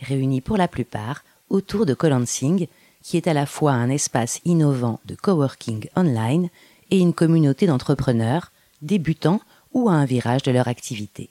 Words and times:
réunis 0.00 0.40
pour 0.40 0.56
la 0.56 0.68
plupart 0.68 1.24
autour 1.50 1.86
de 1.86 1.94
Colansing, 1.94 2.66
qui 3.02 3.16
est 3.16 3.26
à 3.26 3.32
la 3.32 3.46
fois 3.46 3.72
un 3.72 3.90
espace 3.90 4.40
innovant 4.44 5.00
de 5.06 5.14
coworking 5.14 5.88
online 5.96 6.48
et 6.90 6.98
une 6.98 7.14
communauté 7.14 7.66
d'entrepreneurs, 7.66 8.52
débutants 8.82 9.40
ou 9.72 9.88
à 9.88 9.92
un 9.92 10.04
virage 10.04 10.42
de 10.42 10.50
leur 10.50 10.68
activité. 10.68 11.30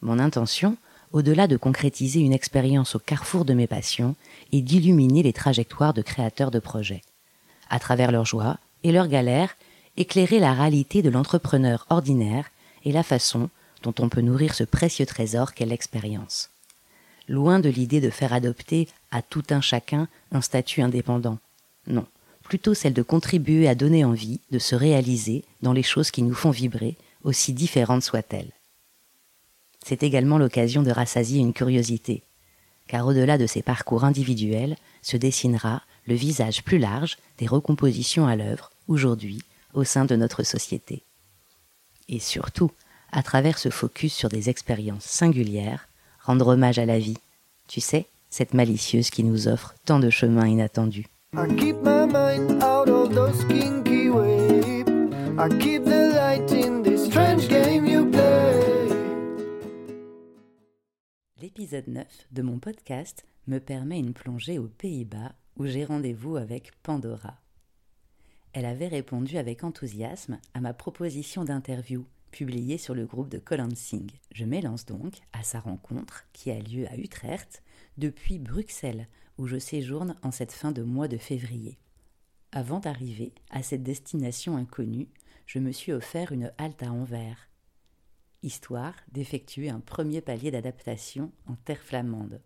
Mon 0.00 0.18
intention, 0.18 0.76
au-delà 1.12 1.46
de 1.46 1.56
concrétiser 1.56 2.20
une 2.20 2.32
expérience 2.32 2.94
au 2.94 2.98
carrefour 2.98 3.44
de 3.44 3.54
mes 3.54 3.66
passions, 3.66 4.16
est 4.52 4.62
d'illuminer 4.62 5.22
les 5.22 5.32
trajectoires 5.32 5.94
de 5.94 6.02
créateurs 6.02 6.50
de 6.50 6.58
projets. 6.58 7.02
À 7.70 7.78
travers 7.78 8.12
leurs 8.12 8.26
joies 8.26 8.58
et 8.82 8.92
leurs 8.92 9.08
galères, 9.08 9.56
éclairer 9.96 10.38
la 10.38 10.54
réalité 10.54 11.02
de 11.02 11.10
l'entrepreneur 11.10 11.86
ordinaire 11.90 12.46
et 12.84 12.92
la 12.92 13.02
façon 13.02 13.50
dont 13.82 13.94
on 13.98 14.08
peut 14.08 14.20
nourrir 14.20 14.54
ce 14.54 14.64
précieux 14.64 15.06
trésor 15.06 15.54
qu'est 15.54 15.66
l'expérience. 15.66 16.50
Loin 17.32 17.60
de 17.60 17.70
l'idée 17.70 18.02
de 18.02 18.10
faire 18.10 18.34
adopter 18.34 18.88
à 19.10 19.22
tout 19.22 19.44
un 19.48 19.62
chacun 19.62 20.06
un 20.32 20.42
statut 20.42 20.82
indépendant. 20.82 21.38
Non, 21.86 22.06
plutôt 22.42 22.74
celle 22.74 22.92
de 22.92 23.00
contribuer 23.00 23.66
à 23.68 23.74
donner 23.74 24.04
envie 24.04 24.40
de 24.50 24.58
se 24.58 24.74
réaliser 24.74 25.42
dans 25.62 25.72
les 25.72 25.82
choses 25.82 26.10
qui 26.10 26.20
nous 26.20 26.34
font 26.34 26.50
vibrer, 26.50 26.94
aussi 27.24 27.54
différentes 27.54 28.02
soient-elles. 28.02 28.52
C'est 29.82 30.02
également 30.02 30.36
l'occasion 30.36 30.82
de 30.82 30.90
rassasier 30.90 31.40
une 31.40 31.54
curiosité, 31.54 32.22
car 32.86 33.06
au-delà 33.06 33.38
de 33.38 33.46
ces 33.46 33.62
parcours 33.62 34.04
individuels 34.04 34.76
se 35.00 35.16
dessinera 35.16 35.80
le 36.06 36.14
visage 36.14 36.62
plus 36.62 36.78
large 36.78 37.16
des 37.38 37.46
recompositions 37.46 38.26
à 38.26 38.36
l'œuvre, 38.36 38.72
aujourd'hui, 38.88 39.40
au 39.72 39.84
sein 39.84 40.04
de 40.04 40.16
notre 40.16 40.42
société. 40.42 41.02
Et 42.10 42.18
surtout, 42.18 42.72
à 43.10 43.22
travers 43.22 43.56
ce 43.56 43.70
focus 43.70 44.12
sur 44.12 44.28
des 44.28 44.50
expériences 44.50 45.06
singulières, 45.06 45.88
rendre 46.22 46.48
hommage 46.48 46.78
à 46.78 46.86
la 46.86 46.98
vie, 46.98 47.18
tu 47.68 47.80
sais, 47.80 48.06
cette 48.30 48.54
malicieuse 48.54 49.10
qui 49.10 49.24
nous 49.24 49.48
offre 49.48 49.74
tant 49.84 49.98
de 49.98 50.10
chemins 50.10 50.46
inattendus. 50.46 51.06
L'épisode 61.40 61.88
9 61.88 62.06
de 62.30 62.42
mon 62.42 62.58
podcast 62.58 63.24
me 63.48 63.58
permet 63.58 63.98
une 63.98 64.14
plongée 64.14 64.58
aux 64.58 64.68
Pays-Bas 64.68 65.32
où 65.58 65.66
j'ai 65.66 65.84
rendez-vous 65.84 66.36
avec 66.36 66.72
Pandora. 66.82 67.34
Elle 68.52 68.66
avait 68.66 68.88
répondu 68.88 69.38
avec 69.38 69.64
enthousiasme 69.64 70.38
à 70.54 70.60
ma 70.60 70.72
proposition 70.72 71.44
d'interview 71.44 72.04
publiée 72.32 72.78
sur 72.78 72.94
le 72.94 73.06
groupe 73.06 73.28
de 73.28 73.38
Colansing. 73.38 74.10
Je 74.32 74.44
m'élance 74.44 74.86
donc 74.86 75.20
à 75.32 75.44
sa 75.44 75.60
rencontre 75.60 76.24
qui 76.32 76.50
a 76.50 76.58
lieu 76.58 76.88
à 76.88 76.96
Utrecht 76.96 77.62
depuis 77.98 78.40
Bruxelles 78.40 79.06
où 79.38 79.46
je 79.46 79.58
séjourne 79.58 80.16
en 80.22 80.32
cette 80.32 80.52
fin 80.52 80.72
de 80.72 80.82
mois 80.82 81.06
de 81.06 81.18
février. 81.18 81.78
Avant 82.50 82.80
d'arriver 82.80 83.32
à 83.50 83.62
cette 83.62 83.82
destination 83.82 84.56
inconnue, 84.56 85.08
je 85.46 85.58
me 85.58 85.70
suis 85.70 85.92
offert 85.92 86.32
une 86.32 86.52
halte 86.58 86.82
à 86.82 86.90
Anvers, 86.90 87.48
histoire 88.42 88.94
d'effectuer 89.12 89.70
un 89.70 89.80
premier 89.80 90.20
palier 90.20 90.50
d'adaptation 90.50 91.32
en 91.46 91.54
terre 91.54 91.82
flamande. 91.82 92.40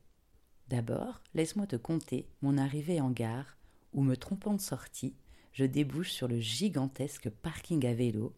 D'abord, 0.69 1.23
laisse-moi 1.35 1.67
te 1.67 1.77
conter 1.77 2.29
mon 2.43 2.59
arrivée 2.59 3.01
en 3.01 3.11
gare 3.11 3.57
où, 3.93 4.03
me 4.03 4.17
trompant 4.17 4.55
de 4.55 4.61
sortie, 4.61 5.17
je 5.53 5.65
débouche 5.65 6.11
sur 6.11 6.29
le 6.29 6.39
gigantesque 6.39 7.31
parking 7.31 7.87
à 7.87 7.95
vélo, 7.95 8.35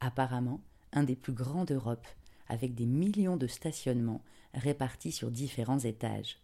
apparemment 0.00 0.62
un 0.92 1.02
des 1.02 1.16
plus 1.16 1.32
grands 1.32 1.64
d'Europe, 1.64 2.06
avec 2.48 2.74
des 2.74 2.86
millions 2.86 3.36
de 3.36 3.46
stationnements 3.46 4.22
répartis 4.54 5.12
sur 5.12 5.30
différents 5.30 5.78
étages. 5.78 6.38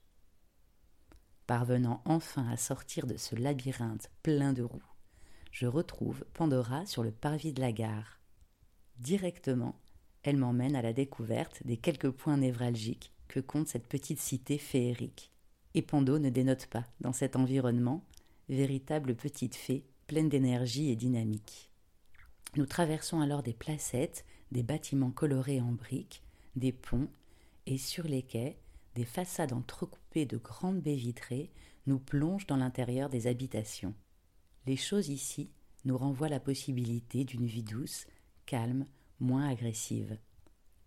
Parvenant 1.47 2.03
enfin 2.05 2.49
à 2.49 2.57
sortir 2.57 3.07
de 3.07 3.17
ce 3.17 3.35
labyrinthe 3.35 4.11
plein 4.23 4.53
de 4.53 4.63
roues, 4.63 4.83
je 5.51 5.67
retrouve 5.67 6.25
Pandora 6.35 6.87
sur 6.87 7.03
le 7.03 7.11
parvis 7.11 7.53
de 7.53 7.61
la 7.61 7.73
gare. 7.73 8.21
Directement, 8.99 9.79
elle 10.23 10.37
m'emmène 10.37 10.77
à 10.77 10.83
la 10.83 10.93
découverte 10.93 11.63
des 11.65 11.77
quelques 11.77 12.11
points 12.11 12.37
névralgiques 12.37 13.13
que 13.29 13.41
compte 13.41 13.69
cette 13.69 13.87
petite 13.87 14.21
cité 14.21 14.59
féerique. 14.59 15.33
Et 15.75 15.83
Pando 15.83 16.19
ne 16.19 16.31
dénote 16.31 16.67
pas 16.67 16.85
dans 17.01 17.13
cet 17.13 17.37
environnement, 17.37 18.05
véritable 18.49 19.15
petite 19.15 19.55
fée 19.55 19.85
pleine 20.07 20.29
d'énergie 20.29 20.91
et 20.91 20.97
dynamique. 20.97 21.71
Nous 22.57 22.67
traversons 22.67 23.21
alors 23.21 23.43
des 23.43 23.53
placettes, 23.53 24.25
des 24.53 24.63
bâtiments 24.63 25.11
colorés 25.11 25.61
en 25.61 25.73
briques, 25.73 26.23
des 26.57 26.73
ponts, 26.73 27.09
et 27.67 27.79
sur 27.79 28.05
les 28.05 28.23
quais, 28.23 28.59
des 28.95 29.05
façades 29.05 29.53
entrecoupées 29.53 30.27
de 30.27 30.39
grandes 30.39 30.81
baies 30.81 30.95
vitrées 30.95 31.51
nous 31.87 31.99
plongent 31.99 32.47
dans 32.47 32.57
l'intérieur 32.57 33.09
des 33.09 33.27
habitations. 33.27 33.95
Les 34.67 34.77
choses 34.77 35.09
ici 35.09 35.51
nous 35.85 35.97
renvoient 35.97 36.29
la 36.29 36.41
possibilité 36.41 37.25
d'une 37.25 37.47
vie 37.47 37.63
douce, 37.63 38.07
calme, 38.47 38.87
moins 39.21 39.49
agressive. 39.49 40.19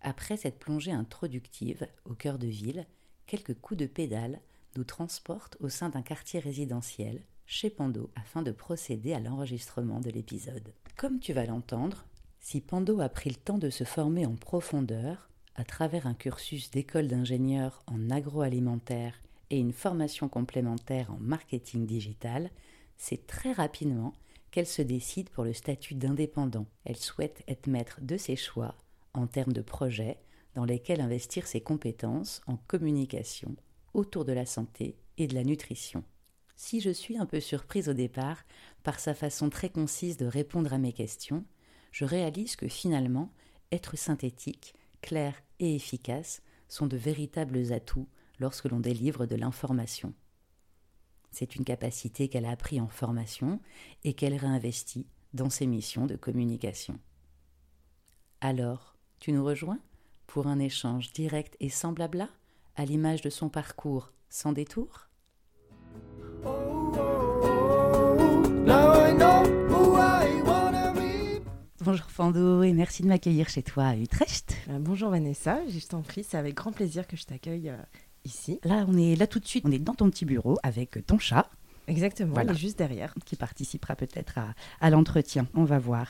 Après 0.00 0.36
cette 0.36 0.58
plongée 0.58 0.92
introductive 0.92 1.86
au 2.04 2.14
cœur 2.14 2.38
de 2.38 2.48
ville, 2.48 2.86
quelques 3.26 3.54
coups 3.54 3.78
de 3.78 3.86
pédale 3.86 4.40
nous 4.76 4.84
transportent 4.84 5.56
au 5.60 5.68
sein 5.68 5.88
d'un 5.88 6.02
quartier 6.02 6.40
résidentiel 6.40 7.22
chez 7.46 7.70
Pando 7.70 8.10
afin 8.14 8.42
de 8.42 8.50
procéder 8.50 9.12
à 9.12 9.20
l'enregistrement 9.20 10.00
de 10.00 10.10
l'épisode. 10.10 10.72
Comme 10.96 11.20
tu 11.20 11.32
vas 11.32 11.46
l'entendre, 11.46 12.04
si 12.42 12.60
Pando 12.60 13.00
a 13.00 13.08
pris 13.08 13.30
le 13.30 13.36
temps 13.36 13.56
de 13.56 13.70
se 13.70 13.84
former 13.84 14.26
en 14.26 14.34
profondeur 14.34 15.30
à 15.54 15.64
travers 15.64 16.08
un 16.08 16.14
cursus 16.14 16.70
d'école 16.70 17.06
d'ingénieur 17.06 17.84
en 17.86 18.10
agroalimentaire 18.10 19.14
et 19.50 19.58
une 19.58 19.72
formation 19.72 20.28
complémentaire 20.28 21.12
en 21.12 21.18
marketing 21.20 21.86
digital, 21.86 22.50
c'est 22.96 23.28
très 23.28 23.52
rapidement 23.52 24.12
qu'elle 24.50 24.66
se 24.66 24.82
décide 24.82 25.30
pour 25.30 25.44
le 25.44 25.52
statut 25.52 25.94
d'indépendant. 25.94 26.66
Elle 26.84 26.96
souhaite 26.96 27.42
être 27.46 27.68
maître 27.68 28.00
de 28.02 28.16
ses 28.16 28.36
choix 28.36 28.74
en 29.14 29.28
termes 29.28 29.52
de 29.52 29.62
projets 29.62 30.18
dans 30.54 30.64
lesquels 30.64 31.00
investir 31.00 31.46
ses 31.46 31.60
compétences 31.60 32.42
en 32.48 32.56
communication 32.56 33.54
autour 33.94 34.24
de 34.24 34.32
la 34.32 34.46
santé 34.46 34.96
et 35.16 35.28
de 35.28 35.34
la 35.34 35.44
nutrition. 35.44 36.02
Si 36.56 36.80
je 36.80 36.90
suis 36.90 37.18
un 37.18 37.26
peu 37.26 37.40
surprise 37.40 37.88
au 37.88 37.94
départ 37.94 38.44
par 38.82 38.98
sa 38.98 39.14
façon 39.14 39.48
très 39.48 39.70
concise 39.70 40.16
de 40.16 40.26
répondre 40.26 40.72
à 40.72 40.78
mes 40.78 40.92
questions, 40.92 41.44
je 41.92 42.04
réalise 42.04 42.56
que 42.56 42.68
finalement, 42.68 43.30
être 43.70 43.96
synthétique, 43.96 44.74
clair 45.00 45.34
et 45.60 45.76
efficace 45.76 46.42
sont 46.68 46.86
de 46.86 46.96
véritables 46.96 47.72
atouts 47.72 48.08
lorsque 48.40 48.64
l'on 48.64 48.80
délivre 48.80 49.26
de 49.26 49.36
l'information. 49.36 50.14
C'est 51.30 51.56
une 51.56 51.64
capacité 51.64 52.28
qu'elle 52.28 52.44
a 52.44 52.50
appris 52.50 52.80
en 52.80 52.88
formation 52.88 53.60
et 54.04 54.14
qu'elle 54.14 54.36
réinvestit 54.36 55.06
dans 55.32 55.50
ses 55.50 55.66
missions 55.66 56.06
de 56.06 56.16
communication. 56.16 56.98
Alors, 58.40 58.96
tu 59.18 59.32
nous 59.32 59.44
rejoins 59.44 59.78
pour 60.26 60.46
un 60.46 60.58
échange 60.58 61.12
direct 61.12 61.56
et 61.60 61.68
sans 61.68 61.92
blabla, 61.92 62.28
à 62.74 62.84
l'image 62.84 63.20
de 63.20 63.30
son 63.30 63.48
parcours 63.48 64.12
sans 64.28 64.52
détour? 64.52 65.08
Bonjour 71.84 72.06
Fando 72.06 72.62
et 72.62 72.72
merci 72.72 73.02
de 73.02 73.08
m'accueillir 73.08 73.48
chez 73.48 73.64
toi 73.64 73.86
à 73.86 73.96
Utrecht. 73.96 74.54
Euh, 74.70 74.78
bonjour 74.78 75.10
Vanessa, 75.10 75.58
je 75.68 75.84
t'en 75.84 76.02
prie, 76.02 76.22
c'est 76.22 76.36
avec 76.36 76.54
grand 76.54 76.70
plaisir 76.70 77.08
que 77.08 77.16
je 77.16 77.24
t'accueille 77.24 77.70
euh, 77.70 77.76
ici. 78.24 78.60
Là, 78.62 78.84
on 78.86 78.96
est 78.96 79.16
là 79.16 79.26
tout 79.26 79.40
de 79.40 79.46
suite, 79.46 79.64
on 79.66 79.72
est 79.72 79.80
dans 79.80 79.94
ton 79.94 80.08
petit 80.08 80.24
bureau 80.24 80.58
avec 80.62 81.04
ton 81.08 81.18
chat. 81.18 81.50
Exactement, 81.88 82.34
voilà. 82.34 82.52
juste 82.52 82.78
derrière. 82.78 83.12
Qui 83.24 83.34
participera 83.34 83.96
peut-être 83.96 84.38
à, 84.38 84.54
à 84.80 84.90
l'entretien, 84.90 85.48
on 85.54 85.64
va 85.64 85.80
voir. 85.80 86.06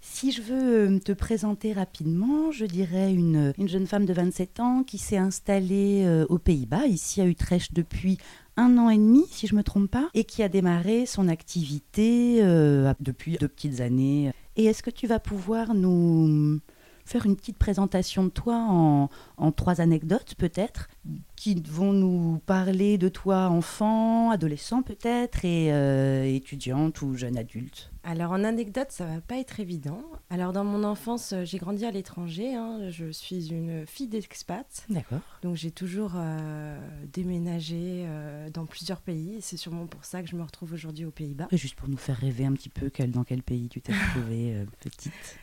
Si 0.00 0.32
je 0.32 0.42
veux 0.42 0.90
euh, 0.90 0.98
te 0.98 1.12
présenter 1.12 1.72
rapidement, 1.72 2.50
je 2.50 2.64
dirais 2.64 3.14
une, 3.14 3.52
une 3.58 3.68
jeune 3.68 3.86
femme 3.86 4.06
de 4.06 4.12
27 4.12 4.58
ans 4.58 4.82
qui 4.82 4.98
s'est 4.98 5.18
installée 5.18 6.24
aux 6.28 6.38
Pays-Bas, 6.38 6.86
ici 6.86 7.20
à 7.20 7.26
Utrecht 7.26 7.72
depuis 7.72 8.18
un 8.56 8.76
an 8.78 8.90
et 8.90 8.98
demi, 8.98 9.24
si 9.30 9.46
je 9.46 9.54
ne 9.54 9.58
me 9.58 9.62
trompe 9.62 9.90
pas, 9.90 10.10
et 10.14 10.24
qui 10.24 10.42
a 10.42 10.48
démarré 10.48 11.06
son 11.06 11.28
activité 11.28 12.40
euh, 12.42 12.92
depuis 13.00 13.36
deux 13.38 13.48
petites 13.48 13.80
années. 13.80 14.32
Et 14.56 14.66
est-ce 14.66 14.82
que 14.82 14.90
tu 14.90 15.06
vas 15.06 15.18
pouvoir 15.18 15.74
nous, 15.74 16.60
faire 17.04 17.26
une 17.26 17.36
petite 17.36 17.58
présentation 17.58 18.24
de 18.24 18.28
toi 18.30 18.56
en, 18.56 19.08
en 19.36 19.52
trois 19.52 19.80
anecdotes 19.80 20.34
peut-être, 20.36 20.88
qui 21.36 21.60
vont 21.68 21.92
nous 21.92 22.40
parler 22.46 22.98
de 22.98 23.08
toi 23.08 23.48
enfant, 23.48 24.30
adolescent 24.30 24.82
peut-être, 24.82 25.44
et 25.44 25.72
euh, 25.72 26.24
étudiante 26.24 27.02
ou 27.02 27.14
jeune 27.14 27.36
adulte 27.36 27.92
alors 28.04 28.32
en 28.32 28.42
anecdote, 28.42 28.88
ça 28.90 29.06
va 29.06 29.20
pas 29.20 29.36
être 29.36 29.60
évident. 29.60 30.02
Alors 30.28 30.52
dans 30.52 30.64
mon 30.64 30.82
enfance, 30.82 31.32
euh, 31.32 31.44
j'ai 31.44 31.58
grandi 31.58 31.84
à 31.84 31.90
l'étranger. 31.92 32.54
hein. 32.54 32.90
Je 32.90 33.12
suis 33.12 33.50
une 33.52 33.86
fille 33.86 34.08
d'expat. 34.08 34.84
D'accord. 34.88 35.20
Donc 35.42 35.54
j'ai 35.54 35.70
toujours 35.70 36.12
euh, 36.16 36.76
déménagé 37.12 38.04
euh, 38.06 38.50
dans 38.50 38.66
plusieurs 38.66 39.00
pays. 39.00 39.38
C'est 39.40 39.56
sûrement 39.56 39.86
pour 39.86 40.04
ça 40.04 40.20
que 40.22 40.28
je 40.28 40.34
me 40.34 40.42
retrouve 40.42 40.72
aujourd'hui 40.72 41.04
aux 41.04 41.12
Pays-Bas. 41.12 41.46
Juste 41.52 41.76
pour 41.76 41.88
nous 41.88 41.96
faire 41.96 42.16
rêver 42.16 42.44
un 42.44 42.52
petit 42.54 42.70
peu, 42.70 42.90
quel, 42.90 43.12
dans 43.12 43.24
quel 43.24 43.42
pays 43.42 43.68
tu 43.68 43.80
t'es 43.80 43.92
retrouvée 44.16 44.66
petite 44.80 45.38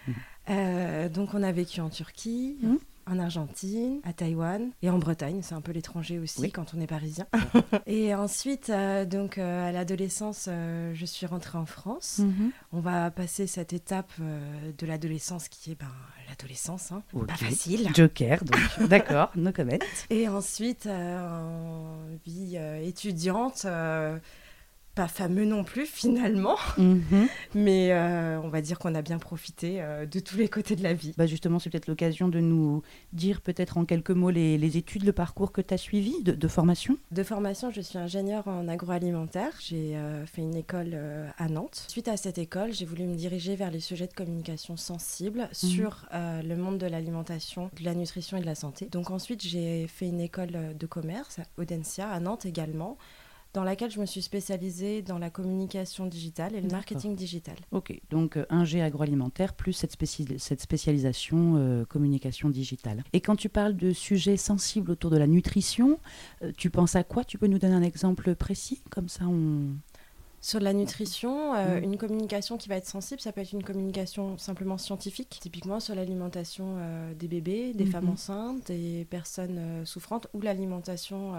Euh, 0.49 1.09
donc 1.09 1.33
on 1.33 1.43
a 1.43 1.51
vécu 1.51 1.81
en 1.81 1.89
Turquie, 1.89 2.57
Mhm. 2.61 2.79
en 3.07 3.19
Argentine, 3.19 3.99
à 4.03 4.13
Taïwan 4.13 4.69
et 4.81 4.89
en 4.89 4.97
Bretagne. 4.99 5.41
C'est 5.43 5.55
un 5.55 5.61
peu 5.61 5.71
l'étranger 5.71 6.19
aussi 6.19 6.41
Oui. 6.41 6.51
quand 6.51 6.73
on 6.75 6.81
est 6.81 6.87
parisien. 6.87 7.25
et 7.87 8.13
ensuite, 8.15 8.69
euh, 8.69 9.05
donc 9.05 9.37
euh, 9.37 9.67
à 9.67 9.71
l'adolescence, 9.71 10.47
je 10.47 11.05
suis 11.05 11.25
rentrée 11.25 11.57
en 11.57 11.65
France. 11.65 12.19
Mhm. 12.19 12.51
On 12.73 12.79
va 12.79 13.09
passer 13.11 13.47
cette 13.47 13.73
étape 13.73 14.11
de 14.19 14.85
l'adolescence 14.85 15.47
qui 15.49 15.71
est 15.71 15.79
ben, 15.79 15.87
l'adolescence, 16.29 16.91
hein. 16.91 17.01
Pas 17.27 17.35
facile. 17.35 17.89
Joker, 17.95 18.43
donc 18.43 18.59
d'accord, 18.89 19.31
no 19.35 19.51
comment. 19.51 19.77
Et 20.11 20.27
ensuite, 20.27 20.85
en 20.87 21.97
vie 22.25 22.57
étudiante, 22.83 23.65
pas 24.95 25.07
fameux 25.07 25.45
non 25.45 25.63
plus 25.63 25.85
finalement, 25.87 26.57
Mhm. 26.77 27.27
mais 27.55 27.91
euh, 27.91 28.39
on 28.41 28.49
va 28.49 28.61
dire 28.61 28.79
qu'on 28.79 28.95
a 28.95 29.01
bien 29.01 29.17
profité 29.19 29.81
euh, 29.81 30.05
de 30.05 30.19
tous 30.19 30.37
les 30.37 30.47
côtés 30.49 30.75
de 30.75 30.83
la 30.83 30.93
vie. 30.93 31.13
Bah 31.17 31.25
justement, 31.25 31.59
c'est 31.59 31.69
peut-être 31.69 31.87
l'occasion 31.87 32.27
de 32.27 32.39
nous 32.39 32.81
dire 33.13 33.41
peut-être 33.41 33.77
en 33.77 33.85
quelques 33.85 34.11
mots 34.11 34.29
les, 34.29 34.57
les 34.57 34.77
études, 34.77 35.03
le 35.03 35.13
parcours 35.13 35.51
que 35.51 35.61
tu 35.61 35.73
as 35.73 35.77
suivi 35.77 36.21
de, 36.23 36.31
de 36.33 36.47
formation. 36.47 36.97
De 37.11 37.23
formation, 37.23 37.71
je 37.71 37.81
suis 37.81 37.97
ingénieure 37.97 38.47
en 38.47 38.67
agroalimentaire. 38.67 39.53
J'ai 39.59 39.95
euh, 39.95 40.25
fait 40.25 40.41
une 40.41 40.55
école 40.55 40.97
à 41.37 41.47
Nantes. 41.47 41.85
Suite 41.87 42.07
à 42.07 42.17
cette 42.17 42.37
école, 42.37 42.73
j'ai 42.73 42.85
voulu 42.85 43.03
me 43.05 43.15
diriger 43.15 43.55
vers 43.55 43.71
les 43.71 43.79
sujets 43.79 44.07
de 44.07 44.13
communication 44.13 44.75
sensibles 44.77 45.47
sur 45.53 46.05
euh, 46.13 46.41
le 46.41 46.55
monde 46.55 46.77
de 46.77 46.87
l'alimentation, 46.87 47.69
de 47.79 47.85
la 47.85 47.93
nutrition 47.93 48.37
et 48.37 48.41
de 48.41 48.45
la 48.45 48.55
santé. 48.55 48.87
Donc 48.91 49.11
ensuite, 49.11 49.41
j'ai 49.45 49.87
fait 49.87 50.07
une 50.07 50.19
école 50.21 50.75
de 50.77 50.85
commerce, 50.87 51.39
Audencia, 51.57 52.09
à 52.09 52.19
Nantes 52.19 52.45
également, 52.45 52.97
dans 53.53 53.63
laquelle 53.63 53.89
je 53.89 53.99
me 53.99 54.05
suis 54.05 54.21
spécialisée 54.21 55.01
dans 55.01 55.17
la 55.17 55.29
communication 55.29 56.05
digitale 56.05 56.55
et 56.55 56.61
le 56.61 56.69
marketing 56.69 57.15
digital. 57.15 57.55
Ok, 57.71 57.99
donc 58.11 58.37
euh, 58.37 58.45
un 58.49 58.63
G 58.63 58.81
agroalimentaire 58.81 59.53
plus 59.53 59.73
cette, 59.73 59.93
spéci- 59.93 60.37
cette 60.37 60.61
spécialisation 60.61 61.55
euh, 61.57 61.85
communication 61.85 62.49
digitale. 62.49 63.03
Et 63.13 63.21
quand 63.21 63.35
tu 63.35 63.49
parles 63.49 63.75
de 63.75 63.91
sujets 63.91 64.37
sensibles 64.37 64.91
autour 64.91 65.09
de 65.09 65.17
la 65.17 65.25
nutrition, 65.27 65.99
euh, 66.43 66.51
tu 66.55 66.69
penses 66.69 66.95
à 66.95 67.03
quoi? 67.03 67.23
Tu 67.23 67.37
peux 67.39 67.47
nous 67.47 67.57
donner 67.59 67.73
un 67.73 67.81
exemple 67.81 68.35
précis? 68.35 68.81
Comme 68.91 69.09
ça, 69.09 69.25
on... 69.27 69.75
Sur 70.41 70.61
la 70.61 70.71
nutrition, 70.71 71.53
euh, 71.55 71.81
Mm. 71.81 71.83
une 71.83 71.97
communication 71.97 72.57
qui 72.57 72.69
va 72.69 72.75
être 72.77 72.85
sensible, 72.87 73.19
ça 73.19 73.33
peut 73.33 73.41
être 73.41 73.51
une 73.51 73.63
communication 73.63 74.37
simplement 74.37 74.77
scientifique, 74.77 75.37
typiquement 75.41 75.81
sur 75.81 75.95
l'alimentation 75.95 76.75
euh, 76.77 77.13
des 77.13 77.27
bébés, 77.27 77.73
des 77.73 77.83
Mhm. 77.83 77.91
femmes 77.91 78.09
enceintes, 78.09 78.67
des 78.67 79.05
personnes 79.09 79.57
euh, 79.57 79.85
souffrantes, 79.85 80.27
ou 80.33 80.39
l'alimentation 80.39 81.33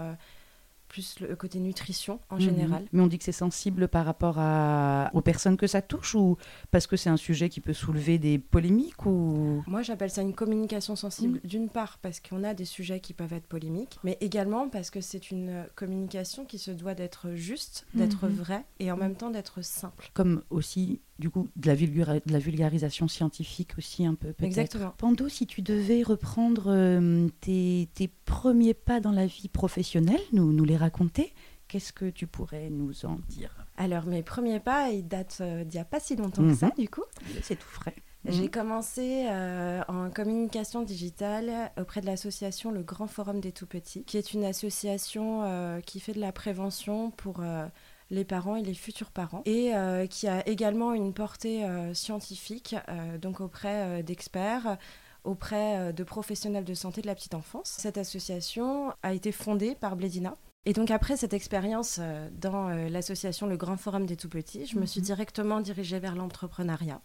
plus 0.91 1.15
le 1.21 1.35
côté 1.37 1.59
nutrition 1.59 2.19
en 2.29 2.35
Mhm. 2.35 2.41
général. 2.41 2.85
Mais 2.91 3.01
on 3.01 3.07
dit 3.07 3.17
que 3.17 3.23
c'est 3.23 3.31
sensible 3.31 3.87
par 3.87 4.05
rapport 4.05 4.35
à... 4.39 5.09
aux 5.13 5.21
personnes 5.21 5.55
que 5.55 5.65
ça 5.67 5.81
touche 5.81 6.15
ou 6.15 6.37
parce 6.69 6.85
que 6.85 6.97
c'est 6.97 7.09
un 7.09 7.15
sujet 7.17 7.47
qui 7.47 7.61
peut 7.61 7.71
soulever 7.73 8.17
des 8.17 8.37
polémiques 8.39 9.05
ou... 9.05 9.63
Moi, 9.67 9.83
j'appelle 9.83 10.09
ça 10.11 10.21
une 10.21 10.33
communication 10.33 10.95
sensible, 10.97 11.39
Mm. 11.43 11.47
d'une 11.47 11.69
part 11.69 11.97
parce 12.01 12.19
qu'on 12.19 12.43
a 12.43 12.53
des 12.53 12.65
sujets 12.65 12.99
qui 12.99 13.13
peuvent 13.13 13.31
être 13.31 13.47
polémiques, 13.47 13.99
mais 14.03 14.17
également 14.19 14.67
parce 14.67 14.89
que 14.89 14.99
c'est 14.99 15.31
une 15.31 15.65
communication 15.75 16.43
qui 16.45 16.59
se 16.59 16.71
doit 16.71 16.93
d'être 16.93 17.31
juste, 17.35 17.85
d'être 17.93 18.25
Mhm. 18.27 18.33
vraie 18.35 18.65
et 18.79 18.91
en 18.91 18.97
même 18.97 19.15
temps 19.15 19.29
d'être 19.29 19.63
simple. 19.63 20.09
Comme 20.13 20.41
aussi, 20.49 20.99
du 21.19 21.29
coup, 21.29 21.47
de 21.55 21.67
la, 21.67 21.75
vulgara- 21.75 22.19
de 22.25 22.33
la 22.33 22.39
vulgarisation 22.39 23.07
scientifique 23.07 23.71
aussi 23.77 24.05
un 24.05 24.15
peu 24.15 24.29
peut-être. 24.33 24.43
Exactement. 24.43 24.93
Pando, 24.97 25.29
si 25.29 25.45
tu 25.47 25.61
devais 25.61 26.01
reprendre 26.03 26.65
euh, 26.67 27.27
tes, 27.39 27.87
tes 27.93 28.09
premiers 28.25 28.73
pas 28.73 28.99
dans 28.99 29.11
la 29.11 29.27
vie 29.27 29.47
professionnelle, 29.47 30.19
nous, 30.33 30.51
nous 30.51 30.65
les 30.65 30.77
raconter, 30.81 31.33
qu'est-ce 31.67 31.93
que 31.93 32.09
tu 32.09 32.27
pourrais 32.27 32.69
nous 32.69 33.05
en 33.05 33.19
dire? 33.29 33.55
Alors, 33.77 34.05
mes 34.05 34.21
premiers 34.23 34.59
pas, 34.59 34.89
ils 34.89 35.07
datent 35.07 35.37
euh, 35.41 35.63
d'il 35.63 35.75
n'y 35.77 35.81
a 35.81 35.85
pas 35.85 35.99
si 36.01 36.15
longtemps 36.15 36.43
que 36.43 36.53
ça, 36.53 36.67
Mhm. 36.67 36.73
du 36.77 36.89
coup. 36.89 37.03
C'est 37.41 37.55
tout 37.57 37.67
frais. 37.69 37.95
J'ai 38.25 38.49
commencé 38.49 39.25
euh, 39.31 39.81
en 39.87 40.11
communication 40.11 40.83
digitale 40.83 41.71
auprès 41.79 42.01
de 42.01 42.05
l'association 42.05 42.69
Le 42.71 42.83
Grand 42.83 43.07
Forum 43.07 43.39
des 43.41 43.51
Tout-Petits, 43.51 44.03
qui 44.03 44.17
est 44.17 44.33
une 44.33 44.43
association 44.45 45.41
euh, 45.43 45.79
qui 45.81 45.99
fait 45.99 46.13
de 46.13 46.19
la 46.19 46.31
prévention 46.31 47.09
pour 47.09 47.39
euh, 47.39 47.65
les 48.11 48.23
parents 48.23 48.55
et 48.57 48.61
les 48.61 48.75
futurs 48.75 49.09
parents, 49.09 49.41
et 49.45 49.71
qui 50.09 50.27
a 50.27 50.47
également 50.47 50.93
une 50.93 51.13
portée 51.13 51.65
scientifique, 51.93 52.75
donc 53.21 53.39
auprès 53.39 54.03
d'experts 54.03 54.77
auprès 55.23 55.93
de 55.93 56.03
professionnels 56.03 56.65
de 56.65 56.73
santé 56.73 57.01
de 57.01 57.07
la 57.07 57.15
petite 57.15 57.35
enfance. 57.35 57.69
Cette 57.79 57.97
association 57.97 58.91
a 59.01 59.13
été 59.13 59.31
fondée 59.31 59.75
par 59.75 59.95
Blédina. 59.95 60.35
Et 60.67 60.73
donc 60.73 60.91
après 60.91 61.17
cette 61.17 61.33
expérience 61.33 61.97
euh, 61.99 62.29
dans 62.39 62.69
euh, 62.69 62.87
l'association 62.87 63.47
Le 63.47 63.57
Grand 63.57 63.77
Forum 63.77 64.05
des 64.05 64.15
Tout-Petits, 64.15 64.67
je 64.67 64.77
me 64.77 64.85
suis 64.85 64.99
Mhm. 65.01 65.05
directement 65.05 65.59
dirigée 65.59 65.97
vers 65.99 66.15
l'entrepreneuriat 66.15 67.01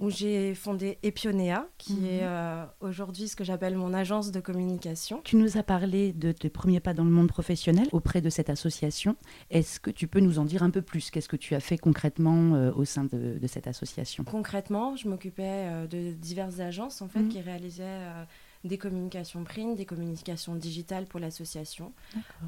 où 0.00 0.10
j'ai 0.10 0.56
fondé 0.56 0.98
Epionea, 1.04 1.68
qui 1.78 1.94
Mhm. 1.94 2.04
est 2.04 2.22
euh, 2.22 2.64
aujourd'hui 2.80 3.28
ce 3.28 3.36
que 3.36 3.44
j'appelle 3.44 3.76
mon 3.76 3.94
agence 3.94 4.32
de 4.32 4.40
communication. 4.40 5.20
Tu 5.22 5.36
nous 5.36 5.56
as 5.56 5.62
parlé 5.62 6.12
de 6.12 6.32
tes 6.32 6.50
premiers 6.50 6.80
pas 6.80 6.94
dans 6.94 7.04
le 7.04 7.10
monde 7.10 7.28
professionnel 7.28 7.86
auprès 7.92 8.20
de 8.20 8.28
cette 8.28 8.50
association. 8.50 9.14
Est-ce 9.50 9.78
que 9.78 9.90
tu 9.90 10.08
peux 10.08 10.18
nous 10.20 10.40
en 10.40 10.44
dire 10.44 10.64
un 10.64 10.70
peu 10.70 10.82
plus? 10.82 11.10
Qu'est-ce 11.12 11.28
que 11.28 11.36
tu 11.36 11.54
as 11.54 11.60
fait 11.60 11.78
concrètement 11.78 12.54
euh, 12.54 12.72
au 12.72 12.84
sein 12.84 13.04
de, 13.04 13.38
de 13.40 13.46
cette 13.48 13.68
association? 13.68 14.24
Concrètement, 14.24 14.96
je 14.96 15.08
m'occupais 15.08 15.86
de 15.88 16.12
diverses 16.12 16.58
agences 16.60 17.00
en 17.00 17.08
fait 17.08 17.20
Mhm. 17.20 17.28
qui 17.28 17.40
réalisaient 17.40 17.82
euh, 17.86 18.24
des 18.64 18.78
communications 18.78 19.44
print, 19.44 19.76
des 19.76 19.84
communications 19.84 20.54
digitales 20.56 21.06
pour 21.06 21.20
l'association. 21.20 21.92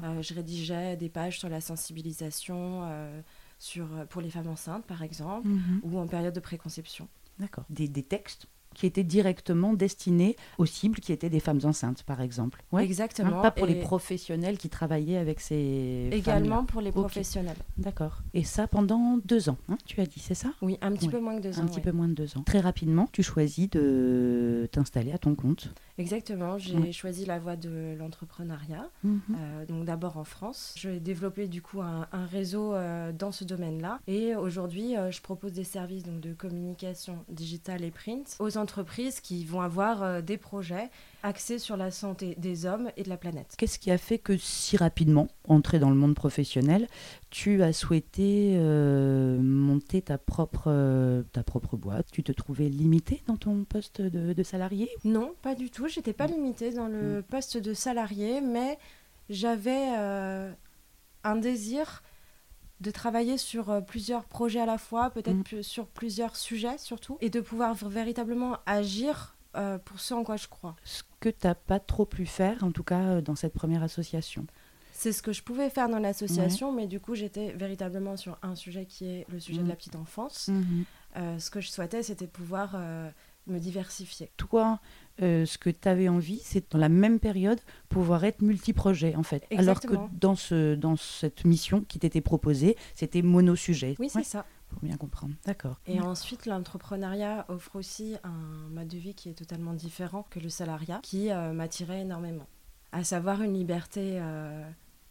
Euh, 0.03 0.21
je 0.21 0.33
rédigeais 0.33 0.97
des 0.97 1.09
pages 1.09 1.39
sur 1.39 1.47
la 1.49 1.61
sensibilisation 1.61 2.81
euh, 2.83 3.21
sur, 3.59 3.87
pour 4.09 4.21
les 4.21 4.29
femmes 4.29 4.47
enceintes 4.47 4.85
par 4.85 5.03
exemple, 5.03 5.47
Mhm. 5.47 5.81
ou 5.83 5.97
en 5.99 6.07
période 6.07 6.33
de 6.33 6.39
préconception. 6.39 7.07
D'accord. 7.39 7.65
Des, 7.69 7.87
des 7.87 8.03
textes 8.03 8.47
qui 8.73 8.85
étaient 8.85 9.03
directement 9.03 9.73
destinés 9.73 10.35
aux 10.59 10.67
cibles 10.67 10.99
qui 10.99 11.11
étaient 11.11 11.31
des 11.31 11.39
femmes 11.39 11.61
enceintes, 11.63 12.03
par 12.03 12.21
exemple. 12.21 12.63
Ouais. 12.71 12.83
Exactement. 12.83 13.39
Hein, 13.39 13.41
pas 13.41 13.49
pour 13.49 13.65
les 13.65 13.79
professionnels 13.79 14.59
qui 14.59 14.69
travaillaient 14.69 15.17
avec 15.17 15.39
ces 15.39 16.09
Également 16.11 16.57
femmes-là. 16.57 16.65
pour 16.67 16.81
les 16.81 16.91
professionnels. 16.91 17.57
D'accord. 17.77 18.21
Et 18.35 18.43
ça 18.43 18.67
pendant 18.67 19.17
deux 19.25 19.49
ans, 19.49 19.57
hein, 19.69 19.77
tu 19.87 19.99
as 19.99 20.05
dit, 20.05 20.19
c'est 20.19 20.35
ça? 20.35 20.53
Oui, 20.61 20.77
un 20.81 20.91
petit 20.91 21.05
Ouais. 21.07 21.11
peu 21.13 21.19
moins 21.19 21.37
que 21.37 21.41
deux 21.41 21.57
ans. 21.57 21.63
Un 21.63 21.65
petit 21.65 21.77
ouais. 21.77 21.81
peu 21.81 21.91
moins 21.91 22.07
de 22.07 22.13
deux 22.13 22.37
ans. 22.37 22.43
Très 22.43 22.59
rapidement, 22.59 23.09
tu 23.11 23.23
choisis 23.23 23.67
de 23.71 24.69
t'installer 24.71 25.11
à 25.11 25.17
ton 25.17 25.33
compte. 25.33 25.73
Exactement, 25.97 26.57
j'ai 26.57 26.75
Ouais. 26.77 26.91
choisi 26.91 27.25
la 27.25 27.39
voie 27.39 27.55
de 27.55 27.95
l'entrepreneuriat. 27.97 28.87
Mhm. 29.03 29.21
Euh, 29.35 29.65
donc 29.65 29.85
d'abord 29.85 30.17
en 30.17 30.23
France. 30.23 30.73
J'ai 30.77 30.99
développé 30.99 31.47
du 31.47 31.61
coup 31.61 31.81
un, 31.81 32.07
un 32.11 32.25
réseau 32.25 32.73
euh, 32.75 33.11
dans 33.11 33.31
ce 33.31 33.43
domaine-là. 33.43 33.99
Et 34.07 34.35
aujourd'hui, 34.35 34.95
euh, 34.95 35.09
je 35.11 35.21
propose 35.21 35.53
des 35.53 35.63
services 35.63 36.03
donc, 36.03 36.19
de 36.19 36.33
communication 36.33 37.25
digitale 37.29 37.83
et 37.83 37.91
print 37.91 38.35
aux 38.39 38.57
entreprises 38.57 39.19
qui 39.21 39.43
vont 39.45 39.61
avoir 39.61 40.21
des 40.21 40.37
projets 40.37 40.89
axés 41.27 41.59
sur 41.59 41.77
la 41.77 41.91
santé 41.91 42.35
des 42.37 42.65
hommes 42.65 42.89
et 42.97 43.03
de 43.03 43.09
la 43.09 43.17
planète. 43.17 43.53
Qu'est-ce 43.57 43.77
qui 43.79 43.91
a 43.91 43.97
fait 43.97 44.17
que 44.17 44.37
si 44.37 44.77
rapidement, 44.77 45.27
entré 45.47 45.77
dans 45.77 45.89
le 45.89 45.95
monde 45.95 46.15
professionnel, 46.15 46.87
tu 47.29 47.61
as 47.63 47.73
souhaité 47.73 48.53
euh, 48.55 49.37
monter 49.41 50.01
ta 50.01 50.17
propre, 50.17 50.65
euh, 50.67 51.23
ta 51.33 51.43
propre 51.43 51.75
boîte? 51.77 52.07
Tu 52.11 52.23
te 52.23 52.31
trouvais 52.31 52.69
limité 52.69 53.21
dans 53.27 53.35
ton 53.35 53.65
poste 53.65 54.01
de, 54.01 54.33
de 54.33 54.43
salarié 54.43 54.89
Non, 55.03 55.33
pas 55.41 55.53
du 55.53 55.69
tout. 55.69 55.87
J'étais 55.87 56.13
pas 56.13 56.27
limitée 56.27 56.71
dans 56.71 56.87
le 56.87 57.21
poste 57.21 57.57
de 57.57 57.73
salarié, 57.73 58.41
mais 58.41 58.77
j'avais 59.29 59.89
euh, 59.97 60.51
un 61.23 61.35
désir 61.35 62.03
de 62.79 62.91
travailler 62.91 63.37
sur 63.37 63.83
plusieurs 63.85 64.23
projets 64.25 64.59
à 64.61 64.65
la 64.67 64.77
fois, 64.77 65.09
peut-être 65.09 65.55
Mm. 65.57 65.63
sur 65.63 65.87
plusieurs 65.87 66.35
sujets 66.35 66.77
surtout, 66.77 67.17
et 67.21 67.29
de 67.31 67.41
pouvoir 67.41 67.73
véritablement 67.73 68.57
agir 68.67 69.35
euh, 69.55 69.77
pour 69.77 69.99
ce 69.99 70.13
en 70.13 70.23
quoi 70.23 70.35
je 70.37 70.47
crois. 70.47 70.75
Ce 70.83 71.03
que 71.19 71.29
tu 71.29 71.45
n'as 71.47 71.55
pas 71.55 71.79
trop 71.79 72.05
pu 72.05 72.25
faire, 72.25 72.63
en 72.63 72.71
tout 72.71 72.83
cas 72.83 72.99
euh, 73.01 73.21
dans 73.21 73.35
cette 73.35 73.53
première 73.53 73.83
association. 73.83 74.45
C'est 74.93 75.11
ce 75.11 75.21
que 75.21 75.31
je 75.31 75.43
pouvais 75.43 75.69
faire 75.69 75.89
dans 75.89 75.99
l'association, 75.99 76.71
mais 76.71 76.87
du 76.87 76.99
coup 76.99 77.13
j'étais 77.13 77.51
véritablement 77.53 78.17
sur 78.17 78.37
un 78.41 78.55
sujet 78.55 78.85
qui 78.85 79.05
est 79.05 79.25
le 79.29 79.39
sujet 79.39 79.61
Mm. 79.61 79.63
de 79.65 79.69
la 79.69 79.75
petite 79.75 79.95
enfance. 79.95 80.49
Euh, 81.15 81.37
ce 81.39 81.49
que 81.51 81.61
je 81.61 81.69
souhaitais, 81.69 82.01
c'était 82.01 82.25
pouvoir 82.25 82.71
euh, 82.75 83.07
me 83.45 83.59
diversifier. 83.59 84.31
Toi, 84.37 84.79
euh, 85.21 85.45
ce 85.45 85.57
que 85.59 85.69
tu 85.69 85.87
avais 85.87 86.09
envie, 86.09 86.39
c'est 86.43 86.71
dans 86.71 86.79
la 86.79 86.89
même 86.89 87.19
période 87.19 87.59
pouvoir 87.89 88.23
être 88.25 88.41
multi-projet 88.41 89.15
en 89.15 89.21
fait. 89.23 89.45
Alors 89.51 89.59
Exactement. 89.77 90.07
que 90.07 90.15
dans, 90.15 90.35
ce, 90.35 90.73
dans 90.73 90.95
cette 90.95 91.45
mission 91.45 91.81
qui 91.87 91.99
t'était 91.99 92.21
proposée, 92.21 92.75
c'était 92.95 93.21
mono-sujet. 93.21 93.95
Oui, 93.99 94.09
c'est 94.09 94.17
Ouais. 94.19 94.23
ça. 94.23 94.45
Pour 94.69 94.81
bien 94.81 94.97
comprendre. 94.97 95.33
D'accord. 95.45 95.79
Et 95.85 95.99
ensuite, 96.01 96.45
l'entrepreneuriat 96.45 97.45
offre 97.49 97.75
aussi 97.75 98.15
un 98.23 98.69
mode 98.69 98.87
de 98.87 98.97
vie 98.97 99.13
qui 99.13 99.29
est 99.29 99.33
totalement 99.33 99.73
différent 99.73 100.25
que 100.29 100.39
le 100.39 100.49
salariat, 100.49 100.99
qui 101.03 101.29
m'attirait 101.53 102.01
énormément. 102.01 102.47
À 102.91 103.03
savoir 103.03 103.41
une 103.41 103.53
liberté 103.53 104.19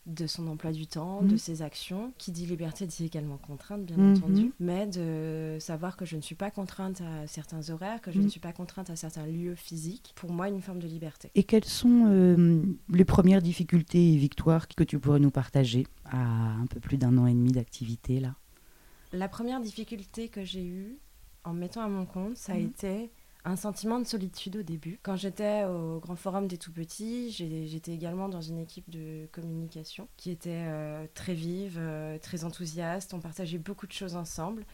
de 0.07 0.27
son 0.27 0.47
emploi 0.47 0.73
du 0.73 0.87
temps, 0.87 1.23
de 1.23 1.33
mhm. 1.33 1.39
ses 1.39 1.63
actions. 1.63 2.13
Qui 2.19 2.31
dit 2.31 2.47
liberté 2.47 2.87
dit 2.87 3.05
également 3.05 3.39
contrainte, 3.39 3.85
bien 3.85 3.97
mhm. 3.97 4.17
entendu, 4.17 4.53
mais 4.61 4.87
de 4.87 5.59
savoir 5.61 5.97
que 5.97 6.05
je 6.05 6.17
ne 6.17 6.21
suis 6.21 6.35
pas 6.35 6.51
contrainte 6.51 7.01
à 7.01 7.27
certains 7.27 7.71
horaires, 7.71 8.01
que 8.01 8.13
je 8.13 8.19
ne 8.19 8.25
mhm. 8.25 8.31
suis 8.31 8.41
pas 8.41 8.53
contrainte 8.53 8.89
à 8.91 8.97
certains 8.97 9.27
lieux 9.27 9.57
physiques. 9.57 10.13
Pour 10.15 10.33
moi, 10.33 10.49
une 10.49 10.63
forme 10.63 10.79
de 10.79 10.87
liberté. 10.87 11.31
Et 11.35 11.43
quelles 11.43 11.65
sont 11.65 12.05
euh, 12.07 12.63
les 12.91 13.05
premières 13.05 13.43
difficultés 13.43 14.13
et 14.13 14.17
victoires 14.17 14.69
que 14.69 14.85
tu 14.85 14.99
pourrais 14.99 15.21
nous 15.21 15.31
partager 15.31 15.87
à 16.05 16.19
un 16.19 16.67
peu 16.67 16.81
plus 16.81 16.97
d'un 16.97 17.19
an 17.19 17.27
et 17.27 17.35
demi 17.35 17.53
d'activité 17.53 18.21
là? 18.21 18.35
La 19.17 19.29
première 19.29 19.61
difficulté 19.61 20.29
que 20.29 20.45
j'ai 20.45 20.63
eue 20.63 20.99
en 21.43 21.55
mettant 21.55 21.81
à 21.81 21.89
mon 21.89 22.05
compte, 22.05 22.37
ça 22.37 22.53
a 22.53 22.57
été 22.57 23.11
un 23.47 23.57
sentiment 23.57 23.99
de 23.99 24.05
solitude 24.05 24.57
au 24.57 24.63
début. 24.63 24.99
Quand 25.03 25.17
j'étais 25.17 25.65
au 25.65 26.01
Grand 26.01 26.17
Forum 26.17 26.49
des 26.49 26.59
Tout-Petits, 26.59 27.31
j'étais 27.31 27.93
également 27.93 28.29
dans 28.29 28.43
une 28.43 28.59
équipe 28.59 28.91
de 28.91 29.27
communication 29.33 30.07
qui 30.19 30.31
était 30.31 30.65
euh, 30.67 31.07
très 31.15 31.33
vive, 31.33 31.79
euh, 31.79 32.19
très 32.19 32.45
enthousiaste. 32.45 33.15
On 33.15 33.21
partageait 33.21 33.57
beaucoup 33.57 33.87
de 33.87 33.93
choses 33.93 34.17
ensemble. 34.17 34.67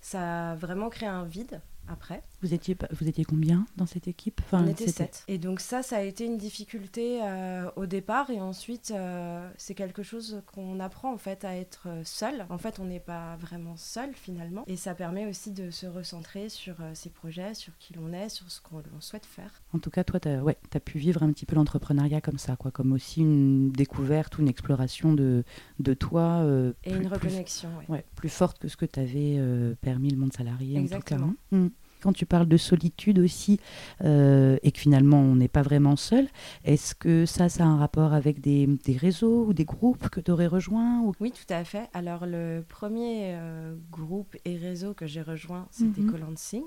Ça 0.00 0.52
a 0.52 0.56
vraiment 0.56 0.88
créé 0.88 1.08
un 1.08 1.24
vide 1.24 1.60
après. 1.90 2.22
Vous 2.42 2.54
étiez, 2.54 2.76
vous 2.92 3.08
étiez 3.08 3.24
combien 3.24 3.66
dans 3.76 3.86
cette 3.86 4.08
équipe? 4.08 4.40
Enfin, 4.44 4.64
On 4.64 4.68
était 4.68 4.88
sept. 4.88 5.24
Et 5.28 5.38
donc 5.38 5.60
ça, 5.60 5.82
ça 5.82 5.96
a 5.96 6.02
été 6.02 6.24
une 6.24 6.38
difficulté 6.38 7.20
euh, 7.22 7.70
au 7.76 7.86
départ. 7.86 8.30
Et 8.30 8.40
ensuite, 8.40 8.92
euh, 8.94 9.50
c'est 9.58 9.74
quelque 9.74 10.02
chose 10.02 10.42
qu'on 10.46 10.80
apprend 10.80 11.12
en 11.12 11.18
fait 11.18 11.44
à 11.44 11.56
être 11.56 11.88
seul. 12.04 12.46
En 12.48 12.58
fait, 12.58 12.78
on 12.78 12.84
n'est 12.84 13.00
pas 13.00 13.36
vraiment 13.36 13.76
seul 13.76 14.14
finalement. 14.14 14.64
Et 14.66 14.76
ça 14.76 14.94
permet 14.94 15.26
aussi 15.26 15.50
de 15.50 15.70
se 15.70 15.86
recentrer 15.86 16.48
sur 16.48 16.76
euh, 16.80 16.92
ses 16.94 17.10
projets, 17.10 17.54
sur 17.54 17.76
qui 17.78 17.92
l'on 17.92 18.12
est, 18.12 18.28
sur 18.28 18.50
ce 18.50 18.60
qu'on 18.60 18.82
souhaite 19.00 19.26
faire. 19.26 19.62
En 19.74 19.78
tout 19.78 19.90
cas, 19.90 20.04
toi, 20.04 20.20
tu 20.20 20.28
as, 20.28 20.42
ouais, 20.42 20.56
as 20.74 20.80
pu 20.80 20.98
vivre 20.98 21.22
un 21.22 21.32
petit 21.32 21.46
peu 21.46 21.56
l'entrepreneuriat 21.56 22.20
comme 22.20 22.38
ça, 22.38 22.56
quoi, 22.56 22.70
comme 22.70 22.92
aussi 22.92 23.20
une 23.20 23.70
découverte 23.70 24.38
ou 24.38 24.40
une 24.40 24.48
exploration 24.48 25.12
de, 25.12 25.44
de 25.78 25.94
toi. 25.94 26.44
et 26.84 26.92
une 26.92 27.06
reconnexion, 27.06 27.68
plus, 27.78 27.92
ouais. 27.92 28.04
plus 28.14 28.28
forte 28.28 28.58
que 28.58 28.68
ce 28.68 28.76
que 28.76 28.86
tu 28.86 29.00
avais 29.00 29.40
permis 29.80 30.10
le 30.10 30.16
monde 30.16 30.32
salarié 30.32 30.78
Exactement. 30.78 31.26
en 31.26 31.30
tout 31.30 31.34
cas. 31.50 31.56
Hein. 31.56 31.64
Mm 31.66 31.70
quand 32.00 32.12
tu 32.12 32.26
parles 32.26 32.48
de 32.48 32.56
solitude 32.56 33.18
aussi, 33.18 33.60
euh, 34.04 34.58
et 34.62 34.72
que 34.72 34.78
finalement 34.78 35.18
on 35.18 35.36
n'est 35.36 35.48
pas 35.48 35.62
vraiment 35.62 35.96
seul, 35.96 36.28
est-ce 36.64 36.94
que 36.94 37.26
ça, 37.26 37.48
ça 37.48 37.64
a 37.64 37.66
un 37.66 37.78
rapport 37.78 38.12
avec 38.12 38.40
des, 38.40 38.68
réseaux 38.98 39.46
ou 39.46 39.52
des 39.52 39.64
groupes 39.64 40.08
que 40.08 40.20
tu 40.20 40.30
aurais 40.30 40.46
rejoints 40.46 41.00
ou... 41.00 41.12
Oui, 41.20 41.32
tout 41.32 41.52
à 41.52 41.64
fait. 41.64 41.88
Alors 41.94 42.26
le 42.26 42.64
premier 42.68 43.34
euh, 43.34 43.74
groupe 43.90 44.36
et 44.44 44.56
réseau 44.56 44.94
que 44.94 45.06
j'ai 45.06 45.22
rejoint, 45.22 45.68
c'était 45.70 46.00
mm 46.00 46.10
Colansing. 46.10 46.64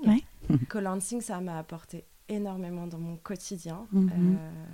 Colansing, 0.68 1.20
ça 1.20 1.40
m'a 1.40 1.58
apporté 1.58 2.04
énormément 2.28 2.86
dans 2.86 2.98
mon 2.98 3.16
quotidien. 3.16 3.86
Mhm. 3.92 4.10
Euh, 4.38 4.64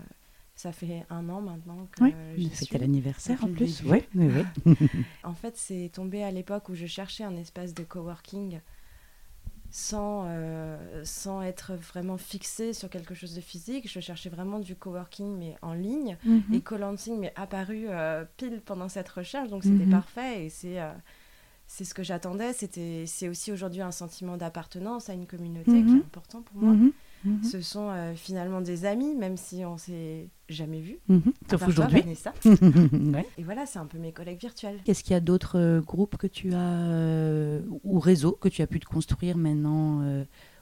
ça 0.61 0.73
fait 0.73 1.07
un 1.09 1.27
an 1.31 1.41
maintenant 1.41 1.89
que 1.91 2.05
je 2.37 2.49
C'était 2.53 2.79
l'anniversaire 2.79 3.43
en 3.43 3.49
plus. 3.49 3.83
Oui, 3.87 4.03
oui, 4.15 4.29
en 5.25 5.33
fait, 5.33 5.57
c'est 5.57 5.91
tombé 5.91 6.23
à 6.23 6.31
l'époque 6.31 6.69
où 6.69 6.75
je 6.75 6.85
cherchais 6.85 7.25
un 7.25 7.35
espace 7.37 7.73
de 7.73 7.83
coworking 7.83 8.61
sans, 9.71 10.25
euh, 10.27 11.03
sans 11.05 11.43
être 11.43 11.75
vraiment 11.75 12.17
fixé 12.17 12.73
sur 12.73 12.91
quelque 12.91 13.15
chose 13.15 13.35
de 13.35 13.41
physique. 13.41 13.89
Je 13.89 14.01
cherchais 14.01 14.29
vraiment 14.29 14.59
du 14.59 14.75
coworking, 14.75 15.39
mais 15.39 15.57
en 15.63 15.75
ligne. 15.75 16.17
Mhm. 16.25 16.43
Et 16.53 16.61
co-lancing 16.61 17.19
m'est 17.19 17.33
apparu 17.37 17.87
euh, 17.89 18.25
pile 18.37 18.61
pendant 18.65 18.89
cette 18.89 19.09
recherche, 19.09 19.49
donc 19.49 19.63
c'était 19.63 19.87
mhm. 19.87 19.91
parfait. 19.91 20.47
Et 20.47 20.51
c'est 20.51 20.81
euh, 20.81 20.91
c'est 21.67 21.85
ce 21.85 21.95
que 21.95 22.03
j'attendais. 22.03 22.53
C'est 22.53 23.29
aussi 23.29 23.53
aujourd'hui 23.53 23.81
un 23.81 23.93
sentiment 23.93 24.37
d'appartenance 24.37 25.09
à 25.09 25.13
une 25.13 25.27
communauté 25.27 25.71
qui 25.71 25.79
est 25.79 25.83
mhm. 25.83 25.99
important 25.99 26.43
pour 26.43 26.63
moi. 26.63 26.91
Mhm. 27.25 27.45
Ce 27.45 27.61
sont 27.61 27.91
euh, 27.91 28.15
finalement 28.15 28.61
des 28.61 28.85
amis, 28.85 29.15
même 29.15 29.37
si 29.37 29.65
on 29.65 29.77
s'est 29.77 30.29
jamais 30.49 30.81
vus. 30.81 30.99
Mhm. 31.09 31.33
Sauf 31.51 31.69
aujourd'hui. 31.69 32.03
Et 33.39 33.43
voilà, 33.43 33.67
c'est 33.67 33.79
un 33.79 33.87
peu 33.87 33.99
mes 33.99 34.13
collègues 34.13 34.41
virtuels. 34.41 34.79
Qu'est-ce 34.85 35.05
qu'il 35.05 35.13
y 35.13 35.17
a 35.17 35.21
d'autres 35.21 35.59
euh, 35.59 35.81
groupes 35.81 36.17
que 36.17 36.27
tu 36.27 36.55
as, 36.55 36.59
euh, 36.59 37.61
ou 37.85 37.99
réseaux 37.99 38.33
que 38.33 38.49
tu 38.49 38.63
as 38.63 38.67
pu 38.67 38.81
te 38.81 38.87
construire 38.87 39.37
maintenant 39.37 40.03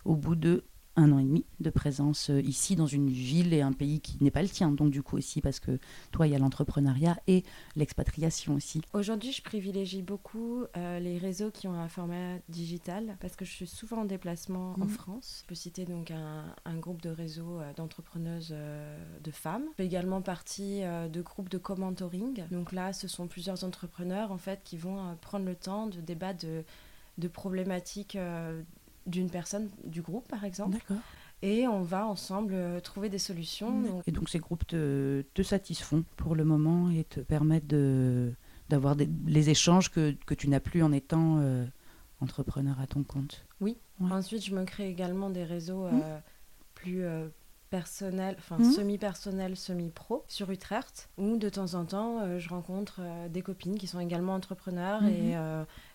au 0.05 0.17
bout 0.17 0.35
de 0.35 0.65
un 0.99 1.13
an 1.13 1.19
et 1.19 1.25
demi 1.25 1.45
de 1.61 1.71
présence 1.71 2.29
euh, 2.29 2.41
ici 2.43 2.75
dans 2.75 2.87
une 2.87 3.09
ville 3.09 3.55
et 3.55 3.63
un 3.63 3.73
pays 3.73 4.01
qui 4.01 4.23
n'est 4.23 4.33
pas 4.33 4.43
le 4.43 4.49
tien. 4.49 4.71
Donc 4.73 4.91
du 4.91 5.03
coup 5.03 5.17
aussi 5.17 5.41
parce 5.41 5.61
que 5.61 5.79
toi, 6.11 6.27
il 6.27 6.33
y 6.33 6.35
a 6.37 6.39
l'entrepreneuriat 6.39 7.17
et 7.27 7.45
l'expatriation 7.77 8.55
aussi. 8.55 8.83
Aujourd'hui, 8.93 9.33
je 9.33 9.43
privilégie 9.43 10.03
beaucoup 10.03 10.65
euh, 10.77 10.99
les 10.99 11.19
réseaux 11.19 11.51
qui 11.51 11.69
ont 11.69 11.75
un 11.75 11.89
format 11.89 12.39
digital 12.49 13.17
parce 13.21 13.37
que 13.37 13.45
je 13.45 13.51
suis 13.51 13.67
souvent 13.67 13.99
en 13.99 14.05
déplacement 14.05 14.75
en 14.75 14.85
mhm. 14.85 14.89
France. 14.89 15.41
Je 15.43 15.49
peux 15.49 15.55
citer 15.55 15.85
donc 15.85 16.11
un, 16.11 16.77
groupe 16.79 17.01
de 17.01 17.11
réseaux 17.11 17.59
euh, 17.61 17.73
d'entrepreneuses 17.75 18.55
de 19.23 19.31
femmes. 19.31 19.65
Je 19.71 19.77
fais 19.77 19.87
également 19.87 20.21
partie 20.21 20.81
de 20.81 21.23
groupes 21.23 21.49
de 21.49 21.59
commentoring. 21.59 22.45
Donc 22.51 22.73
là, 22.73 22.93
ce 22.93 23.07
sont 23.09 23.27
plusieurs 23.29 23.65
entrepreneurs 23.65 24.33
en 24.33 24.39
fait 24.39 24.61
qui 24.65 24.77
vont 24.77 25.17
prendre 25.21 25.45
le 25.45 25.55
temps 25.55 25.87
de 25.87 26.01
débattre 26.01 26.45
de 26.45 26.65
de 27.19 27.27
problématiques 27.27 28.17
d'une 29.09 29.31
personne 29.31 29.69
du 29.85 30.03
groupe, 30.03 30.29
par 30.29 30.45
exemple. 30.45 30.79
Et 31.43 31.69
on 31.69 31.83
va 31.83 32.07
ensemble 32.07 32.55
euh, 32.55 32.81
trouver 32.81 33.09
des 33.09 33.19
solutions. 33.19 34.03
Et 34.07 34.13
donc 34.13 34.29
ces 34.29 34.39
groupes 34.39 34.67
te, 34.67 35.23
te, 35.35 35.43
satisfont 35.43 36.05
pour 36.17 36.35
le 36.35 36.45
moment 36.45 36.91
et 36.91 37.05
te 37.05 37.21
permettent 37.21 37.69
de, 37.69 38.33
d'avoir 38.69 38.97
les 39.27 39.51
échanges 39.51 39.91
que, 39.91 40.17
que 40.27 40.35
tu 40.35 40.49
n'as 40.49 40.61
plus 40.61 40.83
en 40.83 40.93
étant 40.93 41.39
euh, 41.39 41.65
entrepreneur 42.21 42.81
à 42.81 42.87
ton 42.89 43.05
compte. 43.05 43.47
Oui. 43.61 43.77
Ensuite, 44.01 44.45
je 44.45 44.55
me 44.55 44.65
crée 44.65 44.89
également 44.89 45.31
des 45.31 45.45
réseaux 45.45 45.85
mmh. 45.85 46.03
euh, 46.03 46.19
plus 46.75 47.05
personnels, 47.71 48.37
enfin 48.39 48.59
mmh. 48.59 48.73
semi-personnels, 48.73 49.57
semi-pro 49.57 50.25
sur 50.29 50.51
Utrecht, 50.51 51.09
où 51.19 51.37
de 51.37 51.49
temps 51.49 51.75
en 51.75 51.85
temps, 51.85 52.39
je 52.39 52.49
rencontre 52.49 53.01
des 53.29 53.43
copines 53.43 53.77
qui 53.77 53.89
sont 53.89 54.01
également 54.01 54.35
entrepreneurs 54.35 55.03
mmh. 55.03 55.09
et, 55.09 55.33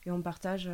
et, 0.05 0.11
on 0.11 0.21
partage 0.21 0.69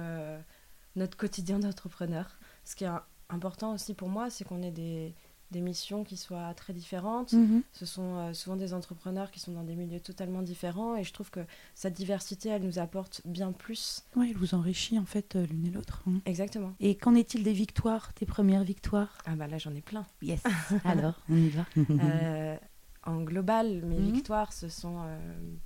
notre 1.00 1.18
quotidien 1.18 1.58
d'entrepreneur. 1.60 2.38
Ce 2.64 2.76
qui 2.76 2.84
est 2.84 2.90
important 3.30 3.74
aussi 3.74 3.94
pour 3.96 4.10
moi, 4.10 4.30
c'est 4.30 4.44
qu'on 4.44 4.62
ait 4.62 4.72
des, 4.72 5.16
des, 5.52 5.62
missions 5.62 6.04
qui 6.04 6.18
soient 6.18 6.54
très 6.54 6.74
différentes. 6.74 7.34
Mhm. 7.34 7.64
Ce 7.72 7.86
sont 7.86 8.18
euh, 8.18 8.34
souvent 8.34 8.56
des 8.56 8.74
entrepreneurs 8.74 9.32
qui 9.32 9.40
sont 9.40 9.52
dans 9.52 9.64
des 9.64 9.76
milieux 9.76 10.00
totalement 10.00 10.42
différents 10.42 10.96
et 10.96 11.04
je 11.04 11.14
trouve 11.14 11.32
que 11.32 11.40
cette 11.74 11.94
diversité, 11.94 12.50
elle 12.50 12.64
nous 12.64 12.78
apporte 12.78 13.22
bien 13.26 13.52
plus. 13.52 14.04
Oui, 14.16 14.28
elle 14.32 14.38
vous 14.38 14.54
enrichit 14.54 15.00
en 15.00 15.06
fait 15.06 15.36
euh, 15.36 15.46
l'une 15.48 15.66
et 15.66 15.72
l'autre. 15.72 16.04
Hein. 16.08 16.20
Exactement. 16.26 16.74
Et 16.80 16.96
qu'en 16.96 17.16
est-il 17.16 17.44
des 17.44 17.54
victoires, 17.54 18.14
tes 18.14 18.26
premières 18.26 18.64
victoires? 18.64 19.18
Ah 19.26 19.36
bah 19.36 19.48
là 19.48 19.58
j'en 19.58 19.74
ai 19.74 19.82
plein. 19.82 20.06
Yes. 20.22 20.44
Alors, 20.84 21.20
on 21.30 21.38
y 21.38 21.50
va. 21.50 21.66
Euh, 21.78 22.58
en 23.04 23.22
global, 23.22 23.82
mes 23.86 24.00
mhm. 24.00 24.12
victoires, 24.12 24.54
ce 24.54 24.70
sont 24.70 25.00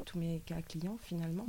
tous 0.06 0.20
mes 0.20 0.42
cas 0.42 0.62
clients 0.62 0.98
finalement. 1.02 1.48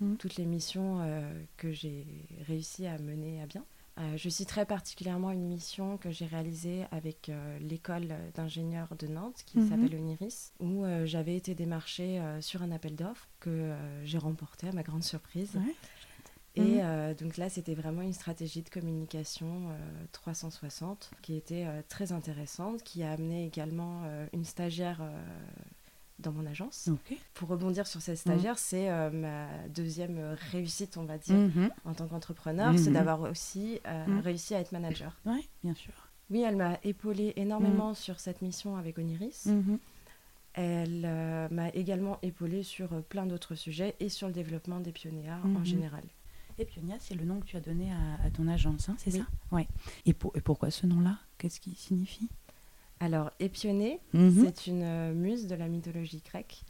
Mm. 0.00 0.16
toutes 0.16 0.36
les 0.36 0.46
missions 0.46 1.00
euh, 1.02 1.30
que 1.56 1.72
j'ai 1.72 2.06
réussi 2.46 2.86
à 2.86 2.98
mener 2.98 3.42
à 3.42 3.46
bien. 3.46 3.64
Euh, 3.98 4.16
je 4.16 4.28
citerai 4.30 4.64
particulièrement 4.64 5.30
une 5.30 5.46
mission 5.46 5.98
que 5.98 6.10
j'ai 6.10 6.24
réalisée 6.24 6.84
avec 6.90 7.28
euh, 7.28 7.58
l'école 7.58 8.08
d'ingénieurs 8.34 8.94
de 8.98 9.08
Nantes 9.08 9.42
qui 9.44 9.58
mm-hmm. 9.58 9.68
s'appelle 9.68 9.94
Oniris, 9.94 10.52
où 10.60 10.84
j'avais 11.04 11.36
été 11.36 11.54
démarchée 11.54 12.20
sur 12.40 12.62
un 12.62 12.72
appel 12.72 12.96
d'offres 12.96 13.28
que 13.40 13.74
j'ai 14.04 14.18
remporté 14.18 14.68
à 14.68 14.72
ma 14.72 14.82
grande 14.82 15.04
surprise. 15.04 15.58
Et 16.56 16.78
mm-hmm. 16.78 17.22
donc 17.22 17.36
là, 17.36 17.48
c'était 17.48 17.74
vraiment 17.74 18.02
une 18.02 18.12
stratégie 18.12 18.62
de 18.62 18.70
communication 18.70 19.68
360 20.12 21.10
qui 21.20 21.36
était 21.36 21.66
très 21.88 22.12
intéressante, 22.12 22.82
qui 22.82 23.02
a 23.02 23.12
amené 23.12 23.44
également 23.44 24.02
une 24.32 24.44
stagiaire 24.44 25.02
dans 26.20 26.32
mon 26.32 26.46
agence. 26.46 26.88
Pour 27.34 27.48
rebondir 27.48 27.86
sur 27.86 28.00
cette 28.00 28.18
stagiaire, 28.18 28.54
mm. 28.54 28.58
c'est 28.58 28.90
euh, 28.90 29.10
ma 29.10 29.46
deuxième 29.68 30.36
réussite, 30.52 30.96
on 30.96 31.04
va 31.04 31.18
dire, 31.18 31.36
mm-hmm. 31.36 31.70
en 31.84 31.94
tant 31.94 32.06
qu'entrepreneur, 32.06 32.72
c'est 32.76 32.90
mm-hmm. 32.90 32.92
d'avoir 32.92 33.22
aussi 33.22 33.80
euh, 33.86 34.06
mm. 34.06 34.18
réussi 34.20 34.54
à 34.54 34.60
être 34.60 34.72
manager. 34.72 35.18
Oui, 35.26 35.48
bien 35.64 35.74
sûr. 35.74 35.92
Oui, 36.30 36.42
elle 36.42 36.56
m'a 36.56 36.78
épaulé 36.84 37.32
énormément 37.36 37.92
mm. 37.92 37.96
sur 37.96 38.20
cette 38.20 38.42
mission 38.42 38.76
avec 38.76 38.98
Oniris. 38.98 39.46
Mm-hmm. 39.46 39.78
Elle 40.54 41.04
euh, 41.04 41.48
m'a 41.50 41.68
également 41.70 42.18
épaulé 42.22 42.62
sur 42.62 42.88
plein 43.04 43.26
d'autres 43.26 43.54
sujets 43.54 43.94
et 44.00 44.08
sur 44.08 44.26
le 44.26 44.34
développement 44.34 44.80
des 44.80 44.92
pionniers 44.92 45.30
en 45.30 45.64
général. 45.64 46.02
Et 46.58 46.66
Pionia, 46.66 46.96
c'est 46.98 47.14
le 47.14 47.24
nom 47.24 47.40
que 47.40 47.46
tu 47.46 47.56
as 47.56 47.60
donné 47.60 47.90
à, 48.22 48.30
ton 48.30 48.46
agence, 48.46 48.90
hein, 48.90 48.96
c'est 48.98 49.12
ça? 49.12 49.22
Ouais. 49.50 49.66
Et, 50.04 50.10
et 50.10 50.40
pourquoi 50.42 50.70
ce 50.70 50.86
nom-là? 50.86 51.18
Qu'est-ce 51.38 51.58
qui 51.58 51.74
signifie? 51.74 52.28
Alors, 53.00 53.30
Épionée, 53.40 53.98
mhm. 54.12 54.44
c'est 54.44 54.66
une 54.66 54.82
euh, 54.82 55.14
muse 55.14 55.46
de 55.46 55.54
la 55.54 55.68
mythologie 55.68 56.22
grecque 56.22 56.62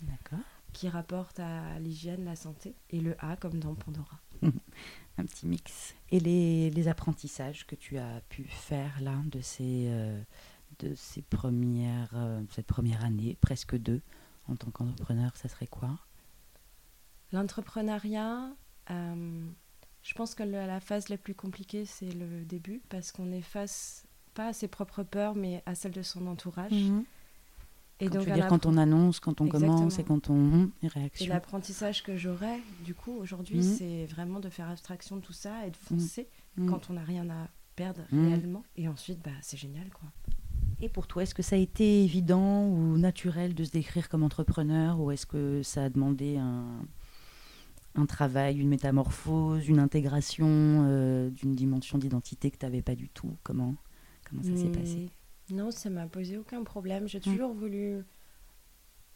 qui 0.72 0.88
rapporte 0.88 1.40
à 1.40 1.80
l'hygiène, 1.80 2.24
la 2.24 2.36
santé, 2.36 2.76
et 2.90 3.00
le 3.00 3.16
A 3.18 3.36
comme 3.36 3.58
dans 3.58 3.74
Pandora. 3.74 4.20
Un 5.18 5.24
petit 5.24 5.46
mix. 5.48 5.94
Et 6.12 6.20
les, 6.20 6.88
apprentissages 6.88 7.66
que 7.66 7.74
tu 7.74 7.98
as 7.98 8.20
pu 8.28 8.44
faire 8.44 9.00
là 9.00 9.16
de 9.26 9.40
ces, 9.40 9.88
euh, 9.88 10.22
de 10.78 10.94
ces 10.94 11.20
premières, 11.20 12.12
euh, 12.14 12.40
cette 12.52 12.66
première 12.66 13.04
année, 13.04 13.36
presque 13.40 13.76
deux, 13.76 14.00
en 14.46 14.54
tant 14.54 14.70
qu'entrepreneur, 14.70 15.36
ça 15.36 15.48
serait 15.48 15.66
quoi? 15.66 15.98
L'entrepreneuriat, 17.32 18.54
Je 18.88 20.14
pense 20.14 20.34
que 20.36 20.44
la 20.44 20.80
phase 20.80 21.08
la 21.08 21.18
plus 21.18 21.34
compliquée, 21.34 21.84
c'est 21.84 22.12
le 22.12 22.44
début, 22.44 22.80
parce 22.88 23.10
qu'on 23.10 23.32
est 23.32 23.42
face, 23.42 24.06
pas 24.34 24.48
à 24.48 24.52
ses 24.52 24.68
propres 24.68 25.02
peurs, 25.02 25.34
mais 25.34 25.62
à 25.66 25.74
celles 25.74 25.92
de 25.92 26.02
son 26.02 26.26
entourage. 26.26 26.72
Mhm. 26.72 27.04
Et 28.02 28.06
quand 28.06 28.14
donc, 28.14 28.22
tu 28.24 28.30
veux 28.30 28.34
dire 28.34 28.46
quand 28.48 28.64
on 28.64 28.76
annonce, 28.78 29.20
quand 29.20 29.40
on 29.42 29.48
commence 29.48 29.98
et 29.98 30.04
quand 30.04 30.30
on 30.30 30.70
les 30.82 30.88
réactions. 30.88 31.26
Et 31.26 31.28
l'apprentissage 31.28 32.02
que 32.02 32.16
j'aurais, 32.16 32.60
du 32.84 32.94
coup, 32.94 33.12
aujourd'hui, 33.12 33.58
mhm. 33.58 33.62
c'est 33.62 34.06
vraiment 34.06 34.40
de 34.40 34.48
faire 34.48 34.68
abstraction 34.68 35.16
de 35.16 35.20
tout 35.20 35.34
ça 35.34 35.66
et 35.66 35.70
de 35.70 35.76
foncer 35.76 36.28
quand 36.68 36.90
on 36.90 36.94
n'a 36.94 37.04
rien 37.04 37.28
à 37.30 37.48
perdre 37.76 38.00
réellement. 38.10 38.64
Et 38.76 38.88
ensuite, 38.88 39.20
bah, 39.22 39.30
c'est 39.42 39.56
génial, 39.56 39.88
quoi. 39.90 40.08
Et 40.82 40.88
pour 40.88 41.06
toi, 41.06 41.22
est-ce 41.22 41.34
que 41.34 41.42
ça 41.42 41.56
a 41.56 41.58
été 41.58 42.02
évident 42.04 42.66
ou 42.66 42.96
naturel 42.96 43.54
de 43.54 43.64
se 43.64 43.70
décrire 43.70 44.08
comme 44.08 44.22
entrepreneur 44.22 44.98
ou 44.98 45.10
est-ce 45.10 45.26
que 45.26 45.62
ça 45.62 45.84
a 45.84 45.88
demandé 45.90 46.38
un, 46.38 46.64
un 47.96 48.06
travail, 48.06 48.58
une 48.58 48.68
métamorphose, 48.68 49.68
une 49.68 49.78
intégration 49.78 50.46
euh, 50.48 51.28
d'une 51.30 51.54
dimension 51.54 51.98
d'identité 51.98 52.50
que 52.50 52.56
tu 52.56 52.64
n'avais 52.64 52.80
pas 52.80 52.94
du 52.94 53.08
tout? 53.10 53.36
Comment, 53.42 53.74
comment 54.30 54.42
ça 54.42 54.56
s'est 54.56 54.70
passé? 54.70 55.10
Non, 55.50 55.70
ça 55.70 55.90
m'a 55.90 56.06
posé 56.06 56.38
aucun 56.38 56.62
problème. 56.62 57.08
J'ai 57.08 57.18
mmh. 57.18 57.22
toujours 57.22 57.52
voulu 57.52 58.04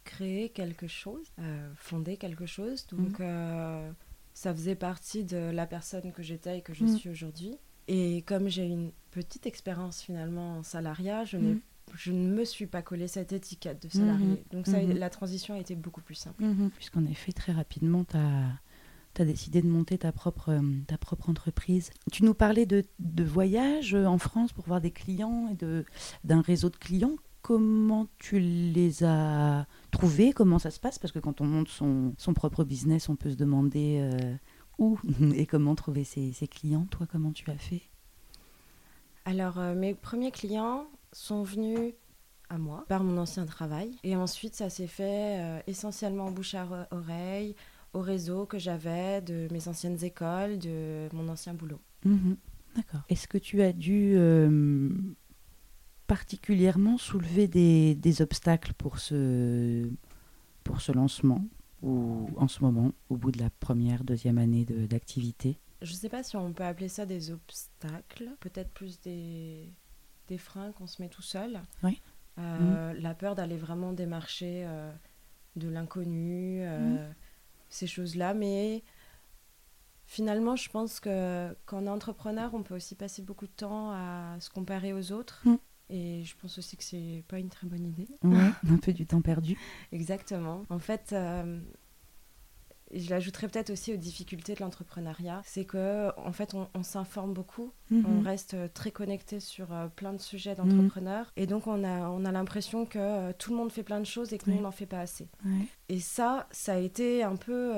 créer 0.04 0.50
quelque 0.50 0.86
chose, 0.86 1.32
euh, 1.38 1.70
fonder 1.76 2.16
quelque 2.16 2.46
chose. 2.46 2.86
Donc, 2.88 3.18
mmh. 3.18 3.22
euh, 3.22 3.92
ça 4.34 4.52
faisait 4.52 4.74
partie 4.74 5.24
de 5.24 5.36
la 5.36 5.66
personne 5.66 6.12
que 6.12 6.22
j'étais 6.22 6.58
et 6.58 6.62
que 6.62 6.74
je 6.74 6.84
mmh. 6.84 6.96
suis 6.96 7.08
aujourd'hui. 7.08 7.56
Et 7.86 8.22
comme 8.22 8.48
j'ai 8.48 8.66
une 8.66 8.92
petite 9.10 9.46
expérience 9.46 10.00
finalement 10.00 10.58
en 10.58 10.62
salariat, 10.62 11.24
je, 11.24 11.36
je 11.94 12.12
ne 12.12 12.34
me 12.34 12.44
suis 12.44 12.66
pas 12.66 12.82
collé 12.82 13.08
cette 13.08 13.32
étiquette 13.32 13.82
de 13.82 13.88
salarié. 13.88 14.26
Mhm. 14.26 14.38
Donc 14.52 14.66
ça, 14.66 14.80
mhm. 14.80 14.92
la 14.92 15.10
transition 15.10 15.54
a 15.54 15.58
été 15.58 15.74
beaucoup 15.74 16.00
plus 16.00 16.14
simple. 16.14 16.42
Puisqu'en 16.76 17.04
effet, 17.04 17.32
très 17.32 17.52
rapidement, 17.52 18.04
tu 18.04 18.16
as, 18.16 18.58
as, 19.22 19.24
décidé 19.24 19.62
de 19.62 19.68
monter 19.68 19.98
ta 19.98 20.12
propre, 20.12 20.50
euh, 20.50 20.60
ta 20.86 20.98
propre 20.98 21.30
entreprise. 21.30 21.90
Tu 22.12 22.24
nous 22.24 22.34
parlais 22.34 22.66
de, 22.66 22.84
voyages 23.24 23.94
en 23.94 24.18
France 24.18 24.52
pour 24.52 24.64
voir 24.66 24.80
des 24.80 24.90
clients 24.90 25.48
et 25.48 25.84
d'un 26.24 26.40
réseau 26.40 26.70
de 26.70 26.76
clients. 26.76 27.16
Comment 27.42 28.06
tu 28.18 28.38
les 28.38 29.04
as 29.04 29.66
trouvés? 29.90 30.32
Comment 30.32 30.58
ça 30.58 30.70
se 30.70 30.80
passe? 30.80 30.98
Parce 30.98 31.12
que 31.12 31.18
quand 31.18 31.40
on 31.40 31.44
monte 31.44 31.68
son, 31.68 32.14
son 32.16 32.32
propre 32.32 32.64
business, 32.64 33.08
on 33.08 33.16
peut 33.16 33.30
se 33.30 33.36
demander... 33.36 33.98
Euh, 34.00 34.34
où 34.78 34.98
et 35.34 35.46
comment 35.46 35.74
trouver 35.74 36.04
ces, 36.04 36.32
clients 36.48 36.86
Toi, 36.90 37.06
comment 37.10 37.32
tu 37.32 37.50
as 37.50 37.58
fait? 37.58 37.82
Alors, 39.24 39.58
euh, 39.58 39.74
mes 39.74 39.94
premiers 39.94 40.30
clients 40.30 40.86
sont 41.12 41.42
venus 41.42 41.94
à 42.50 42.58
moi 42.58 42.84
par 42.88 43.04
mon 43.04 43.16
ancien 43.18 43.46
travail. 43.46 43.96
Et 44.02 44.16
ensuite, 44.16 44.54
ça 44.54 44.68
s'est 44.68 44.86
fait 44.86 45.40
euh, 45.40 45.60
essentiellement 45.66 46.30
bouche 46.30 46.54
à 46.54 46.88
oreille, 46.90 47.54
au 47.94 48.00
réseau 48.00 48.46
que 48.46 48.58
j'avais 48.58 49.22
de 49.22 49.48
mes 49.50 49.68
anciennes 49.68 50.02
écoles, 50.04 50.58
de 50.58 51.08
mon 51.12 51.28
ancien 51.28 51.54
boulot. 51.54 51.80
Mhm. 52.04 52.36
D'accord. 52.76 53.02
Est-ce 53.08 53.28
que 53.28 53.38
tu 53.38 53.62
as 53.62 53.72
dû 53.72 54.14
euh, 54.16 54.90
particulièrement 56.06 56.98
soulever 56.98 57.46
des, 57.46 57.94
des, 57.94 58.20
obstacles 58.20 58.74
pour 58.74 58.98
ce, 58.98 59.88
pour 60.64 60.80
ce 60.80 60.92
lancement 60.92 61.44
ou 61.82 62.28
en 62.36 62.48
ce 62.48 62.62
moment, 62.62 62.92
au 63.10 63.16
bout 63.16 63.30
de 63.30 63.38
la 63.38 63.50
première, 63.50 64.04
deuxième 64.04 64.38
année 64.38 64.64
d'activité? 64.64 65.58
Je 65.82 65.92
ne 65.92 65.96
sais 65.96 66.08
pas 66.08 66.22
si 66.22 66.36
on 66.36 66.52
peut 66.52 66.64
appeler 66.64 66.88
ça 66.88 67.06
des 67.06 67.30
obstacles, 67.30 68.30
peut-être 68.40 68.70
plus 68.70 69.00
des, 69.00 69.68
des 70.28 70.38
freins 70.38 70.72
qu'on 70.72 70.86
se 70.86 71.00
met 71.00 71.08
tout 71.08 71.22
seul. 71.22 71.60
Oui. 71.82 72.00
Euh, 72.38 72.92
mm. 72.94 73.00
La 73.00 73.14
peur 73.14 73.34
d'aller 73.34 73.56
vraiment 73.56 73.92
démarcher 73.92 74.64
euh, 74.66 74.90
de 75.56 75.68
l'inconnu, 75.68 76.62
euh, 76.62 77.08
mm. 77.08 77.14
Ces 77.74 77.86
choses-là. 77.86 78.34
Mais 78.34 78.82
finalement, 80.06 80.56
je 80.56 80.68
pense 80.70 81.00
que 81.00 81.50
est 81.50 81.88
entrepreneur, 81.88 82.54
on 82.54 82.62
peut 82.62 82.74
aussi 82.74 82.94
passer 82.94 83.22
beaucoup 83.22 83.46
de 83.46 83.52
temps 83.52 83.90
à 83.92 84.36
se 84.40 84.50
comparer 84.50 84.92
aux 84.92 85.12
autres. 85.12 85.42
Mm. 85.44 85.56
Et 85.90 86.24
je 86.24 86.34
pense 86.40 86.56
aussi 86.58 86.76
que 86.76 86.84
c'est 86.84 87.22
pas 87.28 87.38
une 87.38 87.50
très 87.50 87.66
bonne 87.66 87.86
idée. 87.86 88.08
Ouais, 88.22 88.50
un 88.70 88.76
peu 88.78 88.92
du 88.92 89.06
temps 89.06 89.20
perdu. 89.20 89.58
Exactement. 89.92 90.62
En 90.70 90.78
fait, 90.78 91.10
euh, 91.12 91.60
je 92.92 93.10
l'ajouterais 93.10 93.48
peut-être 93.48 93.70
aussi 93.70 93.92
aux 93.92 93.96
difficultés 93.96 94.54
de 94.54 94.60
l'entrepreneuriat, 94.60 95.42
c'est 95.44 95.64
que 95.64 96.10
en 96.18 96.32
fait 96.32 96.54
on, 96.54 96.82
s'informe 96.82 97.32
beaucoup, 97.32 97.72
mhm. 97.90 98.04
on 98.06 98.20
reste 98.22 98.56
très 98.74 98.90
connecté 98.90 99.40
sur 99.40 99.72
euh, 99.72 99.88
plein 99.88 100.12
de 100.12 100.20
sujets 100.20 100.54
d'entrepreneurs, 100.54 101.32
et 101.36 101.46
donc 101.46 101.66
on 101.66 101.82
a 101.84 102.08
on 102.08 102.24
a 102.24 102.32
l'impression 102.32 102.86
que 102.86 102.98
euh, 102.98 103.32
tout 103.36 103.50
le 103.50 103.56
monde 103.56 103.72
fait 103.72 103.82
plein 103.82 104.00
de 104.00 104.06
choses 104.06 104.32
et 104.32 104.38
que 104.38 104.50
nous 104.50 104.58
on 104.58 104.62
n'en 104.62 104.70
fait 104.70 104.86
pas 104.86 105.00
assez. 105.00 105.28
Et 105.88 106.00
ça, 106.00 106.46
ça 106.50 106.74
a 106.74 106.78
été 106.78 107.22
un 107.22 107.36
peu 107.36 107.74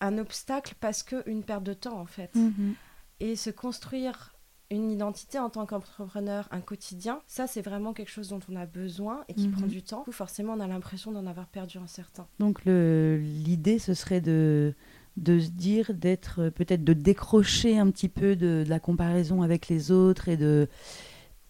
un 0.00 0.18
obstacle 0.18 0.74
parce 0.80 1.02
que 1.02 1.28
une 1.28 1.42
perte 1.42 1.64
de 1.64 1.74
temps 1.74 1.98
en 1.98 2.06
fait. 2.06 2.34
Mhm. 2.34 2.74
Et 3.20 3.36
se 3.36 3.50
construire 3.50 4.33
une 4.74 4.90
identité 4.90 5.38
en 5.38 5.50
tant 5.50 5.66
qu'entrepreneur, 5.66 6.48
un 6.50 6.60
quotidien, 6.60 7.20
ça 7.26 7.46
c'est 7.46 7.62
vraiment 7.62 7.92
quelque 7.92 8.10
chose 8.10 8.28
dont 8.28 8.40
on 8.50 8.56
a 8.56 8.66
besoin 8.66 9.24
et 9.28 9.34
qui 9.34 9.48
prend 9.48 9.62
mhm. 9.62 9.68
du 9.68 9.82
temps. 9.82 10.04
Forcément, 10.10 10.54
on 10.54 10.60
a 10.60 10.66
l'impression 10.66 11.12
d'en 11.12 11.26
avoir 11.26 11.46
perdu 11.46 11.78
un 11.78 11.86
certain. 11.86 12.26
Donc 12.38 12.64
l'idée, 12.64 13.78
ce 13.78 13.94
serait 13.94 14.20
de, 14.20 14.74
de 15.16 15.38
se 15.38 15.50
dire, 15.50 15.92
d'être 15.94 16.48
peut-être 16.50 16.84
de 16.84 16.92
décrocher 16.92 17.78
un 17.78 17.90
petit 17.90 18.08
peu 18.08 18.36
de, 18.36 18.64
la 18.68 18.80
comparaison 18.80 19.42
avec 19.42 19.68
les 19.68 19.90
autres 19.90 20.28
et 20.28 20.36
de 20.36 20.68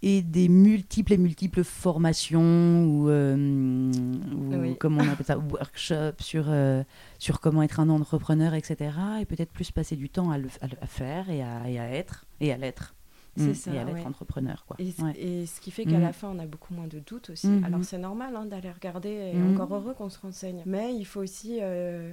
et 0.06 0.20
des 0.20 0.50
multiples 0.50 1.14
et 1.14 1.16
multiples 1.16 1.64
formations 1.64 2.84
ou, 2.84 3.08
euh, 3.08 4.74
comment 4.78 5.02
on 5.02 5.08
appelle 5.08 5.24
ça 5.24 5.38
workshops 5.38 6.20
sur 6.22 6.44
euh, 6.48 6.84
sur 7.18 7.40
comment 7.40 7.62
être 7.62 7.80
un 7.80 7.88
entrepreneur 7.88 8.52
etc 8.52 8.90
et 9.22 9.24
peut-être 9.24 9.50
plus 9.50 9.70
passer 9.70 9.96
du 9.96 10.10
temps 10.10 10.30
à 10.30 10.36
le, 10.36 10.48
à 10.60 10.86
faire 10.86 11.30
et 11.30 11.42
à, 11.42 11.70
et 11.70 11.78
à 11.78 11.90
être 11.90 12.26
et 12.40 12.52
à 12.52 12.58
l'être 12.58 12.94
c'est 13.36 13.48
mm. 13.48 13.54
ça, 13.54 13.74
et 13.74 13.78
à 13.78 13.82
être 13.82 14.06
entrepreneur. 14.06 14.64
Quoi. 14.66 14.76
Et, 14.78 15.46
ce 15.46 15.60
qui 15.60 15.70
fait 15.70 15.84
qu'à 15.84 15.98
la 15.98 16.10
mm. 16.10 16.12
fin, 16.12 16.28
on 16.28 16.38
a 16.38 16.46
beaucoup 16.46 16.74
moins 16.74 16.86
de 16.86 17.00
doutes 17.00 17.30
aussi. 17.30 17.48
Mm-hmm. 17.48 17.64
Alors 17.64 17.84
c'est 17.84 17.98
normal 17.98 18.36
hein, 18.36 18.46
d'aller 18.46 18.70
regarder, 18.70 19.10
et 19.10 19.34
mm. 19.34 19.54
encore 19.54 19.74
heureux 19.74 19.94
qu'on 19.94 20.10
se 20.10 20.18
renseigne. 20.18 20.62
Mais 20.66 20.94
il 20.94 21.04
faut 21.04 21.20
aussi 21.20 21.58
euh, 21.60 22.12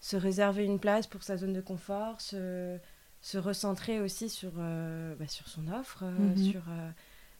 se 0.00 0.16
réserver 0.16 0.64
une 0.64 0.78
place 0.78 1.06
pour 1.06 1.22
sa 1.22 1.36
zone 1.36 1.52
de 1.52 1.60
confort, 1.60 2.20
se, 2.20 2.78
se 3.20 3.38
recentrer 3.38 4.00
aussi 4.00 4.28
sur, 4.28 4.52
euh, 4.58 5.14
bah, 5.16 5.26
sur 5.26 5.48
son 5.48 5.68
offre, 5.68 6.04
euh, 6.04 6.34
mm-hmm. 6.34 6.50
sur 6.50 6.62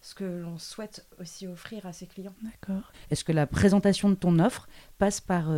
ce 0.03 0.15
que 0.15 0.25
l'on 0.25 0.59
souhaite 0.59 1.07
aussi 1.19 1.47
offrir 1.47 1.87
à 1.87 1.93
ses 1.93 2.07
clients. 2.07 2.35
D'accord. 2.43 2.93
Est-ce 3.11 3.23
que 3.25 3.33
la 3.33 3.47
présentation 3.47 4.09
de 4.09 4.15
ton 4.15 4.39
offre 4.39 4.67
passe 4.99 5.21
par, 5.21 5.53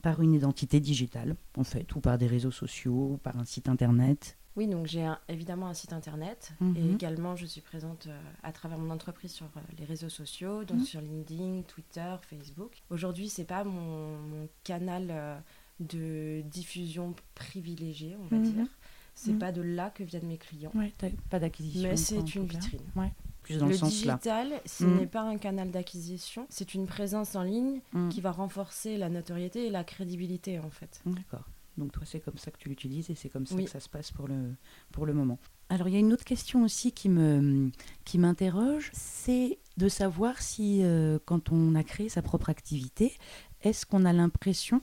par 0.00 0.22
une 0.22 0.32
identité 0.32 0.80
digitale, 0.80 1.36
en 1.58 1.64
fait, 1.64 1.94
ou 1.94 2.00
par 2.00 2.16
des 2.16 2.26
réseaux 2.26 2.50
sociaux, 2.50 3.10
ou 3.12 3.16
par 3.18 3.36
un 3.38 3.44
site 3.44 3.68
internet? 3.68 4.38
Oui, 4.56 4.66
donc 4.66 4.86
j'ai 4.86 5.10
évidemment 5.28 5.68
un 5.68 5.74
site 5.74 5.92
internet 5.92 6.52
et 6.60 6.64
mhm. 6.64 6.94
également 6.94 7.36
je 7.36 7.46
suis 7.46 7.62
présente 7.62 8.06
euh, 8.06 8.20
à 8.42 8.52
travers 8.52 8.78
mon 8.78 8.90
entreprise 8.90 9.32
sur 9.32 9.46
euh, 9.46 9.60
les 9.78 9.84
réseaux 9.84 10.10
sociaux, 10.10 10.64
donc 10.64 10.80
mhm. 10.80 10.84
sur 10.84 11.00
LinkedIn, 11.00 11.62
Twitter, 11.62 12.14
Facebook. 12.28 12.82
Aujourd'hui, 12.90 13.28
c'est 13.30 13.44
pas 13.44 13.64
mon, 13.64 14.48
canal 14.64 15.08
euh, 15.10 15.38
de 15.80 16.42
diffusion 16.42 17.14
privilégié, 17.34 18.16
on 18.20 18.26
va 18.26 18.36
mhm. 18.36 18.52
dire. 18.52 18.66
C'est 19.14 19.38
pas 19.38 19.52
de 19.52 19.60
là 19.60 19.90
que 19.90 20.02
viennent 20.02 20.26
mes 20.26 20.38
clients. 20.38 20.72
Ouais, 20.74 20.90
pas 21.28 21.38
d'acquisition. 21.38 21.82
Mais 21.82 21.96
c'est 21.98 22.34
une 22.34 22.46
vitrine. 22.46 22.80
Ouais. 22.96 23.12
Plus 23.42 23.58
dans 23.58 23.66
le, 23.66 23.74
sens 23.74 23.90
digital, 23.90 24.52
ce 24.64 24.84
n'est 24.84 25.06
pas 25.06 25.22
un 25.22 25.36
canal 25.36 25.70
d'acquisition, 25.70 26.46
c'est 26.48 26.74
une 26.74 26.86
présence 26.86 27.34
en 27.34 27.42
ligne 27.42 27.80
qui 28.10 28.20
va 28.20 28.32
renforcer 28.32 28.96
la 28.96 29.08
notoriété 29.08 29.66
et 29.66 29.70
la 29.70 29.84
crédibilité 29.84 30.60
en 30.60 30.70
fait. 30.70 31.02
D'accord. 31.04 31.44
Donc 31.78 31.92
toi, 31.92 32.02
c'est 32.04 32.20
comme 32.20 32.36
ça 32.36 32.50
que 32.50 32.58
tu 32.58 32.68
l'utilises 32.68 33.10
et 33.10 33.14
c'est 33.14 33.28
comme 33.28 33.46
ça 33.46 33.56
que 33.56 33.68
ça 33.68 33.80
se 33.80 33.88
passe 33.88 34.10
pour 34.10 34.28
le, 34.28 34.54
pour 34.92 35.06
le 35.06 35.14
moment. 35.14 35.38
Alors 35.68 35.88
il 35.88 35.94
y 35.94 35.96
a 35.96 36.00
une 36.00 36.12
autre 36.12 36.24
question 36.24 36.64
aussi 36.64 36.92
qui 36.92 37.08
me 37.08 37.70
qui 38.04 38.18
m'interroge, 38.18 38.90
c'est 38.92 39.58
de 39.78 39.88
savoir 39.88 40.42
si 40.42 40.80
euh, 40.82 41.18
quand 41.24 41.50
on 41.50 41.74
a 41.74 41.82
créé 41.82 42.10
sa 42.10 42.20
propre 42.20 42.50
activité, 42.50 43.16
est-ce 43.62 43.86
qu'on 43.86 44.04
a 44.04 44.12
l'impression 44.12 44.82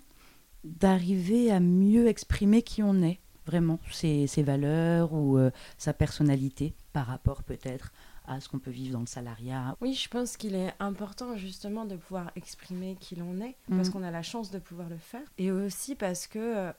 d'arriver 0.63 1.51
à 1.51 1.59
mieux 1.59 2.07
exprimer 2.07 2.63
qui 2.63 2.81
on 2.81 3.01
est 3.03 3.19
vraiment, 3.45 3.79
ses, 3.91 4.27
ses 4.27 4.43
valeurs 4.43 5.13
ou 5.13 5.37
euh, 5.37 5.51
sa 5.77 5.93
personnalité 5.93 6.75
par 6.93 7.07
rapport 7.07 7.43
peut-être 7.43 7.91
à 8.29 8.39
ce 8.39 8.47
qu'on 8.47 8.59
peut 8.59 8.71
vivre 8.71 8.93
dans 8.93 8.99
le 8.99 9.07
salariat. 9.07 9.75
Oui, 9.81 9.93
je 9.93 10.07
pense 10.07 10.37
qu'il 10.37 10.55
est 10.55 10.73
important 10.79 11.35
justement 11.35 11.85
de 11.85 11.95
pouvoir 11.95 12.31
exprimer 12.35 12.95
qui 12.99 13.15
l'on 13.15 13.41
est, 13.41 13.57
parce 13.69 13.89
mm. 13.89 13.91
qu'on 13.91 14.03
a 14.03 14.11
la 14.11 14.21
chance 14.21 14.51
de 14.51 14.59
pouvoir 14.59 14.87
le 14.87 14.97
faire, 14.97 15.25
et 15.37 15.51
aussi 15.51 15.95
parce 15.95 16.27
que 16.27 16.39
euh, 16.39 16.71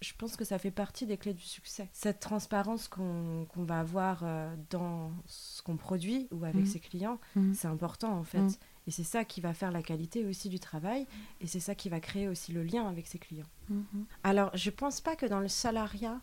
je 0.00 0.12
pense 0.16 0.36
que 0.36 0.44
ça 0.44 0.58
fait 0.58 0.70
partie 0.70 1.04
des 1.04 1.16
clés 1.16 1.34
du 1.34 1.42
succès. 1.42 1.88
Cette 1.92 2.20
transparence 2.20 2.86
qu'on 2.86 3.46
va 3.56 3.80
avoir 3.80 4.20
euh, 4.22 4.54
dans 4.70 5.10
ce 5.26 5.60
qu'on 5.62 5.76
produit 5.76 6.28
ou 6.30 6.44
avec 6.44 6.62
mm. 6.62 6.66
ses 6.66 6.80
clients, 6.80 7.18
mm. 7.34 7.54
c'est 7.54 7.68
important 7.68 8.16
en 8.16 8.24
fait. 8.24 8.58
Et 8.86 8.92
c'est 8.92 9.04
ça 9.04 9.24
qui 9.24 9.40
va 9.40 9.52
faire 9.52 9.72
la 9.72 9.82
qualité 9.82 10.24
aussi 10.24 10.48
du 10.48 10.60
travail, 10.60 11.08
et 11.40 11.48
c'est 11.48 11.58
ça 11.58 11.74
qui 11.74 11.88
va 11.88 11.98
créer 11.98 12.28
aussi 12.28 12.52
le 12.52 12.62
lien 12.62 12.86
avec 12.86 13.08
ses 13.08 13.18
clients. 13.18 13.50
Mm-hmm. 13.72 14.04
Alors, 14.22 14.56
je 14.56 14.70
pense 14.70 15.00
pas 15.00 15.16
que 15.16 15.26
dans 15.26 15.40
le 15.40 15.48
salariat, 15.48 16.20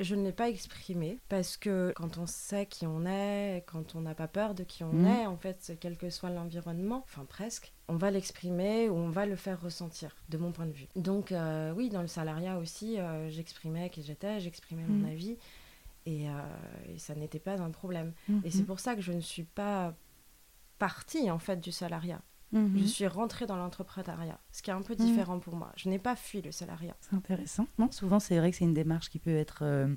je 0.00 0.14
ne 0.14 0.24
l'ai 0.24 0.32
pas 0.32 0.48
exprimé 0.48 1.18
parce 1.28 1.56
que 1.56 1.92
quand 1.96 2.18
on 2.18 2.26
sait 2.26 2.66
qui 2.66 2.86
on 2.86 3.04
est, 3.06 3.64
quand 3.66 3.94
on 3.94 4.00
n'a 4.00 4.14
pas 4.14 4.28
peur 4.28 4.54
de 4.54 4.64
qui 4.64 4.82
on 4.84 4.92
Mhm. 4.92 5.04
est, 5.06 5.26
en 5.26 5.36
fait, 5.36 5.76
quel 5.80 5.96
que 5.96 6.10
soit 6.10 6.30
l'environnement, 6.30 7.04
enfin 7.06 7.24
presque, 7.24 7.72
on 7.88 7.96
va 7.96 8.10
l'exprimer 8.10 8.88
ou 8.88 8.94
on 8.94 9.10
va 9.10 9.26
le 9.26 9.36
faire 9.36 9.60
ressentir, 9.60 10.16
de 10.28 10.38
mon 10.38 10.52
point 10.52 10.66
de 10.66 10.72
vue. 10.72 10.86
Donc 10.96 11.32
euh, 11.32 11.72
oui, 11.72 11.88
dans 11.90 12.02
le 12.02 12.08
salariat 12.08 12.58
aussi, 12.58 12.98
euh, 12.98 13.28
j'exprimais 13.30 13.90
qui 13.90 14.02
j'étais, 14.02 14.40
j'exprimais 14.40 14.84
Mhm. 14.84 14.98
mon 15.00 15.08
avis 15.08 15.36
et, 16.06 16.28
euh, 16.28 16.32
et 16.88 16.98
ça 16.98 17.14
n'était 17.14 17.38
pas 17.38 17.60
un 17.60 17.70
problème. 17.70 18.12
Mhm. 18.28 18.40
Et 18.44 18.50
c'est 18.50 18.64
pour 18.64 18.80
ça 18.80 18.94
que 18.94 19.02
je 19.02 19.12
ne 19.12 19.20
suis 19.20 19.44
pas 19.44 19.94
partie 20.78 21.30
en 21.30 21.38
fait 21.38 21.60
du 21.60 21.72
salariat. 21.72 22.22
Mhm. 22.52 22.78
Je 22.78 22.84
suis 22.84 23.06
rentrée 23.06 23.46
dans 23.46 23.56
l'entrepreneuriat, 23.56 24.38
ce 24.50 24.60
qui 24.62 24.70
est 24.70 24.72
un 24.72 24.82
peu 24.82 24.94
Mhm. 24.98 25.06
différent 25.06 25.38
pour 25.38 25.54
moi. 25.56 25.70
Je 25.76 25.88
n'ai 25.88 25.98
pas 25.98 26.16
fui 26.16 26.42
le 26.42 26.50
salariat. 26.52 26.96
C'est 27.00 27.14
intéressant. 27.14 27.66
Non, 27.78 27.90
souvent, 27.92 28.18
c'est 28.20 28.36
vrai 28.38 28.50
que 28.50 28.56
c'est 28.56 28.64
une 28.64 28.74
démarche 28.74 29.08
qui 29.08 29.18
peut 29.20 29.34
être 29.36 29.60
euh, 29.62 29.94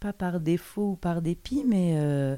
pas 0.00 0.12
par 0.12 0.40
défaut 0.40 0.90
ou 0.92 0.96
par 0.96 1.22
dépit, 1.22 1.64
mais 1.66 1.94
euh, 1.98 2.36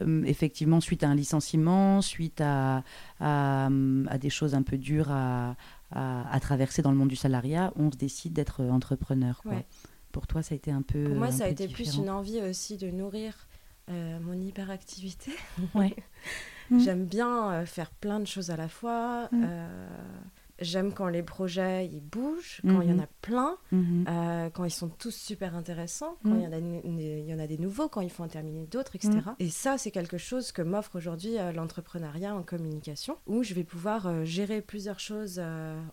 euh, 0.00 0.22
effectivement, 0.24 0.80
suite 0.80 1.02
à 1.02 1.08
un 1.08 1.14
licenciement, 1.14 2.00
suite 2.00 2.40
à, 2.40 2.82
à, 3.18 3.66
à 4.08 4.18
des 4.18 4.30
choses 4.30 4.54
un 4.54 4.62
peu 4.62 4.78
dures 4.78 5.10
à, 5.10 5.56
à- 5.90 6.40
traverser 6.40 6.80
dans 6.82 6.92
le 6.92 6.96
monde 6.96 7.08
du 7.08 7.16
salariat, 7.16 7.72
on 7.76 7.90
se 7.92 7.96
décide 7.98 8.32
d'être 8.32 8.64
entrepreneur. 8.64 9.42
quoi. 9.42 9.52
Ouais. 9.52 9.66
Pour 10.12 10.26
toi, 10.26 10.42
ça 10.42 10.54
a 10.54 10.56
été 10.56 10.70
un 10.72 10.82
peu. 10.82 11.04
Pour 11.04 11.16
moi, 11.16 11.30
ça 11.30 11.44
a 11.44 11.48
été 11.48 11.68
plus 11.68 11.96
une 11.96 12.08
envie 12.10 12.40
aussi 12.40 12.76
de 12.78 12.90
nourrir 12.90 13.46
mon 13.88 14.40
hyperactivité. 14.40 15.32
Ouais. 15.74 15.94
Mhm. 16.70 16.80
J'aime 16.80 17.04
bien 17.04 17.50
euh, 17.52 17.66
faire 17.66 17.90
plein 17.90 18.20
de 18.20 18.26
choses 18.26 18.50
à 18.50 18.56
la 18.56 18.68
fois. 18.68 19.28
Mhm. 19.32 19.42
euh, 19.44 19.86
J'aime 20.62 20.92
quand 20.92 21.08
les 21.08 21.22
projets 21.22 21.86
ils 21.86 22.02
bougent, 22.02 22.60
quand 22.68 22.82
il 22.82 22.90
y 22.90 22.92
en 22.92 22.96
Mhm. 22.96 23.00
a 23.00 23.06
plein, 23.22 23.56
Mhm. 23.72 24.04
euh, 24.06 24.50
quand 24.50 24.64
ils 24.64 24.70
sont 24.70 24.90
tous 24.90 25.14
super 25.14 25.56
intéressants, 25.56 26.18
quand 26.22 26.32
Mhm. 26.32 26.38
il 26.38 26.42
y, 26.42 26.46
en 26.46 26.52
a 26.52 26.60
nou- 26.60 26.82
il 26.84 27.24
y 27.26 27.32
en 27.34 27.38
a 27.38 27.46
des 27.46 27.56
nouveaux, 27.56 27.88
quand 27.88 28.02
il 28.02 28.10
faut 28.10 28.22
en 28.24 28.28
terminer 28.28 28.66
d'autres, 28.66 28.94
etc. 28.94 29.20
Et 29.38 29.48
ça, 29.48 29.78
c'est 29.78 29.90
quelque 29.90 30.18
chose 30.18 30.52
que 30.52 30.60
m'offre 30.60 30.96
aujourd'hui 30.98 31.38
euh, 31.38 31.52
l'entrepreneuriat 31.52 32.34
en 32.34 32.42
communication, 32.42 33.16
où 33.26 33.42
je 33.42 33.54
vais 33.54 33.64
pouvoir 33.64 34.26
gérer 34.26 34.60
plusieurs 34.60 35.00
choses 35.00 35.40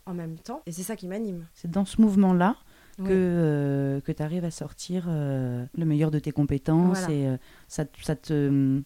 en 0.06 0.14
même 0.14 0.38
temps. 0.38 0.64
Et 0.66 0.74
c'est 0.74 0.84
ça 0.84 0.98
qui 0.98 1.08
m'anime. 1.08 1.46
C'est 1.54 1.72
dans 1.72 1.86
ce 1.86 2.02
mouvement-là 2.02 2.58
Oui. 3.00 3.06
que, 3.08 3.14
euh, 3.14 4.02
que 4.02 4.12
tu 4.12 4.22
arrives 4.22 4.44
à 4.44 4.52
sortir 4.52 5.06
euh, 5.08 5.66
le 5.78 5.86
meilleur 5.86 6.12
de 6.12 6.20
tes 6.20 6.32
compétences 6.34 6.98
Voilà. 7.00 7.14
et 7.14 7.28
euh, 7.30 7.38
ça, 7.70 7.86
te- 7.86 8.04
ça 8.04 8.18
te 8.18 8.82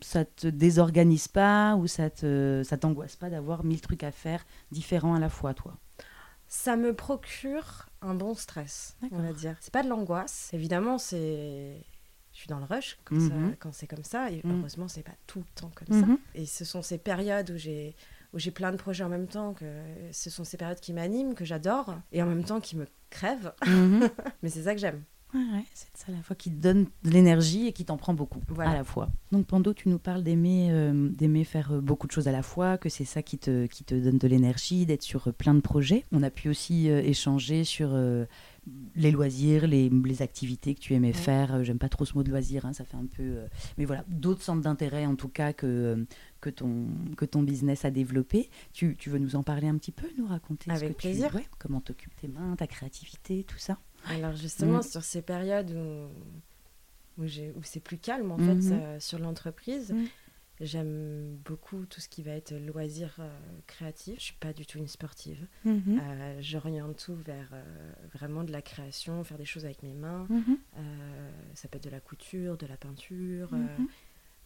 ça 0.00 0.24
te 0.24 0.46
désorganise 0.46 1.28
pas 1.28 1.76
ou 1.76 1.86
ça 1.86 2.10
te 2.10 2.62
ça 2.64 2.76
t'angoisse 2.76 3.16
pas 3.16 3.30
d'avoir 3.30 3.64
mille 3.64 3.80
trucs 3.80 4.02
à 4.04 4.10
faire 4.12 4.44
différents 4.70 5.14
à 5.14 5.18
la 5.20 5.28
fois 5.28 5.54
toi? 5.54 5.76
Ça 6.46 6.76
me 6.76 6.94
procure 6.94 7.86
un 8.02 8.14
bon 8.14 8.34
stress, 8.34 8.96
on 9.10 9.22
va 9.22 9.32
dire. 9.32 9.56
C'est 9.60 9.72
pas 9.72 9.82
de 9.82 9.88
l'angoisse. 9.88 10.50
Évidemment, 10.52 10.98
c'est. 10.98 11.82
Je 12.32 12.38
suis 12.38 12.48
dans 12.48 12.58
le 12.58 12.64
rush 12.64 12.98
quand, 13.04 13.14
Mhm. 13.16 13.56
quand 13.58 13.72
c'est 13.72 13.86
comme 13.86 14.04
ça. 14.04 14.30
Et 14.30 14.40
Mhm. 14.44 14.58
heureusement, 14.58 14.88
c'est 14.88 15.02
pas 15.02 15.14
tout 15.26 15.38
le 15.38 15.44
temps 15.54 15.70
comme 15.74 16.00
ça. 16.00 16.06
Mhm. 16.06 16.18
Et 16.34 16.46
ce 16.46 16.64
sont 16.64 16.82
ces 16.82 16.98
périodes 16.98 17.50
où 17.50 17.56
j'ai 17.56 17.96
où 18.32 18.38
j'ai 18.40 18.50
plein 18.50 18.72
de 18.72 18.76
projets 18.76 19.04
en 19.04 19.08
même 19.08 19.28
temps 19.28 19.54
que 19.54 19.64
ce 20.10 20.28
sont 20.28 20.42
ces 20.42 20.56
périodes 20.56 20.80
qui 20.80 20.92
m'animent, 20.92 21.34
que 21.34 21.44
j'adore, 21.44 21.94
et 22.10 22.20
en 22.20 22.26
même 22.26 22.42
temps 22.44 22.60
qui 22.60 22.76
me 22.76 22.86
crèvent. 23.08 23.52
Mais 24.42 24.48
c'est 24.48 24.64
ça 24.64 24.74
que 24.74 24.80
j'aime. 24.80 25.04
Ouais, 25.34 25.40
ouais, 25.40 25.64
c'est 25.74 25.88
ça 25.94 26.04
à 26.08 26.12
la 26.12 26.22
fois 26.22 26.36
qui 26.36 26.48
te 26.50 26.56
donne 26.62 26.84
de 27.02 27.10
l'énergie 27.10 27.66
et 27.66 27.72
qui 27.72 27.84
t'en 27.84 27.96
prend 27.96 28.14
beaucoup 28.14 28.40
Voilà. 28.48 28.70
à 28.70 28.74
la 28.74 28.84
fois. 28.84 29.08
Donc 29.32 29.46
Pando, 29.46 29.74
tu 29.74 29.88
nous 29.88 29.98
parles 29.98 30.22
d'aimer 30.22 30.68
euh, 30.70 31.08
d'aimer 31.08 31.42
faire 31.42 31.72
euh, 31.72 31.80
beaucoup 31.80 32.06
de 32.06 32.12
choses 32.12 32.28
à 32.28 32.32
la 32.32 32.42
fois, 32.42 32.78
que 32.78 32.88
c'est 32.88 33.04
ça 33.04 33.20
qui 33.22 33.38
te, 33.38 33.66
qui 33.66 33.82
te 33.82 33.94
donne 33.96 34.18
de 34.18 34.28
l'énergie, 34.28 34.86
d'être 34.86 35.02
sur 35.02 35.26
euh, 35.28 35.32
plein 35.32 35.54
de 35.54 35.60
projets. 35.60 36.04
On 36.12 36.22
a 36.22 36.30
pu 36.30 36.48
aussi 36.48 36.88
euh, 36.88 37.00
échanger 37.02 37.64
sur 37.64 37.90
euh, 37.92 38.26
les 38.94 39.10
loisirs, 39.10 39.66
les, 39.66 39.90
les 39.90 40.22
activités 40.22 40.74
que 40.74 40.80
tu 40.80 40.94
aimais 40.94 41.08
Ouais. 41.08 41.12
faire. 41.12 41.64
J'aime 41.64 41.78
pas 41.78 41.88
trop 41.88 42.04
ce 42.04 42.14
mot 42.14 42.22
de 42.22 42.30
loisir, 42.30 42.64
hein, 42.64 42.72
ça 42.72 42.84
fait 42.84 42.96
un 42.96 43.06
peu... 43.06 43.38
mais 43.76 43.84
voilà, 43.84 44.04
d'autres 44.08 44.40
centres 44.42 44.62
d'intérêt 44.62 45.04
en 45.04 45.16
tout 45.16 45.28
cas 45.28 45.52
que, 45.52 46.06
que, 46.44 46.50
ton, 46.50 46.86
que 47.16 47.24
ton 47.24 47.42
business 47.42 47.84
a 47.86 47.90
développé. 47.90 48.50
Tu, 48.74 48.96
tu 48.96 49.08
veux 49.08 49.18
nous 49.18 49.34
en 49.34 49.42
parler 49.42 49.66
un 49.66 49.78
petit 49.78 49.92
peu, 49.92 50.06
nous 50.18 50.26
raconter 50.26 50.70
ce 50.70 50.76
Avec 50.76 50.88
que 50.90 50.92
tu- 50.94 51.08
plaisir. 51.08 51.34
ouais, 51.34 51.46
comment 51.58 51.80
t'occupes 51.80 52.14
tes 52.16 52.28
mains, 52.28 52.54
ta 52.56 52.66
créativité, 52.66 53.44
tout 53.44 53.58
ça 53.58 53.78
Alors 54.06 54.36
justement, 54.36 54.76
Mhm. 54.78 54.82
sur 54.82 55.02
ces 55.04 55.22
périodes 55.22 55.70
où, 57.18 57.22
où, 57.22 57.62
c'est 57.62 57.80
plus 57.80 57.96
calme 57.98 58.30
en 58.30 58.36
Mhm. 58.38 58.62
fait 58.62 58.72
euh, 58.74 59.00
sur 59.00 59.18
l'entreprise, 59.18 59.92
Mhm. 59.92 60.06
j'aime 60.60 61.36
beaucoup 61.44 61.86
tout 61.86 62.00
ce 62.00 62.08
qui 62.10 62.22
va 62.22 62.32
être 62.32 62.52
loisirs 62.54 63.16
euh, 63.20 63.30
créatifs. 63.66 64.16
Je 64.18 64.24
suis 64.24 64.34
pas 64.38 64.52
du 64.52 64.66
tout 64.66 64.78
une 64.78 64.88
sportive. 64.88 65.46
Mhm. 65.64 65.98
Euh, 66.02 66.38
J'oriente 66.42 67.02
tout 67.06 67.14
vers 67.16 67.48
euh, 67.54 67.92
vraiment 68.12 68.44
de 68.44 68.52
la 68.52 68.60
création, 68.62 69.24
faire 69.24 69.38
des 69.38 69.44
choses 69.46 69.64
avec 69.64 69.82
mes 69.82 69.94
mains. 69.94 70.26
Mhm. 70.28 70.58
Euh, 70.76 71.30
ça 71.54 71.68
peut 71.68 71.78
être 71.78 71.84
de 71.84 71.90
la 71.90 72.00
couture, 72.00 72.56
de 72.58 72.66
la 72.66 72.76
peinture. 72.76 73.50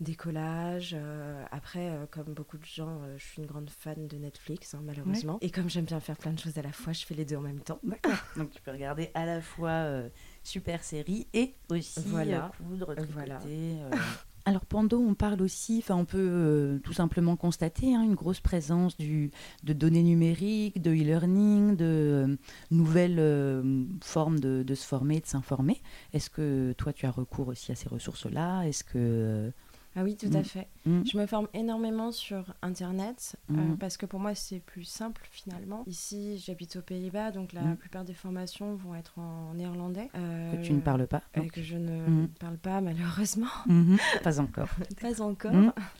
Des 0.01 0.15
collages. 0.15 0.95
euh, 0.97 1.45
après, 1.51 1.89
euh, 1.91 2.07
comme 2.11 2.33
beaucoup 2.35 2.59
de 2.59 2.65
gens, 2.65 3.01
euh, 3.03 3.15
je 3.19 3.25
suis 3.25 3.41
une 3.43 3.47
grande 3.47 3.69
fan 3.71 4.07
de 4.07 4.17
Netflix, 4.17 4.75
hein, 4.75 4.81
malheureusement. 4.85 5.39
Et 5.41 5.51
comme 5.51 5.69
j'aime 5.69 5.85
bien 5.87 6.01
faire 6.01 6.17
plein 6.17 6.33
de 6.33 6.39
choses 6.39 6.57
à 6.59 6.63
la 6.63 6.73
fois, 6.73 6.93
je 6.93 7.05
fais 7.05 7.15
les 7.15 7.25
deux 7.25 7.37
en 7.37 7.41
même 7.43 7.61
temps. 7.61 7.81
Donc 8.37 8.51
tu 8.51 8.63
peux 8.63 8.71
regarder 8.71 9.11
à 9.15 9.27
la 9.27 9.41
fois 9.41 9.71
euh, 9.71 10.09
super 10.45 10.85
série 10.85 11.27
et 11.35 11.55
aussi 11.71 12.01
Voilà. 12.07 12.47
euh, 12.61 12.65
coudre, 12.65 12.95
tricoter. 12.95 13.13
Voilà. 13.13 13.41
euh. 13.47 13.91
Alors 14.45 14.65
Pando, 14.65 14.99
on 14.99 15.13
parle 15.13 15.43
aussi, 15.43 15.81
enfin 15.83 15.95
on 15.97 16.07
peut 16.07 16.17
euh, 16.19 16.79
tout 16.79 16.95
simplement 16.95 17.37
constater 17.37 17.95
hein, 17.95 18.03
une 18.03 18.15
grosse 18.15 18.41
présence 18.41 18.97
du, 18.97 19.31
de 19.63 19.75
données 19.75 20.03
numériques, 20.03 20.81
de 20.81 20.91
e-learning, 20.91 21.77
de 21.77 21.85
euh, 21.85 22.37
nouvelles 22.71 23.19
euh, 23.19 23.85
formes 24.03 24.41
de, 24.41 24.63
de 24.63 24.75
se 24.75 24.87
former, 24.87 25.21
de 25.21 25.27
s'informer. 25.27 25.83
Est-ce 26.15 26.31
que 26.31 26.73
toi 26.79 26.95
tu 26.95 27.05
as 27.05 27.11
recours 27.11 27.49
aussi 27.49 27.73
à 27.73 27.75
ces 27.75 27.91
ressources-là? 27.91 28.63
Est-ce 28.63 28.85
que 28.85 29.53
Ah 29.99 30.05
oui, 30.05 30.15
tout 30.17 30.31
à 30.33 30.41
Mm. 30.41 30.45
fait. 30.45 30.69
Mm. 30.87 31.03
Je 31.05 31.19
me 31.19 31.27
forme 31.27 31.49
énormément 31.55 32.13
sur 32.13 32.55
Internet 32.63 33.35
euh, 33.51 33.55
Mhm. 33.55 33.77
parce 33.79 33.97
que 33.97 34.07
pour 34.07 34.21
moi, 34.21 34.35
c'est 34.35 34.61
plus 34.61 34.85
simple 34.85 35.27
finalement. 35.33 35.83
Ici, 35.89 36.39
j'habite 36.39 36.77
aux 36.77 36.83
Pays-Bas, 36.83 37.33
donc 37.33 37.53
la 37.53 37.63
plupart 37.75 38.05
des 38.05 38.15
formations 38.15 38.75
vont 38.77 38.95
être 38.95 39.19
en 39.19 39.55
néerlandais. 39.55 40.09
euh, 40.15 40.53
que 40.57 40.63
tu 40.65 40.73
ne 40.73 40.81
parles 40.81 41.07
pas 41.09 41.23
que 41.53 41.63
je 41.63 41.77
ne 41.77 42.27
parle 42.39 42.59
pas 42.59 42.81
malheureusement. 42.81 43.47
Mhm. 43.67 43.99
Pas 44.23 44.39
encore. 44.41 44.69
Pas 45.01 45.21
encore. 45.21 45.53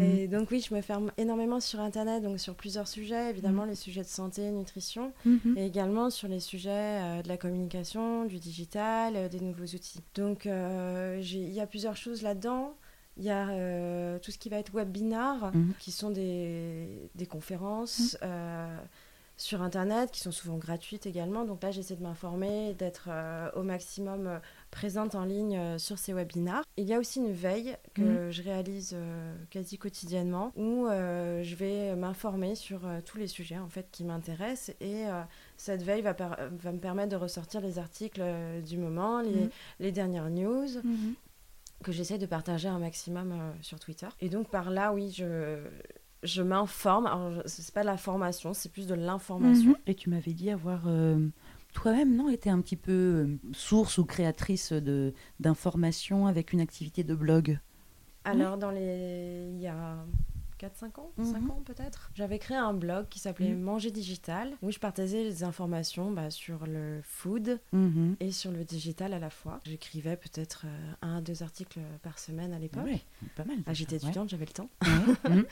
Et 0.00 0.26
donc 0.26 0.50
oui, 0.50 0.58
je 0.68 0.74
me 0.74 0.80
ferme 0.80 1.12
énormément 1.18 1.60
sur 1.60 1.78
Internet, 1.80 2.20
donc 2.24 2.40
sur 2.40 2.56
plusieurs 2.56 2.88
sujets, 2.88 3.30
évidemment 3.30 3.64
les 3.64 3.76
sujets 3.76 4.02
de 4.02 4.08
santé, 4.08 4.50
nutrition, 4.50 5.12
Mhm. 5.24 5.54
et 5.56 5.64
également 5.66 6.10
sur 6.10 6.26
les 6.26 6.40
sujets 6.40 6.70
euh, 7.00 7.22
de 7.22 7.28
la 7.28 7.36
communication, 7.36 8.24
du 8.24 8.38
digital, 8.40 9.14
euh, 9.14 9.28
des 9.28 9.38
nouveaux 9.40 9.62
outils. 9.64 10.00
Donc 10.16 10.46
euh, 10.46 11.20
il 11.22 11.52
y 11.52 11.60
a 11.60 11.66
plusieurs 11.68 11.96
choses 11.96 12.22
là-dedans. 12.22 12.74
Il 13.16 13.24
y 13.24 13.30
a 13.30 13.48
euh, 13.50 14.18
tout 14.18 14.30
ce 14.30 14.38
qui 14.38 14.48
va 14.48 14.58
être 14.58 14.72
webinar, 14.72 15.52
Mhm. 15.54 15.74
qui 15.78 15.92
sont 15.92 16.10
des, 16.10 16.88
des 17.14 17.26
conférences 17.26 18.16
euh, 18.22 18.76
sur 19.36 19.62
Internet, 19.62 20.10
qui 20.12 20.20
sont 20.20 20.30
souvent 20.32 20.56
gratuites 20.58 21.06
également. 21.06 21.44
Donc 21.44 21.62
là, 21.62 21.70
j'essaie 21.72 21.96
de 21.96 22.02
m'informer, 22.02 22.74
d'être 22.74 23.08
euh, 23.10 23.50
au 23.56 23.62
maximum 23.62 24.40
présente 24.70 25.14
en 25.16 25.24
ligne 25.24 25.78
sur 25.78 25.98
ces 25.98 26.12
webinars. 26.12 26.62
Il 26.76 26.84
y 26.84 26.94
a 26.94 26.98
aussi 26.98 27.18
une 27.20 27.32
veille 27.32 27.76
que 27.94 28.30
je 28.32 28.42
réalise 28.42 28.96
quasi 29.50 29.76
quotidiennement, 29.78 30.52
où 30.56 30.86
je 30.88 31.54
vais 31.54 31.94
m'informer 31.96 32.54
sur 32.56 32.80
tous 33.04 33.18
les 33.18 33.28
sujets 33.28 33.58
en 33.58 33.68
fait 33.68 33.86
qui 33.92 34.02
m'intéressent. 34.04 34.74
Et 34.80 35.04
cette 35.56 35.82
veille 35.82 36.02
va, 36.02 36.16
me 36.72 36.78
permettre 36.78 37.10
de 37.10 37.16
ressortir 37.16 37.60
les 37.60 37.78
articles 37.78 38.22
du 38.66 38.76
moment, 38.76 39.20
les, 39.20 39.30
Mhm. 39.44 39.50
les 39.80 39.92
dernières 39.92 40.30
news 40.30 40.66
Mhm. 40.82 41.14
Que 41.84 41.92
j'essaie 41.92 42.18
de 42.18 42.26
partager 42.26 42.68
un 42.68 42.80
maximum 42.80 43.32
euh, 43.32 43.52
sur 43.60 43.78
Twitter. 43.78 44.08
Et 44.20 44.28
donc 44.28 44.48
par 44.48 44.70
là, 44.70 44.92
oui, 44.92 45.12
je, 45.16 45.62
je 46.24 46.42
m'informe. 46.42 47.06
Alors, 47.06 47.42
c'est 47.46 47.72
pas 47.72 47.82
de 47.82 47.86
la 47.86 47.96
formation, 47.96 48.52
c'est 48.54 48.72
plus 48.72 48.88
de 48.88 48.94
l'information. 48.94 49.70
Mhm. 49.70 49.76
Et 49.86 49.94
tu 49.94 50.10
m'avais 50.10 50.32
dit 50.32 50.50
avoir 50.50 50.84
euh, 50.86 51.28
toi-même, 51.72 52.16
non, 52.16 52.28
été 52.28 52.50
un 52.50 52.60
petit 52.60 52.76
peu 52.76 52.92
euh, 52.92 53.38
source 53.52 53.98
ou 53.98 54.04
créatrice 54.04 54.72
de 54.72 55.12
d'informations 55.38 56.26
avec 56.26 56.52
une 56.52 56.60
activité 56.60 57.04
de 57.04 57.14
blog? 57.14 57.60
Alors, 58.24 58.56
dans 58.56 58.70
les... 58.70 59.50
il 59.52 59.60
y 59.60 59.66
a 59.68 59.98
4-5 60.68 60.98
ans, 61.00 61.10
Mhm. 61.18 61.24
5 61.24 61.50
ans 61.50 61.62
peut-être, 61.64 62.10
j'avais 62.14 62.38
créé 62.38 62.56
un 62.56 62.72
blog 62.72 63.06
qui 63.08 63.18
s'appelait 63.18 63.50
Mhm. 63.50 63.60
Manger 63.60 63.90
Digital, 63.90 64.52
où 64.62 64.70
je 64.70 64.78
partageais 64.78 65.22
les 65.24 65.44
informations 65.44 66.10
bah, 66.10 66.30
sur 66.30 66.66
le 66.66 67.00
food 67.02 67.60
Mhm. 67.72 68.16
et 68.20 68.30
sur 68.32 68.50
le 68.50 68.64
digital 68.64 69.12
à 69.12 69.18
la 69.18 69.30
fois. 69.30 69.60
J'écrivais 69.64 70.16
peut-être 70.16 70.62
euh, 70.66 70.92
un 71.02 71.18
à 71.18 71.20
deux 71.20 71.42
articles 71.42 71.80
par 72.02 72.18
semaine 72.18 72.52
à 72.52 72.58
l'époque. 72.58 72.84
Ouais, 72.84 73.00
pas 73.36 73.44
mal. 73.44 73.58
Ah, 73.66 73.72
J'étais 73.74 73.96
ouais. 73.96 74.02
étudiante, 74.04 74.28
j'avais 74.30 74.46
le 74.46 74.52
temps. 74.52 74.68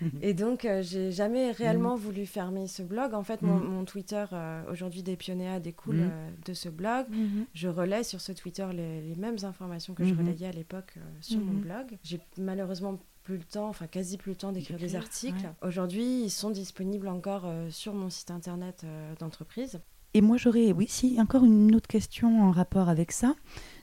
Mhm. 0.00 0.10
Et 0.22 0.34
donc, 0.34 0.64
euh, 0.64 0.82
j'ai 0.82 1.12
jamais 1.12 1.52
réellement 1.52 1.96
voulu 1.96 2.26
fermer 2.26 2.66
ce 2.66 2.82
blog. 2.82 3.14
En 3.14 3.22
fait, 3.22 3.42
mon, 3.42 3.58
mon 3.58 3.84
Twitter, 3.84 4.24
euh, 4.32 4.62
aujourd'hui 4.70 5.02
Dépionéa, 5.02 5.60
découle 5.60 5.96
Mhm. 5.96 6.10
euh, 6.12 6.30
de 6.44 6.54
ce 6.54 6.68
blog. 6.68 7.06
Je 7.54 7.68
relais 7.68 8.02
sur 8.02 8.20
ce 8.20 8.32
Twitter 8.32 8.66
les, 8.72 9.00
les 9.02 9.14
mêmes 9.16 9.36
informations 9.42 9.94
que 9.94 10.04
je 10.04 10.14
relayais 10.14 10.46
à 10.48 10.52
l'époque 10.52 10.94
sur 11.20 11.38
mon 11.40 11.52
blog. 11.52 11.98
J'ai 12.02 12.20
malheureusement 12.38 12.98
plus 13.22 13.36
le 13.36 13.44
temps, 13.44 13.68
enfin 13.68 13.86
quasi 13.86 14.16
plus 14.16 14.30
le 14.32 14.36
temps 14.36 14.52
d'écrire 14.52 14.78
des 14.78 14.96
articles. 14.96 15.36
ouais. 15.36 15.68
Aujourd'hui, 15.68 16.22
ils 16.24 16.30
sont 16.30 16.50
disponibles 16.50 17.08
encore 17.08 17.44
euh, 17.46 17.70
sur 17.70 17.94
mon 17.94 18.10
site 18.10 18.30
internet 18.30 18.82
euh, 18.84 19.14
d'entreprise. 19.18 19.80
Et 20.14 20.20
moi, 20.20 20.36
j'aurais, 20.36 20.72
oui, 20.72 20.86
si, 20.88 21.18
encore 21.20 21.44
une 21.44 21.74
autre 21.74 21.88
question 21.88 22.42
en 22.42 22.50
rapport 22.50 22.88
avec 22.88 23.12
ça. 23.12 23.34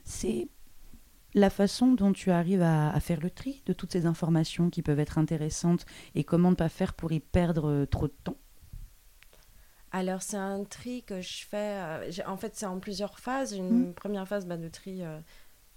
C'est 0.04 0.48
la 1.34 1.50
façon 1.50 1.92
dont 1.92 2.12
tu 2.12 2.30
arrives 2.30 2.62
à, 2.62 2.98
faire 3.00 3.20
le 3.20 3.30
tri 3.30 3.62
de 3.66 3.72
toutes 3.72 3.92
ces 3.92 4.06
informations 4.06 4.70
qui 4.70 4.82
peuvent 4.82 5.00
être 5.00 5.18
intéressantes 5.18 5.86
et 6.14 6.24
comment 6.24 6.50
ne 6.50 6.56
pas 6.56 6.68
faire 6.68 6.94
pour 6.94 7.12
y 7.12 7.20
perdre 7.20 7.68
euh, 7.68 7.86
trop 7.86 8.08
de 8.08 8.14
temps? 8.24 8.36
Alors 9.92 10.22
c'est 10.22 10.36
un 10.36 10.62
tri 10.64 11.02
que 11.02 11.20
je 11.20 11.44
fais, 11.44 11.56
euh, 11.56 12.10
en 12.26 12.36
fait 12.36 12.54
c'est 12.54 12.66
en 12.66 12.78
plusieurs 12.78 13.18
phases. 13.18 13.54
Une 13.54 13.88
mmh. 13.88 13.94
première 13.94 14.26
phase 14.28 14.46
bah, 14.46 14.56
de 14.56 14.68
tri 14.68 15.02
euh, 15.02 15.18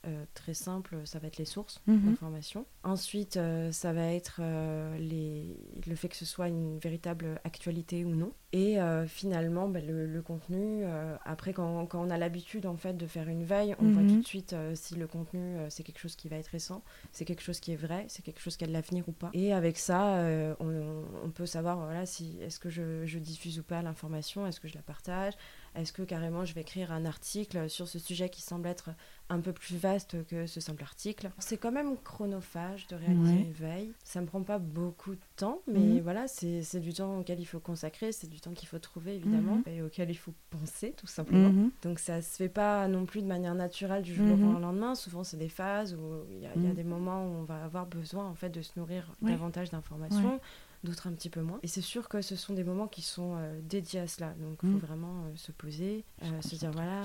euh, 0.06 0.26
très 0.34 0.54
simple, 0.54 0.98
ça 1.06 1.20
va 1.20 1.28
être 1.28 1.38
les 1.38 1.46
sources 1.46 1.82
mhm. 1.88 2.10
d'information. 2.10 2.66
Ensuite, 2.84 3.38
euh, 3.38 3.72
ça 3.72 3.94
va 3.94 4.13
être 4.13 4.38
euh, 4.42 4.98
les... 4.98 5.58
le 5.88 5.96
fait 5.96 6.10
que 6.10 6.16
ce 6.16 6.26
soit 6.26 6.50
une 6.50 6.78
véritable 6.78 7.39
actualité 7.44 8.04
ou 8.04 8.13
non. 8.13 8.34
Et 8.54 8.78
finalement, 9.08 9.68
bah, 9.68 9.80
le, 9.82 10.22
contenu, 10.22 10.84
après, 11.26 11.54
quand, 11.54 11.88
quand, 11.88 12.06
on 12.06 12.12
a 12.12 12.18
l'habitude 12.18 12.68
en 12.68 12.78
fait 12.78 12.94
de 12.94 13.08
faire 13.08 13.28
une 13.28 13.44
veille, 13.44 13.76
on 13.80 13.89
voit 13.89 14.04
tout 14.04 14.10
mhm. 14.10 14.22
de 14.22 14.26
suite 14.26 14.56
si 14.76 14.96
le 14.96 15.08
contenu, 15.08 15.58
c'est 15.70 15.82
quelque 15.84 16.00
chose 16.00 16.16
qui 16.16 16.30
va 16.30 16.38
être 16.38 16.48
récent, 16.48 16.84
c'est 17.12 17.26
quelque 17.26 17.42
chose 17.42 17.60
qui 17.60 17.72
est 17.72 17.76
vrai, 17.76 18.06
c'est 18.10 18.24
quelque 18.24 18.39
chose 18.39 18.56
qui 18.56 18.63
a 18.63 18.68
de 18.68 18.74
l'avenir 18.74 19.10
ou 19.10 19.12
pas. 19.12 19.32
Et 19.34 19.54
avec 19.54 19.80
ça, 19.80 20.24
on, 20.60 21.04
on, 21.24 21.30
peut 21.32 21.48
savoir, 21.48 21.78
voilà, 21.78 22.06
si 22.06 22.38
est-ce 22.42 22.60
que 22.60 22.70
je, 22.70 23.06
je 23.06 23.18
diffuse 23.18 23.58
ou 23.58 23.63
pas 23.63 23.82
l'information, 23.82 24.46
est-ce 24.46 24.60
que 24.60 24.68
je 24.68 24.76
la 24.76 24.84
partage, 24.84 25.34
est-ce 25.76 25.92
que 25.92 26.04
carrément 26.04 26.46
je 26.46 26.54
vais 26.54 26.62
écrire 26.62 26.92
un 26.92 27.06
article 27.06 27.70
sur 27.70 27.88
ce 27.88 27.98
sujet 28.00 28.30
qui 28.30 28.42
semble 28.42 28.68
être 28.68 28.92
un 29.30 29.39
peu 29.39 29.54
plus 29.54 29.76
vaste 29.76 30.26
que 30.28 30.46
ce 30.46 30.60
simple 30.60 30.84
article 30.84 31.32
C'est 31.39 31.58
quand 31.58 31.72
même 31.72 31.98
chronophage 31.98 32.88
de 32.88 32.96
réaliser 32.96 33.34
une 33.34 33.54
veille. 33.54 33.94
Ça 34.04 34.22
me 34.22 34.28
prend 34.28 34.44
pas 34.44 34.60
beaucoup 34.60 35.16
de 35.16 35.22
temps, 35.36 35.62
mais 35.68 35.80
mhm. 35.80 36.02
voilà, 36.02 36.28
c'est 36.28 36.80
du 36.80 36.94
temps 36.94 37.20
auquel 37.20 37.39
il 37.39 37.46
faut 37.46 37.60
consacrer, 37.60 38.12
c'est 38.12 38.30
du 38.30 38.39
temps 38.43 38.53
qu'il 38.53 38.67
faut 38.67 38.79
trouver 38.79 39.15
évidemment 39.15 39.58
mhm. 39.58 39.63
et 39.67 39.82
auquel 39.82 40.10
il 40.10 40.17
faut 40.17 40.34
penser 40.49 40.93
tout 40.97 41.08
simplement. 41.08 41.49
Mhm. 41.49 41.71
Donc 41.84 41.99
ça 41.99 42.21
se 42.21 42.38
fait 42.38 42.49
pas 42.49 42.88
non 42.88 43.06
plus 43.06 43.21
de 43.21 43.27
manière 43.27 43.56
naturelle 43.56 44.03
du 44.03 44.13
jour 44.13 44.27
au 44.27 44.60
lendemain. 44.60 44.95
Souvent 44.95 45.23
c'est 45.23 45.38
des 45.38 45.49
phases 45.49 45.95
où 45.95 46.25
il 46.29 46.39
y, 46.39 46.45
a 46.45 46.73
des 46.73 46.84
moments 46.84 47.25
où 47.25 47.32
on 47.36 47.43
va 47.43 47.63
avoir 47.63 47.86
besoin 47.86 48.25
en 48.27 48.36
fait 48.36 48.49
de 48.49 48.62
se 48.62 48.77
nourrir 48.77 49.12
davantage 49.21 49.71
d'informations 49.71 50.39
d'autres 50.84 51.08
un 51.08 51.13
petit 51.13 51.29
peu 51.29 51.41
moins. 51.41 51.60
Et 51.63 51.67
c'est 51.67 51.82
sûr 51.82 52.10
que 52.10 52.21
ce 52.21 52.36
sont 52.36 52.53
des 52.53 52.63
moments 52.63 52.88
qui 52.88 53.01
sont 53.01 53.36
euh, 53.38 53.60
dédiés 53.63 54.01
à 54.01 54.08
cela. 54.08 54.34
Donc 54.39 54.60
il 54.63 54.71
faut 54.71 54.77
vraiment 54.77 55.25
euh, 55.25 55.36
se 55.36 55.51
poser, 55.51 56.03
euh, 56.23 56.41
se 56.41 56.56
dire 56.56 56.71
voilà, 56.71 57.03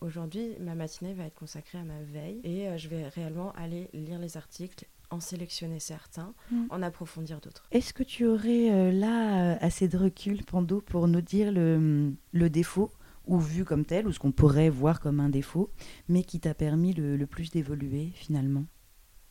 aujourd'hui 0.00 0.56
ma 0.60 0.74
matinée 0.74 1.14
va 1.14 1.24
être 1.24 1.34
consacrée 1.34 1.78
à 1.78 1.84
ma 1.84 2.02
veille 2.02 2.40
et 2.44 2.76
je 2.78 2.88
vais 2.88 3.08
réellement 3.08 3.52
aller 3.52 3.88
lire 3.92 4.18
les 4.18 4.36
articles 4.36 4.86
en 5.10 5.20
sélectionner 5.20 5.80
certains, 5.80 6.34
mm. 6.50 6.66
en 6.70 6.82
approfondir 6.82 7.40
d'autres. 7.40 7.66
Est-ce 7.70 7.92
que 7.92 8.02
tu 8.02 8.26
aurais 8.26 8.92
là 8.92 9.56
assez 9.58 9.88
de 9.88 9.96
recul, 9.96 10.44
Pando, 10.44 10.80
pour 10.80 11.08
nous 11.08 11.20
dire 11.20 11.52
le, 11.52 12.12
le 12.32 12.50
défaut 12.50 12.90
ou 13.26 13.38
vu 13.38 13.64
comme 13.64 13.84
tel, 13.84 14.06
ou 14.06 14.12
ce 14.12 14.18
qu'on 14.18 14.32
pourrait 14.32 14.70
voir 14.70 15.00
comme 15.00 15.18
un 15.18 15.28
défaut, 15.28 15.70
mais 16.08 16.22
qui 16.22 16.38
t'a 16.38 16.54
permis 16.54 16.92
le, 16.92 17.16
le 17.16 17.26
plus 17.26 17.50
d'évoluer 17.50 18.12
finalement? 18.14 18.64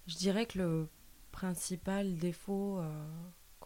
Je 0.08 0.18
dirais 0.18 0.46
que 0.46 0.60
le 0.60 0.90
principal 1.32 2.16
défaut 2.16 2.82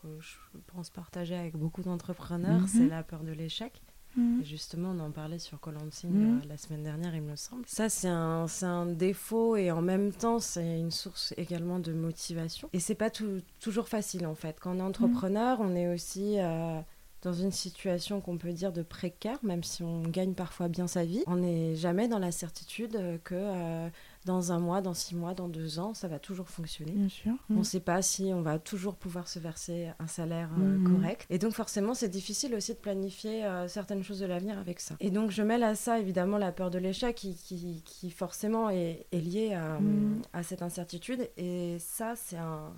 que 0.02 0.20
je 0.20 0.36
pense 0.68 0.90
partager 0.90 1.36
avec 1.36 1.56
beaucoup 1.56 1.84
d'entrepreneurs, 1.84 2.68
c'est 2.68 2.80
mhm. 2.80 2.90
la 2.90 3.04
peur 3.04 3.24
de 3.24 3.32
l'échec. 3.32 3.82
Mhm. 4.16 4.44
Justement, 4.44 4.92
on 4.92 5.00
en 5.00 5.12
parlait 5.12 5.40
sur 5.40 5.60
Colancing 5.60 6.12
mhm. 6.12 6.42
la 6.48 6.58
semaine 6.58 6.84
dernière, 6.84 7.16
il 7.16 7.22
me 7.22 7.36
semble. 7.36 7.64
Ça, 7.68 7.90
c'est 7.90 8.08
un, 8.08 8.46
un, 8.62 8.86
défaut 8.88 9.56
et 9.56 9.72
en 9.72 9.82
même 9.82 10.12
temps, 10.12 10.40
c'est 10.40 10.80
une 10.80 10.92
source 10.92 11.34
également 11.38 11.80
de 11.80 11.94
motivation. 11.94 12.70
Et 12.74 12.80
c'est 12.80 12.96
pas 12.96 13.12
toujours 13.60 13.88
facile 13.88 14.26
en 14.26 14.36
fait. 14.36 14.60
Quand 14.60 14.76
on 14.76 14.80
est 14.80 14.82
entrepreneur, 14.82 15.60
on 15.62 15.76
est 15.76 15.94
aussi 15.94 16.40
euh, 16.40 16.80
dans 17.22 17.34
une 17.34 17.52
situation 17.52 18.22
qu'on 18.22 18.38
peut 18.38 18.54
dire 18.54 18.72
de 18.72 18.82
précaire, 18.82 19.40
même 19.44 19.64
si 19.64 19.84
on 19.84 20.04
gagne 20.04 20.34
parfois 20.34 20.68
bien 20.68 20.88
sa 20.88 21.04
vie. 21.04 21.24
On 21.28 21.38
n'est 21.38 21.76
jamais 21.76 22.08
dans 22.08 22.20
la 22.20 22.32
certitude 22.32 23.20
que 23.24 23.36
euh, 23.36 23.90
dans 24.26 24.52
un 24.52 24.60
mois, 24.60 24.82
dans 24.82 24.94
six 24.94 25.16
mois, 25.16 25.34
dans 25.34 25.50
deux 25.50 25.80
ans, 25.80 25.94
ça 25.94 26.08
va 26.08 26.20
toujours 26.20 26.50
fonctionner. 26.50 26.92
Bien 26.92 27.10
sûr. 27.10 27.34
On 27.50 27.56
ne 27.56 27.64
sait 27.64 27.80
pas 27.80 28.02
si 28.02 28.32
on 28.34 28.42
va 28.42 28.60
toujours 28.60 28.96
pouvoir 28.96 29.28
se 29.28 29.40
verser 29.40 29.90
un 30.00 30.08
salaire 30.08 30.50
euh, 30.60 30.78
mhm. 30.78 30.94
correct. 30.94 31.26
Et 31.30 31.40
donc 31.40 31.54
forcément, 31.54 31.94
c'est 31.94 32.10
difficile 32.10 32.56
aussi 32.56 32.74
de 32.74 32.80
planifier 32.80 33.46
euh, 33.46 33.68
certaines 33.68 34.04
choses 34.04 34.20
de 34.20 34.26
l'avenir 34.26 34.58
avec 34.58 34.80
ça. 34.80 34.96
Et 35.00 35.12
donc 35.12 35.32
je 35.32 35.42
mêle 35.42 35.64
à 35.64 35.76
ça 35.76 36.00
évidemment 36.00 36.38
la 36.38 36.52
peur 36.52 36.70
de 36.70 36.78
l'échec 36.78 37.16
qui, 37.16 37.82
qui, 37.84 38.12
forcément 38.12 38.70
est, 38.70 39.08
est 39.12 39.20
liée 39.20 39.54
à, 39.54 39.80
mhm. 39.80 40.22
à, 40.34 40.44
cette 40.44 40.62
incertitude. 40.62 41.30
Et 41.38 41.78
ça, 41.80 42.16
c'est 42.16 42.38
un... 42.38 42.74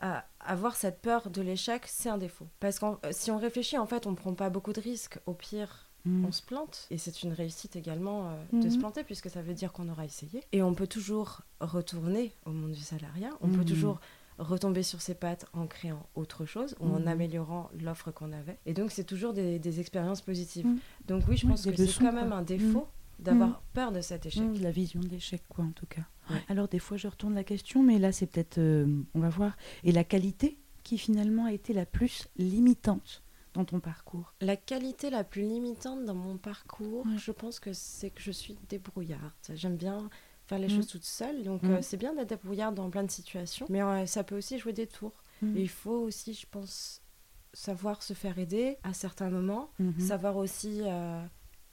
À 0.00 0.24
avoir 0.40 0.76
cette 0.76 1.00
peur 1.00 1.30
de 1.30 1.42
l'échec, 1.42 1.82
c'est 1.86 2.08
un 2.08 2.18
défaut. 2.18 2.46
Parce 2.60 2.78
que 2.78 2.86
si 3.10 3.30
on 3.30 3.38
réfléchit, 3.38 3.78
en 3.78 3.86
fait, 3.86 4.06
on 4.06 4.12
ne 4.12 4.16
prend 4.16 4.34
pas 4.34 4.48
beaucoup 4.48 4.72
de 4.72 4.80
risques. 4.80 5.18
Au 5.26 5.34
pire, 5.34 5.88
Mm. 6.04 6.24
on 6.24 6.32
se 6.32 6.42
plante. 6.42 6.86
Et 6.90 6.98
c'est 6.98 7.22
une 7.22 7.32
réussite 7.32 7.76
également 7.76 8.30
euh, 8.30 8.62
de 8.62 8.68
se 8.68 8.76
mm. 8.76 8.80
planter, 8.80 9.04
puisque 9.04 9.30
ça 9.30 9.42
veut 9.42 9.54
dire 9.54 9.72
qu'on 9.72 9.88
aura 9.88 10.04
essayé. 10.04 10.42
Et 10.52 10.62
on 10.62 10.74
peut 10.74 10.86
toujours 10.86 11.42
retourner 11.60 12.32
au 12.46 12.50
monde 12.50 12.72
du 12.72 12.80
salariat. 12.80 13.30
On 13.40 13.48
peut 13.48 13.62
mm. 13.62 13.66
toujours 13.66 14.00
retomber 14.38 14.84
sur 14.84 15.00
ses 15.00 15.14
pattes 15.14 15.46
en 15.52 15.66
créant 15.66 16.06
autre 16.14 16.46
chose 16.46 16.76
ou 16.78 16.86
en 16.86 17.06
améliorant 17.06 17.70
l'offre 17.82 18.12
qu'on 18.12 18.32
avait. 18.32 18.56
Et 18.66 18.72
donc, 18.72 18.92
c'est 18.92 19.04
toujours 19.04 19.32
des, 19.32 19.80
expériences 19.80 20.20
positives. 20.20 20.66
Donc 21.08 21.24
oui, 21.28 21.36
je 21.36 21.46
pense 21.46 21.64
que 21.64 21.74
c'est 21.74 21.98
quand 21.98 22.12
même 22.12 22.32
un 22.32 22.42
défaut 22.42 22.86
d'avoir 23.18 23.60
peur 23.74 23.90
de 23.90 24.00
cet 24.00 24.26
échec. 24.26 24.44
la 24.60 24.70
vision 24.70 25.00
de 25.00 25.08
l'échec, 25.08 25.42
quoi, 25.48 25.64
en 25.64 25.72
tout 25.72 25.86
cas. 25.86 26.02
Alors, 26.48 26.68
des 26.68 26.78
fois, 26.78 26.96
je 26.96 27.08
retourne 27.08 27.34
la 27.34 27.44
question, 27.44 27.82
mais 27.82 27.98
là, 27.98 28.12
c'est 28.12 28.26
peut-être, 28.26 28.58
euh, 28.58 29.02
on 29.14 29.20
va 29.20 29.28
voir. 29.28 29.56
Et 29.84 29.92
la 29.92 30.04
qualité 30.04 30.58
qui 30.82 30.98
finalement 30.98 31.44
a 31.44 31.52
été 31.52 31.72
la 31.72 31.86
plus 31.86 32.28
limitante 32.36 33.22
dans 33.54 33.64
ton 33.64 33.80
parcours? 33.80 34.32
La 34.40 34.56
qualité 34.56 35.10
la 35.10 35.24
plus 35.24 35.42
limitante 35.42 36.04
dans 36.04 36.14
mon 36.14 36.38
parcours, 36.38 37.06
je 37.16 37.32
pense 37.32 37.60
que 37.60 37.72
c'est 37.72 38.10
que 38.10 38.22
je 38.22 38.30
suis 38.30 38.56
débrouillarde. 38.68 39.32
J'aime 39.54 39.76
bien 39.76 40.08
faire 40.46 40.58
les 40.58 40.68
mm. 40.68 40.76
choses 40.76 40.86
toute 40.86 41.04
seule, 41.04 41.42
donc 41.42 41.62
mm. 41.62 41.70
euh, 41.70 41.78
c'est 41.82 41.96
bien 41.96 42.14
d'être 42.14 42.30
débrouillarde 42.30 42.74
dans 42.74 42.88
plein 42.88 43.04
de 43.04 43.10
situations, 43.10 43.66
mais 43.68 43.82
euh, 43.82 44.06
ça 44.06 44.24
peut 44.24 44.36
aussi 44.36 44.58
jouer 44.58 44.72
des 44.72 44.86
tours. 44.86 45.24
Mm. 45.42 45.56
il 45.56 45.68
faut 45.68 45.98
aussi, 45.98 46.32
je 46.32 46.46
pense, 46.50 47.02
savoir 47.52 48.02
se 48.02 48.14
faire 48.14 48.38
aider 48.38 48.78
à 48.82 48.94
certains 48.94 49.30
moments, 49.30 49.70
mm-hmm. 49.80 50.00
savoir 50.00 50.36
aussi 50.36 50.80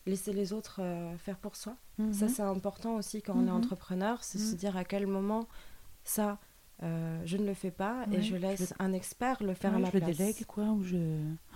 laisser 0.06 0.34
les 0.34 0.54
autres 0.54 0.82
faire 1.18 1.38
pour 1.38 1.56
soi. 1.56 1.76
Ça, 1.98 2.04
mm-hmm. 2.04 2.30
c'est 2.30 2.42
important 2.42 2.96
aussi 2.96 3.22
quand 3.22 3.34
on 3.36 3.48
est 3.48 3.50
mm-hmm. 3.50 3.54
entrepreneur, 3.54 4.24
c'est 4.24 4.38
se 4.38 4.56
dire 4.56 4.78
à 4.78 4.84
quel 4.84 5.08
moment 5.08 5.48
ça 6.04 6.40
euh, 6.84 7.22
je 7.24 7.38
ne 7.38 7.46
le 7.46 7.54
fais 7.54 7.72
pas 7.72 8.06
et 8.12 8.22
je 8.22 8.36
laisse 8.36 8.74
un 8.80 8.92
expert 8.92 9.42
le 9.42 9.54
faire 9.54 9.74
à 9.74 9.80
ma 9.80 9.86
je 9.86 9.98
place. 9.98 10.12
Je 10.12 10.18
délègue 10.18 10.46
quoi 10.46 10.66
ou 10.72 10.84
je. 10.84 10.98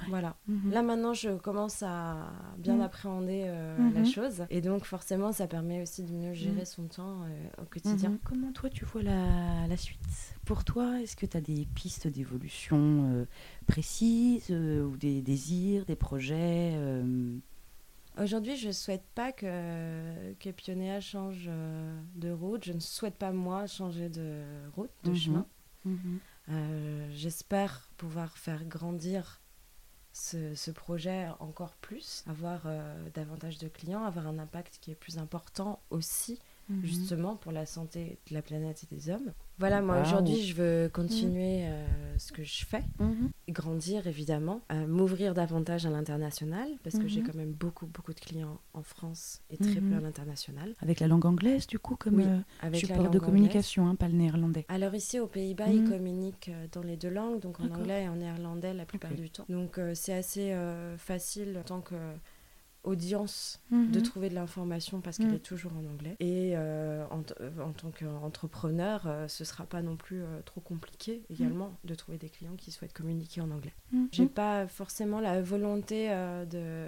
Voilà. 0.08 0.38
Mhm. 0.48 0.72
Là 0.72 0.82
maintenant, 0.82 1.14
je 1.14 1.32
commence 1.32 1.84
à 1.84 2.32
bien 2.58 2.76
mhm. 2.76 2.82
appréhender 2.82 3.44
euh, 3.46 3.78
la 3.94 4.00
mhm. 4.00 4.06
chose 4.06 4.46
et 4.50 4.62
donc 4.62 4.86
forcément, 4.86 5.34
ça 5.34 5.48
permet 5.48 5.82
aussi 5.82 6.04
de 6.04 6.14
mieux 6.14 6.34
gérer 6.34 6.64
son 6.64 6.88
temps 6.88 7.24
euh, 7.24 7.62
au 7.62 7.66
quotidien. 7.66 8.18
Comment 8.24 8.54
toi 8.54 8.70
tu 8.70 8.86
vois 8.86 9.04
la, 9.04 9.68
la 9.68 9.78
suite? 9.78 10.00
Pour 10.46 10.64
toi, 10.64 11.02
est-ce 11.02 11.18
que 11.18 11.26
tu 11.26 11.36
as 11.36 11.42
des 11.42 11.68
pistes 11.76 12.08
d'évolution 12.08 13.26
précises 13.68 14.50
ou 14.50 14.96
des 14.96 15.22
désirs, 15.22 15.86
des 15.86 15.98
projets 15.98 16.76
Aujourd'hui, 18.22 18.58
je 18.58 18.68
ne 18.68 18.74
souhaite 18.74 19.06
pas 19.16 19.32
que, 19.32 20.34
que 20.40 20.50
Pionéa 20.50 21.00
change 21.00 21.46
euh, 21.48 22.02
de 22.16 22.32
route. 22.32 22.66
Je 22.66 22.74
ne 22.74 22.80
souhaite 22.80 23.16
pas, 23.16 23.32
moi, 23.32 23.66
changer 23.66 24.10
de 24.10 24.44
route, 24.76 24.92
de 25.04 25.12
mhm. 25.12 25.16
chemin. 25.16 25.48
Mhm. 25.86 26.20
Euh, 26.50 27.10
j'espère 27.12 27.90
pouvoir 27.98 28.38
faire 28.38 28.66
grandir 28.66 29.40
ce, 30.12 30.54
ce, 30.56 30.72
projet 30.72 31.28
encore 31.40 31.76
plus, 31.76 32.26
avoir 32.28 32.64
euh, 32.66 33.10
davantage 33.14 33.58
de 33.58 33.68
clients, 33.68 34.04
avoir 34.04 34.28
un 34.28 34.40
impact 34.40 34.80
qui 34.82 34.92
est 34.92 34.96
plus 34.96 35.18
important 35.18 35.80
aussi 35.90 36.40
Mhm. 36.70 36.86
justement 36.86 37.36
pour 37.36 37.52
la 37.52 37.66
santé 37.66 38.20
de 38.30 38.34
la 38.34 38.42
planète 38.42 38.84
et 38.84 38.96
des 38.96 39.10
hommes. 39.10 39.32
Voilà, 39.60 39.82
moi 39.82 40.02
aujourd'hui, 40.02 40.42
je 40.46 40.56
veux 40.56 40.90
continuer 40.92 41.66
euh, 41.66 41.86
ce 42.18 42.32
que 42.32 42.44
je 42.46 42.66
fais, 42.66 42.84
mhm. 43.00 43.30
grandir 43.50 44.08
évidemment, 44.08 44.62
euh, 44.72 44.88
m'ouvrir 44.88 45.34
davantage 45.34 45.86
à 45.86 45.90
l'international, 45.90 46.70
parce 46.82 46.98
que 46.98 47.10
j'ai 47.10 47.20
mhm. 47.20 47.28
quand 47.28 47.36
même 47.36 47.52
beaucoup, 47.52 47.86
beaucoup 47.86 48.14
de 48.14 48.20
clients 48.22 48.62
en 48.74 48.84
France 48.84 49.42
et 49.50 49.58
très 49.58 49.82
peu 49.82 49.96
à 49.96 50.00
l'international. 50.00 50.76
Avec 50.80 51.02
la 51.02 51.08
langue 51.08 51.26
anglaise, 51.26 51.68
du 51.68 51.78
coup, 51.78 51.98
comme 51.98 52.22
euh, 52.22 52.40
avec 52.62 52.80
support 52.86 53.10
de 53.10 53.20
communication, 53.20 53.88
hein, 53.88 53.96
pas 53.96 54.08
le 54.08 54.14
néerlandais. 54.14 54.66
Alors 54.70 54.96
ici, 54.96 55.20
aux 55.20 55.28
Pays-Bas, 55.28 55.68
ils 55.68 55.84
communiquent 55.90 56.52
dans 56.72 56.84
les 56.84 56.96
deux 56.96 57.10
langues, 57.10 57.42
donc 57.42 57.60
en 57.60 57.70
anglais 57.70 58.04
et 58.04 58.08
en 58.10 58.16
néerlandais 58.16 58.74
la 58.74 58.86
plupart 58.86 59.12
du 59.12 59.30
temps. 59.30 59.46
Donc 59.50 59.78
c'est 59.94 60.14
assez 60.14 60.56
facile 60.98 61.58
en 61.60 61.64
tant 61.64 61.82
que 61.82 61.96
audience 62.84 63.62
de 63.72 63.78
mhm. 63.78 64.04
trouver 64.04 64.30
de 64.30 64.36
l'information 64.36 65.02
parce 65.02 65.18
qu'elle 65.18 65.28
mhm. 65.28 65.36
est 65.36 65.40
toujours 65.40 65.74
en 65.74 65.86
anglais. 65.86 66.16
Et 66.20 66.54
euh, 66.56 67.06
euh, 67.42 67.50
en, 67.62 67.72
tant 67.72 67.92
qu'entrepreneur, 67.92 69.04
euh, 69.06 69.28
ce 69.28 69.44
sera 69.44 69.66
pas 69.66 69.82
non 69.82 69.96
plus 69.96 70.22
trop 70.46 70.62
compliqué 70.62 71.24
également 71.30 71.78
de 71.84 71.96
trouver 71.96 72.18
des 72.18 72.30
clients 72.30 72.56
qui 72.58 72.72
souhaitent 72.72 72.94
communiquer 72.94 73.42
en 73.42 73.52
anglais. 73.52 73.74
Mhm. 73.92 74.08
J'ai 74.12 74.26
pas 74.28 74.68
forcément 74.68 75.20
la 75.20 75.42
volonté 75.42 76.10
de 76.10 76.88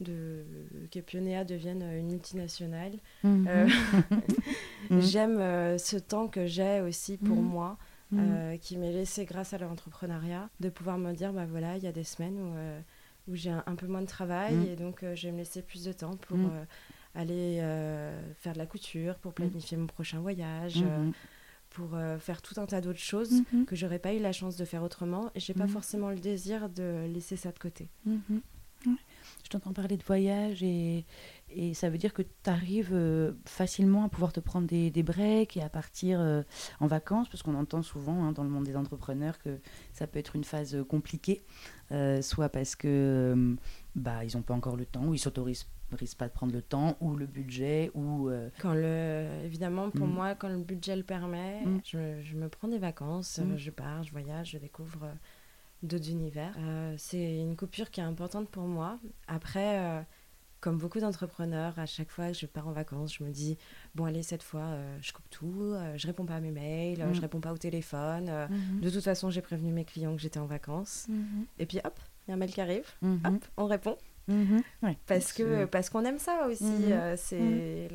de 0.00 0.44
que 0.90 0.98
Pionea 0.98 1.44
devienne 1.44 1.82
une 1.82 2.08
multinationale. 2.08 2.94
J'aime 4.90 5.38
ce 5.78 5.96
temps 5.96 6.28
que 6.28 6.46
j'ai 6.46 6.80
aussi 6.80 7.18
pour 7.18 7.40
moi, 7.40 7.78
qui 8.60 8.78
m'est 8.78 8.92
laissé 8.92 9.24
grâce 9.24 9.52
à 9.52 9.58
l'entrepreneuriat, 9.58 10.50
de 10.60 10.68
pouvoir 10.70 10.98
me 10.98 11.12
dire, 11.12 11.32
bah 11.32 11.46
voilà, 11.46 11.76
il 11.76 11.84
y 11.84 11.86
a 11.86 11.92
des 11.92 12.04
semaines 12.04 12.38
où 12.40 12.54
où 13.28 13.34
j'ai 13.34 13.50
un, 13.50 13.74
peu 13.76 13.86
moins 13.86 14.02
de 14.02 14.06
travail 14.06 14.54
Mm. 14.56 14.62
et 14.66 14.76
donc 14.76 15.02
euh, 15.02 15.14
je 15.14 15.26
vais 15.28 15.32
me 15.32 15.38
laisser 15.38 15.62
plus 15.62 15.84
de 15.84 15.92
temps 15.92 16.16
pour 16.16 16.36
Mm. 16.36 16.50
euh, 16.52 16.64
aller 17.14 17.58
euh, 17.60 18.32
faire 18.34 18.52
de 18.54 18.58
la 18.58 18.66
couture, 18.66 19.16
pour 19.18 19.32
planifier 19.34 19.76
mon 19.76 19.86
prochain 19.86 20.20
voyage, 20.20 20.82
Mhm. 20.82 21.12
pour 21.70 21.90
faire 22.18 22.42
tout 22.42 22.60
un 22.60 22.66
tas 22.66 22.80
d'autres 22.82 22.98
choses 22.98 23.42
Mhm. 23.52 23.64
que 23.66 23.76
j'aurais 23.76 23.98
pas 23.98 24.12
eu 24.12 24.18
la 24.18 24.32
chance 24.32 24.56
de 24.56 24.64
faire 24.64 24.82
autrement 24.82 25.30
et 25.34 25.40
j'ai 25.40 25.54
pas 25.54 25.66
forcément 25.68 26.10
le 26.10 26.16
désir 26.18 26.68
de 26.68 27.06
laisser 27.12 27.36
ça 27.36 27.50
de 27.52 27.58
côté. 27.58 27.88
Je 29.44 29.48
t'entends 29.48 29.72
parler 29.72 29.96
de 29.96 30.02
voyage 30.04 30.62
et, 30.62 31.04
et 31.50 31.74
ça 31.74 31.90
veut 31.90 31.98
dire 31.98 32.14
que 32.14 32.22
tu 32.22 32.28
arrives 32.50 33.34
facilement 33.44 34.04
à 34.04 34.08
pouvoir 34.08 34.32
te 34.32 34.40
prendre 34.40 34.66
des, 34.66 34.90
des 34.90 35.02
breaks 35.02 35.56
et 35.56 35.62
à 35.62 35.68
partir 35.68 36.20
euh, 36.20 36.42
en 36.80 36.86
vacances, 36.86 37.28
parce 37.28 37.42
qu'on 37.42 37.54
entend 37.54 37.82
souvent 37.82 38.24
hein, 38.24 38.32
dans 38.32 38.44
le 38.44 38.50
monde 38.50 38.64
des 38.64 38.76
entrepreneurs 38.76 39.38
que 39.40 39.58
ça 39.92 40.06
peut 40.06 40.18
être 40.18 40.36
une 40.36 40.44
phase 40.44 40.74
euh, 40.74 40.84
compliquée, 40.84 41.42
euh, 41.90 42.22
soit 42.22 42.48
parce 42.48 42.76
que 42.76 42.86
euh, 43.34 43.54
bah, 43.96 44.24
ils 44.24 44.36
n'ont 44.36 44.42
pas 44.42 44.54
encore 44.54 44.76
le 44.76 44.86
temps, 44.86 45.04
ou 45.06 45.14
ils 45.14 45.18
s'autorisent 45.18 45.66
s'autorisent 45.90 46.14
pas 46.14 46.28
de 46.28 46.32
prendre 46.32 46.54
le 46.54 46.62
temps, 46.62 46.96
ou 47.02 47.16
le 47.16 47.26
budget, 47.26 47.90
ou... 47.94 48.30
euh, 48.30 48.48
Quand 48.62 48.72
le, 48.72 49.26
évidemment, 49.44 49.90
pour 49.90 50.06
Mm. 50.06 50.10
moi, 50.14 50.34
quand 50.34 50.48
le 50.48 50.56
budget 50.62 50.96
le 50.96 51.02
permet, 51.02 51.66
Mm. 51.66 51.78
je, 51.84 51.98
me- 51.98 52.22
je 52.22 52.34
me 52.36 52.48
prends 52.48 52.68
des 52.68 52.78
vacances, 52.78 53.38
Mm. 53.38 53.42
euh, 53.52 53.56
je 53.58 53.70
pars, 53.70 54.02
je 54.02 54.10
voyage, 54.12 54.52
je 54.52 54.58
découvre 54.58 55.00
euh, 55.04 55.12
d'autres 55.82 56.08
univers. 56.10 56.54
Euh, 56.58 56.94
c'est 56.98 57.36
une 57.38 57.56
coupure 57.56 57.90
qui 57.90 58.00
est 58.00 58.04
importante 58.04 58.48
pour 58.48 58.64
moi. 58.64 58.98
Après, 59.28 59.78
euh, 59.80 60.00
comme 60.60 60.78
beaucoup 60.78 61.00
d'entrepreneurs, 61.00 61.78
à 61.78 61.86
chaque 61.86 62.10
fois 62.10 62.28
que 62.28 62.34
je 62.34 62.46
pars 62.46 62.68
en 62.68 62.72
vacances, 62.72 63.14
je 63.14 63.24
me 63.24 63.30
dis 63.30 63.58
bon 63.96 64.04
allez 64.04 64.22
cette 64.22 64.42
fois, 64.44 64.60
euh, 64.60 64.96
je 65.00 65.12
coupe 65.12 65.28
tout, 65.30 65.74
je 65.96 66.06
réponds 66.06 66.24
pas 66.24 66.36
à 66.36 66.40
mes 66.40 66.52
mails, 66.52 67.02
euh, 67.02 67.06
Mm. 67.10 67.14
je 67.14 67.20
réponds 67.20 67.40
pas 67.40 67.52
au 67.52 67.58
téléphone. 67.58 68.30
Mhm. 68.48 68.80
De 68.80 68.90
toute 68.90 69.02
façon, 69.02 69.28
j'ai 69.30 69.42
prévenu 69.42 69.72
mes 69.72 69.84
clients 69.84 70.14
que 70.14 70.22
j'étais 70.22 70.38
en 70.38 70.46
vacances. 70.46 71.06
Mhm. 71.08 71.46
Et 71.58 71.66
puis 71.66 71.78
hop, 71.84 71.98
il 72.26 72.30
y 72.30 72.32
a 72.32 72.34
un 72.34 72.38
mail 72.38 72.52
qui 72.52 72.60
arrive. 72.60 72.86
Mhm. 73.02 73.20
Hop, 73.26 73.44
on 73.56 73.66
répond. 73.66 73.96
Ouais. 74.28 74.96
parce 75.06 75.32
que 75.32 75.64
parce 75.66 75.90
qu'on 75.90 76.04
aime 76.04 76.18
ça 76.20 76.46
aussi. 76.48 76.64
C'est 77.16 77.88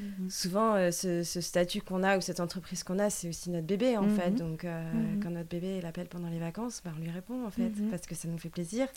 Mhm. 0.00 0.30
souvent 0.30 0.74
euh, 0.74 0.90
ce, 0.90 1.22
ce 1.22 1.40
statut 1.40 1.80
qu'on 1.80 2.02
a 2.02 2.18
ou 2.18 2.20
cette 2.20 2.40
entreprise 2.40 2.82
qu'on 2.84 2.98
a, 2.98 3.10
c'est 3.10 3.28
aussi 3.28 3.50
notre 3.50 3.66
bébé 3.66 3.96
en 3.96 4.02
Mhm. 4.02 4.10
fait. 4.10 4.30
Donc 4.32 4.64
euh, 4.64 4.92
Mhm. 4.92 5.20
quand 5.22 5.30
notre 5.30 5.48
bébé 5.48 5.80
l'appelle 5.80 6.08
pendant 6.08 6.28
les 6.28 6.38
vacances, 6.38 6.82
bah, 6.84 6.92
on 6.96 7.00
lui 7.00 7.10
répond 7.10 7.44
en 7.46 7.50
fait 7.50 7.72
parce 7.90 8.02
que 8.06 8.14
ça 8.14 8.28
nous 8.28 8.38
fait 8.38 8.50
plaisir. 8.50 8.88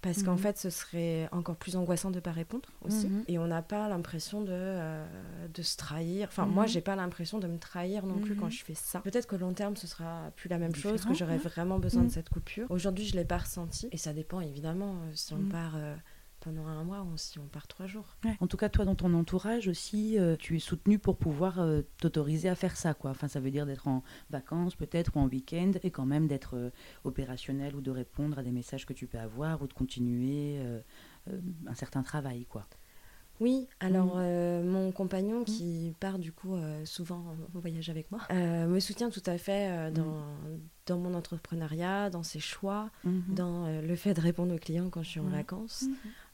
Parce 0.00 0.22
qu'en 0.22 0.36
fait, 0.36 0.56
ce 0.56 0.70
serait 0.70 1.28
encore 1.32 1.56
plus 1.56 1.74
angoissant 1.74 2.10
de 2.10 2.14
ne 2.16 2.20
pas 2.20 2.30
répondre 2.30 2.68
aussi. 2.82 3.08
Et 3.26 3.36
on 3.36 3.48
n'a 3.48 3.62
pas 3.62 3.88
l'impression 3.88 4.42
de, 4.42 4.52
euh, 4.52 5.04
de 5.52 5.60
se 5.62 5.76
trahir. 5.76 6.28
Enfin, 6.28 6.46
moi, 6.46 6.66
j'ai 6.66 6.80
pas 6.80 6.94
l'impression 6.94 7.40
de 7.40 7.48
me 7.48 7.58
trahir 7.58 8.06
non 8.06 8.20
plus 8.20 8.36
quand 8.36 8.48
je 8.48 8.62
fais 8.62 8.74
ça. 8.76 9.00
Peut-être 9.00 9.26
que 9.26 9.34
long 9.34 9.52
terme, 9.54 9.74
ce 9.74 9.88
sera 9.88 10.30
plus 10.36 10.48
la 10.48 10.58
même 10.58 10.72
chose, 10.76 11.04
que 11.04 11.14
j'aurai 11.14 11.32
ouais. 11.32 11.38
vraiment 11.38 11.80
besoin 11.80 12.04
de 12.04 12.12
cette 12.12 12.28
coupure. 12.28 12.70
Aujourd'hui, 12.70 13.06
je 13.06 13.16
l'ai 13.16 13.24
pas 13.24 13.38
ressenti. 13.38 13.88
Et 13.90 13.96
ça 13.96 14.12
dépend 14.12 14.40
évidemment 14.40 14.94
si 15.14 15.34
on 15.34 15.42
part 15.48 15.74
pendant 16.40 16.66
un 16.66 16.84
mois 16.84 17.02
ou 17.02 17.16
si 17.16 17.38
on 17.38 17.46
part 17.46 17.66
trois 17.66 17.86
jours. 17.86 18.16
Ouais. 18.24 18.36
En 18.40 18.46
tout 18.46 18.56
cas, 18.56 18.68
toi, 18.68 18.84
dans 18.84 18.94
ton 18.94 19.12
entourage 19.14 19.68
aussi, 19.68 20.18
euh, 20.18 20.36
tu 20.36 20.56
es 20.56 20.58
soutenu 20.60 20.98
pour 20.98 21.16
pouvoir 21.16 21.58
euh, 21.60 21.82
t'autoriser 22.00 22.48
à 22.48 22.54
faire 22.54 22.76
ça, 22.76 22.94
quoi. 22.94 23.10
Enfin, 23.10 23.28
ça 23.28 23.40
veut 23.40 23.50
dire 23.50 23.66
d'être 23.66 23.88
en 23.88 24.02
vacances, 24.30 24.74
peut-être, 24.74 25.16
ou 25.16 25.20
en 25.20 25.26
week-end, 25.28 25.72
et 25.82 25.90
quand 25.90 26.06
même 26.06 26.26
d'être 26.28 26.56
euh, 26.56 26.70
opérationnel 27.04 27.74
ou 27.74 27.80
de 27.80 27.90
répondre 27.90 28.38
à 28.38 28.42
des 28.42 28.52
messages 28.52 28.86
que 28.86 28.92
tu 28.92 29.06
peux 29.06 29.18
avoir 29.18 29.62
ou 29.62 29.66
de 29.66 29.72
continuer 29.72 30.58
euh, 30.58 30.80
euh, 31.30 31.40
un 31.66 31.74
certain 31.74 32.02
travail, 32.02 32.44
quoi. 32.46 32.66
Oui, 33.40 33.68
alors 33.78 34.14
euh, 34.16 34.64
mon 34.64 34.90
compagnon 34.90 35.44
qui 35.44 35.94
part 36.00 36.18
du 36.18 36.32
coup 36.32 36.56
euh, 36.56 36.84
souvent 36.84 37.36
en 37.54 37.58
voyage 37.60 37.88
avec 37.88 38.10
moi 38.10 38.22
euh, 38.32 38.66
me 38.66 38.80
soutient 38.80 39.10
tout 39.10 39.22
à 39.26 39.38
fait 39.38 39.70
euh, 39.70 39.90
dans, 39.92 40.24
dans 40.86 40.98
mon 40.98 41.14
entrepreneuriat, 41.14 42.10
dans 42.10 42.24
ses 42.24 42.40
choix, 42.40 42.90
Mhm. 43.04 43.22
dans 43.36 43.66
euh, 43.66 43.80
le 43.80 43.94
fait 43.94 44.12
de 44.14 44.20
répondre 44.20 44.52
aux 44.52 44.58
clients 44.58 44.90
quand 44.90 45.04
je 45.04 45.10
suis 45.10 45.20
en 45.20 45.28
vacances. 45.28 45.84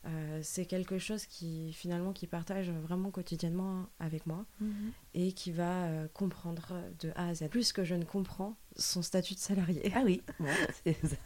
Euh, 0.07 0.41
c'est 0.43 0.67
quelque 0.67 0.99
chose 0.99 1.25
qui 1.25 1.73
finalement 1.73 2.13
qui 2.13 2.27
partage 2.27 2.71
vraiment 2.71 3.11
quotidiennement 3.11 3.87
avec 3.99 4.27
moi 4.27 4.45
Mhm. 4.61 4.93
et 5.15 5.33
qui 5.33 5.51
va 5.51 5.85
euh, 5.85 6.09
comprendre 6.13 6.75
de 7.01 7.11
A 7.17 7.29
à 7.29 7.35
Z. 7.35 7.49
Plus 7.49 7.73
que 7.73 7.85
je 7.85 7.95
ne 7.95 8.05
comprends 8.05 8.57
son 8.77 9.01
statut 9.03 9.35
de 9.35 9.39
salarié. 9.39 9.93
Ah 9.95 10.03
oui, 10.05 10.21
c'est 10.85 11.07
ça. 11.07 11.17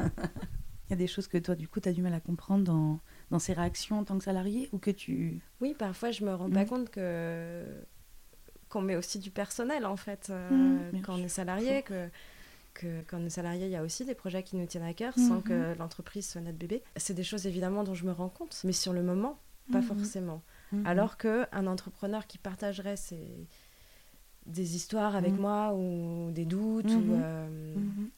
Il 0.86 0.90
y 0.90 0.92
a 0.92 0.96
des 0.96 1.06
choses 1.08 1.26
que 1.28 1.38
toi, 1.38 1.54
du 1.54 1.66
coup, 1.68 1.80
tu 1.80 1.88
as 1.88 1.92
du 1.92 2.02
mal 2.02 2.14
à 2.14 2.20
comprendre 2.20 2.64
dans, 2.64 3.00
dans 3.30 3.38
ses 3.38 3.52
réactions 3.52 3.98
en 3.98 4.04
tant 4.04 4.16
que 4.16 4.24
salarié 4.24 4.68
ou 4.72 4.78
que 4.78 4.90
tu... 4.90 5.40
Oui, 5.60 5.74
parfois 5.76 6.10
je 6.12 6.24
me 6.24 6.34
rends 6.34 6.48
pas 6.50 6.62
Mhm. 6.62 6.68
compte 6.68 6.90
que 6.90 7.64
qu'on 8.68 8.82
met 8.82 8.96
aussi 8.96 9.18
du 9.18 9.30
personnel 9.30 9.86
en 9.86 9.96
fait 9.96 10.28
euh, 10.30 10.92
Mhm, 10.92 11.02
quand 11.02 11.14
on 11.14 11.24
est 11.24 11.28
salarié, 11.28 11.82
que, 11.82 12.08
que 12.74 13.02
quand 13.02 13.18
on 13.20 13.26
est 13.26 13.30
salarié, 13.30 13.66
il 13.66 13.72
y 13.72 13.76
a 13.76 13.82
aussi 13.82 14.04
des 14.04 14.14
projets 14.14 14.42
qui 14.42 14.56
nous 14.56 14.66
tiennent 14.66 14.84
à 14.84 14.94
cœur 14.94 15.14
sans 15.18 15.36
Mhm. 15.36 15.42
que 15.42 15.74
l'entreprise 15.78 16.28
soit 16.28 16.40
notre 16.40 16.58
bébé. 16.58 16.82
C'est 16.96 17.14
des 17.14 17.24
choses 17.24 17.46
évidemment 17.46 17.84
dont 17.84 17.94
je 17.94 18.04
me 18.04 18.12
rends 18.12 18.28
compte, 18.28 18.60
mais 18.64 18.72
sur 18.72 18.92
le 18.92 19.02
moment, 19.02 19.38
pas 19.72 19.78
Mhm. 19.78 19.84
forcément. 19.84 20.42
Mhm. 20.72 20.86
Alors 20.86 21.16
que 21.16 21.46
un 21.52 21.66
entrepreneur 21.66 22.26
qui 22.26 22.38
partagerait 22.38 22.96
ses 22.96 23.46
des 24.46 24.76
histoires 24.76 25.14
avec 25.14 25.34
Mhm. 25.34 25.40
moi 25.40 25.74
ou 25.74 26.30
des 26.32 26.46
doutes 26.46 26.86
Mhm. 26.94 27.10
ou 27.10 27.14
euh, 27.16 27.74
Mhm. 27.76 28.10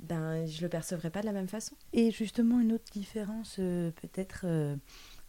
ben 0.00 0.46
je 0.46 0.60
le 0.62 0.68
percevrais 0.68 1.10
pas 1.10 1.20
de 1.22 1.26
la 1.26 1.32
même 1.32 1.48
façon. 1.48 1.74
Et 1.92 2.10
justement, 2.10 2.60
une 2.60 2.72
autre 2.72 2.90
différence, 2.92 3.56
euh, 3.58 3.90
peut-être 3.92 4.42
euh, 4.44 4.76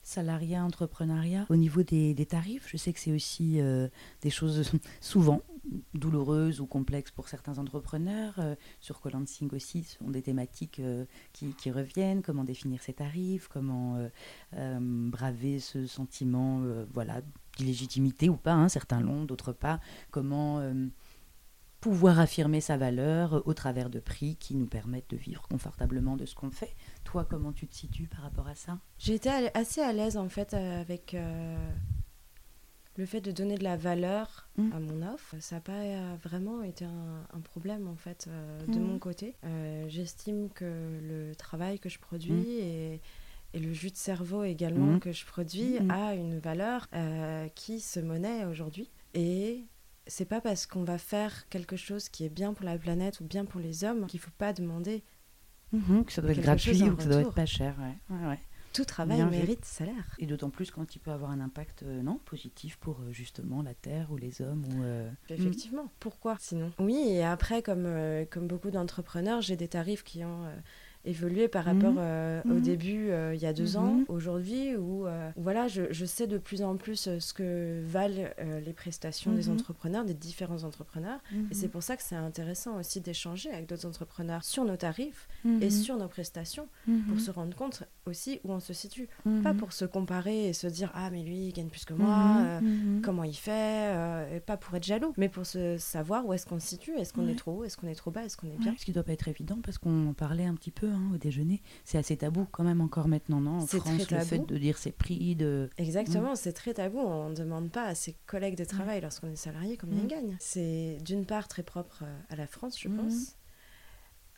salariat, 0.04 0.64
entrepreneuriat, 0.64 1.46
au 1.50 1.56
niveau 1.56 1.84
des, 1.84 2.14
des 2.14 2.26
tarifs, 2.26 2.68
je 2.70 2.78
sais 2.78 2.92
que 2.94 3.00
c'est 3.00 3.12
aussi 3.14 3.62
euh, 3.62 3.88
des 4.22 4.30
choses 4.30 4.72
souvent 5.02 5.42
douloureuses 5.94 6.62
ou 6.62 6.66
complexes 6.66 7.12
pour 7.12 7.28
certains 7.28 7.58
entrepreneurs. 7.58 8.36
Euh, 8.40 8.56
sur 8.80 9.02
Colansing 9.02 9.50
aussi, 9.54 9.84
ce 9.84 9.98
sont 9.98 10.10
des 10.10 10.22
thématiques 10.22 10.80
euh, 10.80 11.06
qui, 11.34 11.54
qui 11.54 11.72
reviennent, 11.72 12.22
comment 12.22 12.44
définir 12.44 12.82
ses 12.82 12.94
tarifs, 12.94 13.48
comment 13.48 13.98
euh, 14.56 14.80
braver 14.82 15.60
ce 15.60 15.88
sentiment 15.88 16.62
voilà, 16.94 17.22
d'illégitimité 17.58 18.30
ou 18.30 18.38
pas, 18.38 18.54
hein, 18.54 18.70
certains 18.70 19.02
l'ont, 19.02 19.26
d'autres 19.26 19.54
pas, 19.54 19.80
comment... 20.12 20.62
pouvoir 21.82 22.20
affirmer 22.20 22.60
sa 22.60 22.76
valeur 22.76 23.42
au 23.46 23.54
travers 23.54 23.90
de 23.90 24.00
prix 24.00 24.36
qui 24.36 24.56
nous 24.56 24.68
permettent 24.68 25.10
de 25.12 25.16
vivre 25.16 25.48
confortablement 25.48 26.18
de 26.18 26.26
ce 26.26 26.36
qu'on 26.36 26.52
fait. 26.52 26.76
Toi, 27.06 27.24
comment 27.24 27.54
tu 27.54 27.68
te 27.68 27.74
situes 27.74 28.08
par 28.08 28.22
rapport 28.22 28.48
à 28.48 28.56
ça? 28.56 28.80
À- 29.26 29.58
assez 29.58 29.82
à 29.82 29.94
l'aise 29.94 30.18
en 30.18 30.28
fait 30.28 30.54
avec 30.54 31.16
le 33.00 33.06
fait 33.06 33.22
de 33.22 33.32
donner 33.32 33.58
de 33.58 33.64
la 33.64 33.78
valeur 33.78 34.48
Mm. 34.58 34.72
à 34.74 34.80
mon 34.80 35.14
offre. 35.14 35.36
Ça 35.40 35.56
n'a 35.56 35.62
pas 35.62 35.72
euh, 35.72 36.16
vraiment 36.22 36.62
été 36.64 36.84
un, 36.86 37.26
un 37.34 37.40
problème 37.40 37.88
en 37.88 37.96
fait 37.96 38.26
euh, 38.28 38.60
de 38.68 38.78
Mm. 38.78 38.84
mon 38.84 39.00
côté. 39.00 39.36
Euh, 39.46 39.86
J'estime 39.88 40.50
que 40.50 40.66
le 41.02 41.34
travail 41.36 41.80
que 41.80 41.88
je 41.90 41.98
produis 41.98 42.34
Mm. 42.34 42.60
et, 42.60 43.02
et 43.54 43.60
le 43.60 43.72
jus 43.74 43.90
de 43.92 43.96
cerveau 43.98 44.44
également 44.44 45.00
que 45.00 45.12
je 45.12 45.26
produis 45.26 45.78
a 45.90 46.14
une 46.14 46.40
valeur 46.40 46.88
euh, 46.94 47.48
qui 47.56 47.80
se 47.80 48.00
monnaie 48.00 48.46
aujourd'hui. 48.46 48.90
Et 49.14 49.64
c'est 50.08 50.26
pas 50.26 50.42
parce 50.42 50.66
qu'on 50.68 50.84
va 50.84 50.98
faire 50.98 51.48
quelque 51.50 51.76
chose 51.78 52.10
qui 52.10 52.26
est 52.26 52.30
bien 52.30 52.54
pour 52.54 52.66
la 52.66 52.78
planète 52.78 53.22
ou 53.22 53.24
bien 53.24 53.46
pour 53.46 53.60
les 53.62 53.84
hommes 53.86 54.08
qu'il 54.08 54.20
faut 54.20 54.30
pas 54.38 54.52
demander. 54.54 55.04
Mhm, 55.72 56.04
Que 56.04 56.12
ça 56.12 56.22
doit 56.22 56.32
être 56.32 56.42
gratuit 56.42 56.84
ou 56.90 56.96
que 56.96 57.04
ça 57.04 57.10
doit 57.10 57.22
être 57.22 57.34
pas 57.34 57.46
cher. 57.46 57.76
Ouais. 57.80 58.16
Ouais, 58.18 58.28
ouais. 58.28 58.40
Tout 58.74 58.86
travail 58.86 59.18
Bien 59.18 59.30
vu. 59.30 59.38
mérite 59.38 59.66
salaire. 59.66 60.16
Et 60.20 60.26
d'autant 60.26 60.50
plus 60.50 60.70
quand 60.72 60.96
il 60.96 61.00
peut 61.00 61.12
avoir 61.12 61.32
un 61.32 61.40
impact 61.40 61.84
euh, 61.84 62.02
non 62.02 62.18
positif 62.26 62.78
pour 62.78 63.00
euh, 63.00 63.12
justement 63.12 63.62
la 63.62 63.74
terre 63.74 64.12
ou 64.12 64.18
les 64.18 64.42
hommes 64.42 64.64
ou 64.74 64.84
euh, 64.84 65.10
Effectivement. 65.30 65.92
Pourquoi 66.00 66.38
sinon? 66.40 66.72
Oui, 66.80 66.98
et 67.08 67.24
après, 67.24 67.62
comme, 67.62 67.86
euh, 67.86 68.26
comme 68.30 68.48
beaucoup 68.48 68.70
d'entrepreneurs, 68.72 69.42
j'ai 69.42 69.56
des 69.56 69.68
tarifs 69.68 70.04
qui 70.04 70.24
ont 70.24 70.46
euh, 70.46 70.56
évolué 71.06 71.48
par 71.48 71.66
Mhm. 71.68 71.74
rapport 71.74 71.96
euh, 71.98 72.42
au 72.46 72.54
Mhm. 72.56 72.62
début, 72.62 73.10
euh, 73.10 73.34
il 73.34 73.42
y 73.42 73.46
a 73.46 73.54
deux 73.54 73.78
Mhm. 73.78 73.84
ans, 73.84 74.00
aujourd'hui, 74.08 74.76
où 74.76 75.08
euh, 75.08 75.32
voilà, 75.38 75.68
je, 75.68 75.84
je 75.92 76.06
sais 76.06 76.28
de 76.28 76.38
plus 76.38 76.62
en 76.62 76.76
plus 76.78 77.10
ce 77.20 77.34
que 77.34 77.82
valent 77.86 78.30
euh, 78.40 78.60
les 78.60 78.74
prestations 78.74 79.34
des 79.34 79.48
Mhm. 79.48 79.54
entrepreneurs, 79.54 80.06
des 80.06 80.14
différents 80.14 80.64
entrepreneurs. 80.64 81.20
Et 81.52 81.54
c'est 81.54 81.70
pour 81.70 81.84
ça 81.84 81.96
que 81.96 82.04
c'est 82.04 82.16
intéressant 82.16 82.78
aussi 82.80 83.00
d'échanger 83.02 83.50
avec 83.52 83.68
d'autres 83.70 83.86
entrepreneurs 83.88 84.44
sur 84.44 84.66
nos 84.66 84.76
tarifs 84.78 85.28
Mhm. 85.46 85.64
et 85.64 85.70
sur 85.70 85.96
nos 85.98 86.08
prestations 86.08 86.68
pour 87.08 87.20
se 87.20 87.32
rendre 87.32 87.56
compte 87.56 87.84
aussi 88.06 88.40
où 88.44 88.52
on 88.52 88.60
se 88.60 88.74
situe. 88.74 89.08
Pas 89.44 89.54
pour 89.54 89.74
se 89.74 89.86
comparer 89.86 90.50
et 90.50 90.54
se 90.54 90.68
dire 90.68 90.92
Ah, 90.94 91.10
mais 91.12 91.24
lui, 91.24 91.48
il 91.48 91.54
gagne 91.54 91.70
plus 91.70 91.86
que 91.86 91.94
moi. 91.94 92.10
Mhm. 92.10 92.46
euh, 92.46 93.02
comment 93.02 93.24
il 93.24 93.36
fait, 93.36 93.52
euh, 93.96 94.38
et 94.38 94.40
pas 94.40 94.58
pour 94.58 94.76
être 94.76 94.84
jaloux, 94.84 95.14
mais 95.18 95.30
pour 95.30 95.46
se 95.46 95.78
savoir 95.78 96.26
où 96.26 96.34
est-ce 96.34 96.46
qu'on 96.46 96.60
se 96.60 96.68
situe, 96.68 96.92
est-ce 96.98 97.14
qu'on 97.14 97.26
Ouais. 97.26 97.32
est 97.32 97.36
trop 97.36 97.60
haut, 97.60 97.64
est-ce 97.64 97.78
qu'on 97.78 97.88
est 97.88 97.96
trop 97.96 98.12
bas, 98.12 98.24
est-ce 98.26 98.36
qu'on 98.38 98.48
est 98.52 98.58
bien. 98.58 98.76
ce 98.78 98.86
qui 98.86 98.92
doit 98.92 99.04
pas 99.04 99.14
être 99.14 99.28
évident 99.28 99.58
parce 99.64 99.78
qu'on 99.78 100.08
en 100.10 100.14
parlait 100.14 100.46
un 100.46 100.56
petit 100.56 100.72
peu 100.72 100.89
hein, 100.90 101.12
au 101.14 101.18
déjeuner. 101.18 101.62
C'est 101.86 101.98
assez 101.98 102.18
tabou 102.18 102.46
quand 102.52 102.64
même 102.64 102.82
encore 102.82 103.08
maintenant, 103.08 103.40
non 103.42 103.60
En 103.60 103.68
France, 103.68 104.10
le 104.12 104.20
fait 104.20 104.40
de 104.46 104.58
dire 104.58 104.78
ses 104.78 104.92
prix, 104.92 105.36
de 105.36 105.70
Exactement, 105.78 106.36
c'est 106.36 106.54
très 106.54 106.74
tabou, 106.74 107.00
on 107.00 107.30
ne 107.30 107.36
demande 107.36 107.72
pas 107.72 107.84
à 107.86 107.96
ses 107.96 108.16
collègues 108.28 108.58
de 108.58 108.66
travail 108.66 109.02
lorsqu'on 109.02 109.32
est 109.32 109.36
salarié 109.36 109.78
combien 109.78 109.98
Mm. 109.98 110.04
ils 110.04 110.08
gagnent. 110.08 110.38
C'est 110.40 110.98
d'une 111.04 111.26
part 111.26 111.48
très 111.48 111.64
propre 111.64 112.04
euh, 112.04 112.20
à 112.30 112.36
la 112.36 112.48
France, 112.48 112.80
je 112.80 112.88
Mhm. 112.90 112.98
pense. 112.98 113.36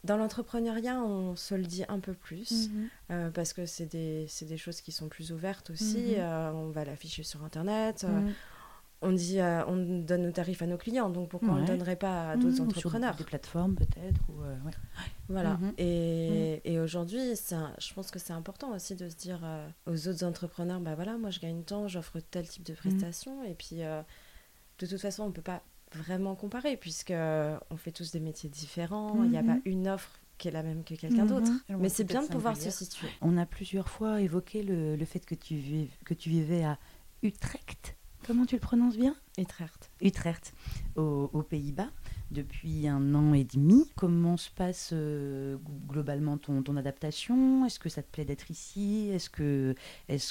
Dans 0.03 0.17
l'entrepreneuriat, 0.17 0.99
on 0.99 1.35
se 1.35 1.53
le 1.53 1.63
dit 1.63 1.83
un 1.87 1.99
peu 1.99 2.13
plus, 2.13 2.71
euh, 3.11 3.29
parce 3.29 3.53
que 3.53 3.67
c'est 3.67 3.85
des, 3.85 4.25
des 4.41 4.57
choses 4.57 4.81
qui 4.81 4.91
sont 4.91 5.07
plus 5.09 5.31
ouvertes 5.31 5.69
aussi, 5.69 6.15
euh, 6.17 6.51
on 6.53 6.69
va 6.71 6.85
l'afficher 6.85 7.21
sur 7.21 7.43
Internet, 7.43 8.03
euh. 8.09 8.21
On 9.01 9.11
dit, 9.11 9.39
euh, 9.39 9.65
on 9.67 9.75
donne 10.01 10.23
nos 10.23 10.31
tarifs 10.31 10.61
à 10.61 10.67
nos 10.67 10.77
clients, 10.77 11.09
donc 11.09 11.29
pourquoi 11.29 11.49
on 11.49 11.61
ne 11.61 11.65
donnerait 11.65 11.95
pas 11.95 12.31
à 12.31 12.37
d'autres 12.37 12.57
Mmh, 12.57 12.65
ou 12.65 12.69
entrepreneurs 12.69 13.15
Sur 13.15 13.23
des 13.25 13.29
plateformes 13.29 13.75
peut-être 13.75 14.21
ou, 14.29 14.43
euh, 14.43 14.55
ouais. 14.65 14.71
Voilà. 15.27 15.55
Mhm. 15.55 15.73
Et, 15.77 16.61
et 16.65 16.79
aujourd'hui, 16.79 17.19
je 17.35 17.93
pense 17.93 18.11
que 18.11 18.19
c'est 18.19 18.33
important 18.33 18.71
aussi 18.75 18.95
de 18.95 19.09
se 19.09 19.15
dire 19.15 19.39
euh, 19.43 19.67
aux 19.87 20.07
autres 20.07 20.23
entrepreneurs, 20.23 20.79
bah 20.79 20.93
voilà, 20.95 21.17
moi 21.17 21.31
je 21.31 21.39
gagne 21.39 21.63
tant, 21.63 21.87
j'offre 21.87 22.19
tel 22.19 22.47
type 22.47 22.63
de 22.63 22.73
prestations, 22.73 23.43
et 23.43 23.55
puis 23.55 23.77
de 23.77 24.85
toute 24.85 25.01
façon, 25.01 25.23
on 25.23 25.31
peut 25.31 25.41
pas 25.41 25.61
vraiment 25.95 26.35
comparer 26.35 26.77
puisque 26.77 27.13
on 27.13 27.77
fait 27.77 27.91
tous 27.91 28.11
des 28.11 28.19
métiers 28.19 28.49
différents. 28.49 29.23
Il 29.23 29.31
n'y 29.31 29.37
a 29.37 29.43
pas 29.43 29.57
une 29.65 29.87
offre 29.87 30.19
qui 30.37 30.47
est 30.47 30.51
la 30.51 30.63
même 30.63 30.83
que 30.83 30.95
quelqu'un 30.95 31.25
d'autre. 31.25 31.51
Mais 31.69 31.89
c'est 31.89 32.03
bien 32.03 32.21
de 32.23 32.27
pouvoir 32.27 32.55
se 32.57 32.69
situer. 32.69 33.07
On 33.21 33.37
a 33.37 33.45
plusieurs 33.45 33.89
fois 33.89 34.21
évoqué 34.21 34.63
le, 34.63 34.95
le 34.95 35.05
fait 35.05 35.25
que 35.25 35.35
tu, 35.35 35.55
vives, 35.55 35.91
que 36.05 36.13
tu 36.13 36.29
vivais 36.29 36.63
à 36.63 36.77
Utrecht. 37.23 37.95
Comment 38.27 38.45
tu 38.45 38.55
le 38.55 38.61
prononces 38.61 38.97
bien? 38.97 39.15
Utrecht. 39.37 39.89
Utrecht, 40.01 40.53
aux, 40.95 41.43
Pays-Bas, 41.49 41.89
depuis 42.29 42.87
un 42.87 43.15
an 43.15 43.33
et 43.33 43.43
demi. 43.43 43.89
Comment 43.95 44.37
se 44.37 44.49
passe 44.51 44.91
euh, 44.93 45.57
globalement 45.87 46.37
ton, 46.37 46.77
adaptation? 46.77 47.65
Est-ce 47.65 47.79
que 47.79 47.89
ça 47.89 48.03
te 48.03 48.11
plaît 48.11 48.25
d'être 48.25 48.51
ici? 48.51 49.09
Est-ce 49.11 49.29
que 49.29 49.75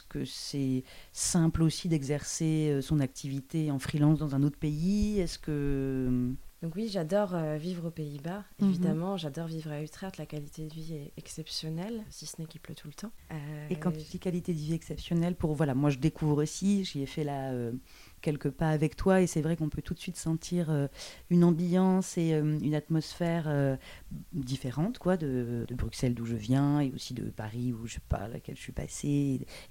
que 0.08 0.24
c'est 0.24 0.84
simple 1.12 1.62
aussi 1.62 1.88
d'exercer 1.88 2.70
euh, 2.70 2.80
son 2.82 3.00
activité 3.00 3.70
en 3.70 3.78
freelance 3.78 4.18
dans 4.18 4.34
un 4.34 4.42
autre 4.44 4.58
pays? 4.58 5.18
Est-ce 5.18 5.38
que 5.38 6.34
Donc 6.62 6.76
oui, 6.76 6.88
j'adore 6.88 7.34
euh, 7.34 7.56
vivre 7.56 7.86
aux 7.86 7.90
Pays-Bas. 7.90 8.44
Mhm. 8.60 8.68
Évidemment, 8.68 9.16
j'adore 9.16 9.46
vivre 9.46 9.70
à 9.70 9.82
Utrecht. 9.82 10.18
La 10.18 10.26
qualité 10.26 10.66
de 10.66 10.74
vie 10.74 10.92
est 10.94 11.12
exceptionnelle, 11.16 12.04
si 12.10 12.26
ce 12.26 12.38
n'est 12.38 12.46
qu'il 12.46 12.60
pleut 12.60 12.74
tout 12.74 12.86
le 12.88 12.92
temps. 12.92 13.12
Euh, 13.32 13.66
Et 13.70 13.76
quand 13.76 13.90
tu 13.92 14.00
dis 14.02 14.18
qualité 14.18 14.52
de 14.52 14.58
vie 14.58 14.74
exceptionnelle, 14.74 15.36
pour 15.36 15.54
voilà, 15.54 15.74
moi 15.74 15.88
je 15.88 15.98
découvre 15.98 16.42
aussi, 16.42 16.84
j'y 16.84 17.00
ai 17.00 17.06
fait 17.06 17.24
là 17.24 17.50
euh, 17.52 17.72
quelques 18.20 18.50
pas 18.50 18.68
avec 18.68 18.94
toi, 18.94 19.22
et 19.22 19.26
c'est 19.26 19.40
vrai 19.40 19.56
qu'on 19.56 19.70
peut 19.70 19.80
tout 19.80 19.94
de 19.94 19.98
suite 20.00 20.18
sentir 20.18 20.68
euh, 20.68 20.86
une 21.30 21.44
ambiance 21.44 22.18
et 22.18 22.32
une 22.32 22.74
atmosphère 22.74 23.78
différente, 24.34 24.98
quoi, 24.98 25.16
de, 25.16 25.64
de 25.66 25.74
Bruxelles 25.74 26.14
d'où 26.14 26.26
je 26.26 26.36
viens 26.36 26.80
et 26.80 26.92
aussi 26.92 27.14
de 27.14 27.30
Paris 27.30 27.72
où 27.72 27.86
je 27.86 27.94
sais 27.94 28.00
pas, 28.06 28.28
laquelle 28.28 28.56
je 28.56 28.60
suis 28.60 28.72
passée 28.72 29.08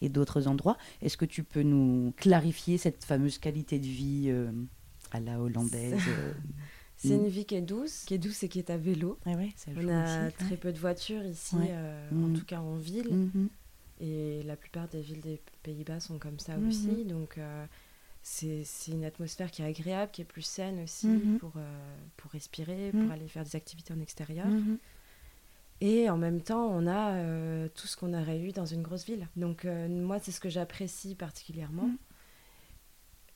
et, 0.02 0.06
et 0.06 0.10
d'autres 0.10 0.48
endroits. 0.48 0.78
Est-ce 1.04 1.18
que 1.18 1.26
tu 1.26 1.44
peux 1.44 1.62
nous 1.62 2.14
clarifier 2.18 2.80
cette 2.80 3.04
fameuse 3.04 3.38
qualité 3.38 3.78
de 3.78 3.86
vie 3.86 4.34
à 5.12 5.20
la 5.20 5.40
hollandaise 5.40 6.02
c'est 7.02 7.16
Mm. 7.18 7.24
une 7.24 7.28
vie 7.30 7.46
qui 7.46 7.56
est 7.56 7.62
douce, 7.62 8.04
qui 8.06 8.14
est 8.14 8.18
douce 8.18 8.44
et 8.44 8.50
qui 8.50 8.60
est 8.60 8.70
à 8.70 8.78
vélo. 8.78 9.18
ouais, 9.26 9.50
ça 9.56 9.72
On 9.76 9.88
a 9.88 10.26
aussi, 10.28 10.36
très 10.36 10.50
ouais. 10.52 10.58
peu 10.58 10.72
de 10.74 10.78
voitures 10.78 11.24
ici, 11.26 11.56
Ouais. 11.56 11.70
euh, 11.72 12.10
en 12.12 12.34
tout 12.34 12.46
cas 12.46 12.60
en 12.60 12.76
ville. 12.76 13.10
Mhm. 13.10 13.48
Et 14.02 14.44
la 14.44 14.56
plupart 14.58 14.88
des 14.90 15.02
villes 15.02 15.22
des 15.22 15.42
Pays-Bas 15.64 16.00
sont 16.02 16.20
comme 16.20 16.40
ça 16.40 16.58
Mhm. 16.58 16.68
aussi. 16.68 17.06
Donc, 17.06 17.38
euh, 17.38 17.66
c'est 18.22 18.64
une 18.90 19.06
atmosphère 19.06 19.50
qui 19.50 19.62
est 19.62 19.66
agréable, 19.66 20.12
qui 20.12 20.22
est 20.22 20.26
plus 20.26 20.42
saine 20.42 20.82
aussi 20.84 21.08
Mhm. 21.08 21.38
pour, 21.40 21.54
euh, 21.56 21.96
pour 22.18 22.32
respirer, 22.32 22.92
Mhm. 22.94 23.04
pour 23.04 23.12
aller 23.14 23.28
faire 23.30 23.44
des 23.46 23.56
activités 23.56 23.94
en 23.94 24.00
extérieur. 24.02 24.48
Et 25.82 26.10
en 26.10 26.18
même 26.18 26.42
temps, 26.42 26.68
on 26.68 26.86
a 26.88 27.14
euh, 27.14 27.70
tout 27.74 27.88
ce 27.88 27.96
qu'on 27.96 28.14
aurait 28.14 28.42
eu 28.42 28.52
dans 28.52 28.66
une 28.66 28.82
grosse 28.82 29.06
ville. 29.06 29.28
Donc, 29.38 29.64
moi, 29.66 30.20
c'est 30.20 30.32
ce 30.32 30.42
que 30.42 30.50
j'apprécie 30.50 31.16
particulièrement. 31.16 31.90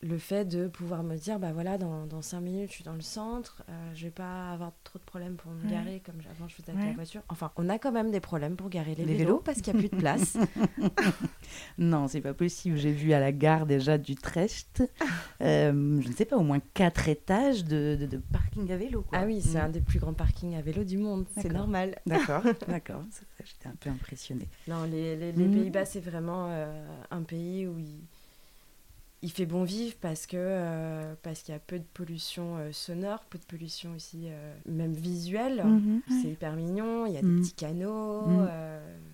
Le 0.06 0.18
fait 0.18 0.44
de 0.44 0.68
pouvoir 0.68 1.02
me 1.02 1.16
dire, 1.16 1.40
bah 1.40 1.54
voilà, 1.54 1.78
dans, 1.78 2.06
dans 2.06 2.22
cinq 2.22 2.42
minutes, 2.42 2.70
je 2.72 2.76
suis 2.76 2.84
dans 2.84 2.94
le 2.94 3.00
centre, 3.02 3.64
euh, 3.70 3.92
je 3.96 4.04
vais 4.04 4.12
pas 4.12 4.52
avoir 4.52 4.74
trop 4.84 5.00
de 5.00 5.04
problèmes 5.06 5.36
pour 5.38 5.52
me 5.54 5.64
Ouais. 5.64 5.72
garer 5.72 6.02
comme 6.06 6.16
avant 6.30 6.48
je 6.50 6.56
faisais 6.56 6.72
avec 6.72 6.82
Ouais. 6.84 6.90
la 6.90 6.94
voiture. 6.96 7.22
Enfin, 7.30 7.52
on 7.56 7.70
a 7.70 7.80
quand 7.80 7.94
même 7.94 8.12
des 8.12 8.20
problèmes 8.20 8.58
pour 8.58 8.70
garer 8.70 8.96
les, 8.96 9.06
Les 9.06 9.14
vélos, 9.14 9.26
vélos. 9.26 9.42
parce 9.46 9.62
qu'il 9.62 9.74
n'y 9.74 9.80
a 9.80 9.82
plus 9.88 9.96
de 9.96 10.00
place. 10.02 10.38
Non, 11.78 12.08
c'est 12.08 12.22
pas 12.22 12.34
possible. 12.34 12.78
J'ai 12.78 12.92
vu 12.92 13.14
à 13.14 13.20
la 13.20 13.32
gare 13.32 13.66
déjà 13.66 13.98
d'Utrecht, 13.98 14.84
euh, 15.42 16.02
je 16.02 16.08
ne 16.08 16.14
sais 16.14 16.26
pas, 16.26 16.38
au 16.38 16.44
moins 16.44 16.60
quatre 16.74 17.08
étages 17.08 17.64
de, 17.64 17.98
de- 18.00 18.06
de 18.06 18.18
parking 18.18 18.72
à 18.72 18.78
vélo. 18.78 19.04
quoi. 19.04 19.20
ah 19.22 19.26
oui, 19.26 19.42
c'est 19.42 19.58
Mm. 19.60 19.66
un 19.66 19.70
des 19.70 19.82
plus 19.82 20.00
grands 20.00 20.14
parkings 20.14 20.56
à 20.56 20.62
vélo 20.62 20.84
du 20.84 20.98
monde, 20.98 21.26
c'est 21.38 21.52
normal. 21.52 21.96
D'accord, 22.06 22.44
d'accord. 22.68 23.04
J'étais 23.44 23.68
un 23.68 23.76
peu 23.80 23.90
impressionnée. 23.90 24.48
Non, 24.68 24.84
les, 24.84 25.16
les- 25.16 25.32
les 25.32 25.48
Mhm. 25.48 25.54
Pays-Bas, 25.54 25.86
c'est 25.86 26.00
vraiment 26.00 26.48
euh, 26.50 26.86
un 27.12 27.22
pays 27.24 27.68
où 27.68 27.76
il 29.24 29.32
fait 29.32 29.46
bon 29.48 29.64
vivre 29.64 29.96
parce 30.02 30.28
que 30.28 30.36
euh, 30.38 31.16
parce 31.24 31.42
qu'il 31.42 31.54
y 31.54 31.56
a 31.56 31.60
peu 31.60 31.80
de 31.80 31.86
pollution 31.94 32.58
euh, 32.58 32.72
sonore, 32.72 33.24
peu 33.26 33.40
de 33.40 33.46
pollution 33.46 33.94
aussi, 33.96 34.24
euh, 34.26 34.56
même 34.68 34.94
visuelle. 34.94 35.64
Mhm, 35.64 36.02
C'est 36.10 36.30
hyper 36.32 36.54
mignon, 36.56 37.06
il 37.08 37.14
y 37.14 37.18
a 37.18 37.22
Mhm. 37.24 37.36
des 37.36 37.42
petits 37.42 37.54
canaux, 37.54 38.22
Mhm. 38.28 38.50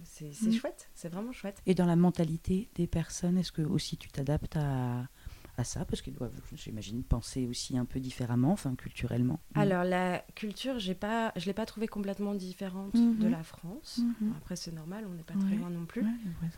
c'est 0.03 0.31
Mhm. 0.47 0.51
chouette, 0.51 0.89
c'est 0.95 1.09
vraiment 1.09 1.31
chouette. 1.31 1.61
Et 1.65 1.75
dans 1.75 1.85
la 1.85 1.95
mentalité 1.95 2.69
des 2.75 2.87
personnes, 2.87 3.37
est-ce 3.37 3.51
que 3.51 3.61
aussi 3.61 3.97
tu 3.97 4.09
t'adaptes 4.09 4.57
à, 4.57 5.07
à 5.57 5.63
ça? 5.63 5.85
Parce 5.85 6.01
qu'ils 6.01 6.13
doivent, 6.15 6.33
j'imagine, 6.55 7.03
penser 7.03 7.45
aussi 7.47 7.77
un 7.77 7.85
peu 7.85 7.99
différemment, 7.99 8.51
enfin 8.51 8.75
culturellement. 8.75 9.39
Alors 9.53 9.83
la 9.83 10.25
culture, 10.35 10.79
j'ai 10.79 10.95
pas, 10.95 11.31
je 11.35 11.45
l'ai 11.45 11.53
pas 11.53 11.65
trouvée 11.67 11.87
complètement 11.87 12.33
différente 12.33 12.95
Mhm. 12.95 13.19
de 13.19 13.27
la 13.27 13.43
France. 13.43 14.01
Mhm. 14.21 14.33
Après 14.37 14.55
c'est 14.55 14.71
normal, 14.73 15.05
on 15.07 15.13
n'est 15.13 15.23
pas 15.23 15.35
Ouais. 15.35 15.39
très 15.45 15.55
loin 15.55 15.69
non 15.69 15.85
plus. 15.85 16.01
Ouais. 16.01 16.49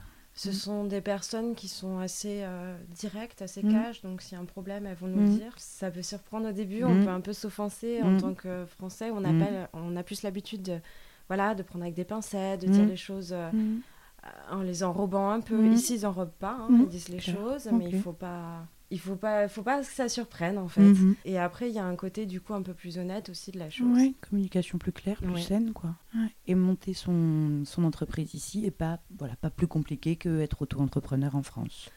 Ce 0.44 0.50
Mhm. 0.50 0.54
sont 0.56 0.84
des 0.86 1.02
personnes 1.02 1.54
qui 1.54 1.68
sont 1.68 2.00
assez 2.00 2.39
euh, 2.42 2.76
directes, 2.89 3.44
assez 3.44 3.62
Mhm. 3.62 3.72
cash, 3.72 4.02
donc 4.02 4.24
s'il 4.24 4.34
y 4.34 4.39
a 4.39 4.42
un 4.42 4.46
problème, 4.46 4.88
elles 4.88 4.96
vont 4.96 5.06
nous 5.08 5.20
le 5.20 5.28
dire. 5.38 5.54
Ça 5.58 5.92
peut 5.92 6.02
surprendre 6.02 6.50
au 6.50 6.52
début, 6.52 6.84
on 6.84 6.96
peut 7.04 7.10
un 7.12 7.22
peu 7.22 7.32
s'offenser 7.34 8.02
en 8.02 8.18
tant 8.18 8.34
que 8.34 8.66
Français. 8.66 9.12
On, 9.12 9.22
n'a 9.22 9.34
pas- 9.34 9.70
on 9.74 9.96
a 9.96 10.02
plus 10.02 10.24
l'habitude 10.24 10.64
de, 10.64 10.80
voilà, 11.28 11.54
de 11.54 11.62
prendre 11.62 11.84
avec 11.84 11.94
des 11.96 12.06
pincettes, 12.06 12.62
de 12.62 12.68
dire 12.70 12.86
les 12.88 12.98
choses 12.98 13.34
euh, 13.34 13.52
en 14.50 14.62
les 14.64 14.84
enrobant 14.84 15.30
un 15.30 15.42
peu. 15.42 15.68
Ici, 15.76 15.96
ils 15.96 16.06
enrobent 16.08 16.32
pas, 16.39 16.58
hein, 16.60 16.70
ils 16.86 16.89
disent 16.89 17.10
les 17.10 17.20
choses, 17.34 17.68
mais 17.68 17.86
il 17.89 17.94
faut 18.02 18.14
pas... 18.14 18.66
Il 18.94 19.00
faut 19.00 19.16
pas, 19.16 19.48
faut 19.48 19.64
pas 19.64 19.80
que 19.80 19.86
ça 19.86 20.10
surprenne 20.10 20.58
en 20.58 20.68
fait. 20.68 20.82
Mhm. 20.82 21.16
Et 21.26 21.39
après, 21.39 21.70
il 21.70 21.76
y 21.76 21.80
a 21.80 21.86
un 21.86 21.96
côté 21.96 22.26
du 22.26 22.42
coup 22.42 22.54
un 22.54 22.62
peu 22.62 22.74
plus 22.74 22.98
honnête 22.98 23.30
aussi 23.30 23.52
de 23.52 23.58
la 23.60 23.70
chose. 23.70 23.88
Ouais, 23.96 24.14
communication 24.30 24.78
plus 24.78 24.92
claire, 24.92 25.16
plus 25.18 25.32
Ouais. 25.32 25.42
saine, 25.42 25.72
quoi. 25.72 25.96
Ouais. 26.14 26.28
Et 26.48 26.56
monter 26.56 26.94
son, 26.94 27.64
son 27.66 27.86
entreprise 27.86 28.34
ici 28.34 28.66
est 28.66 28.72
pas, 28.72 29.00
voilà, 29.18 29.36
pas 29.38 29.50
plus 29.50 29.68
compliqué 29.68 30.18
que 30.18 30.42
être 30.42 30.62
auto-entrepreneur 30.62 31.36
en 31.36 31.42
France. 31.44 31.89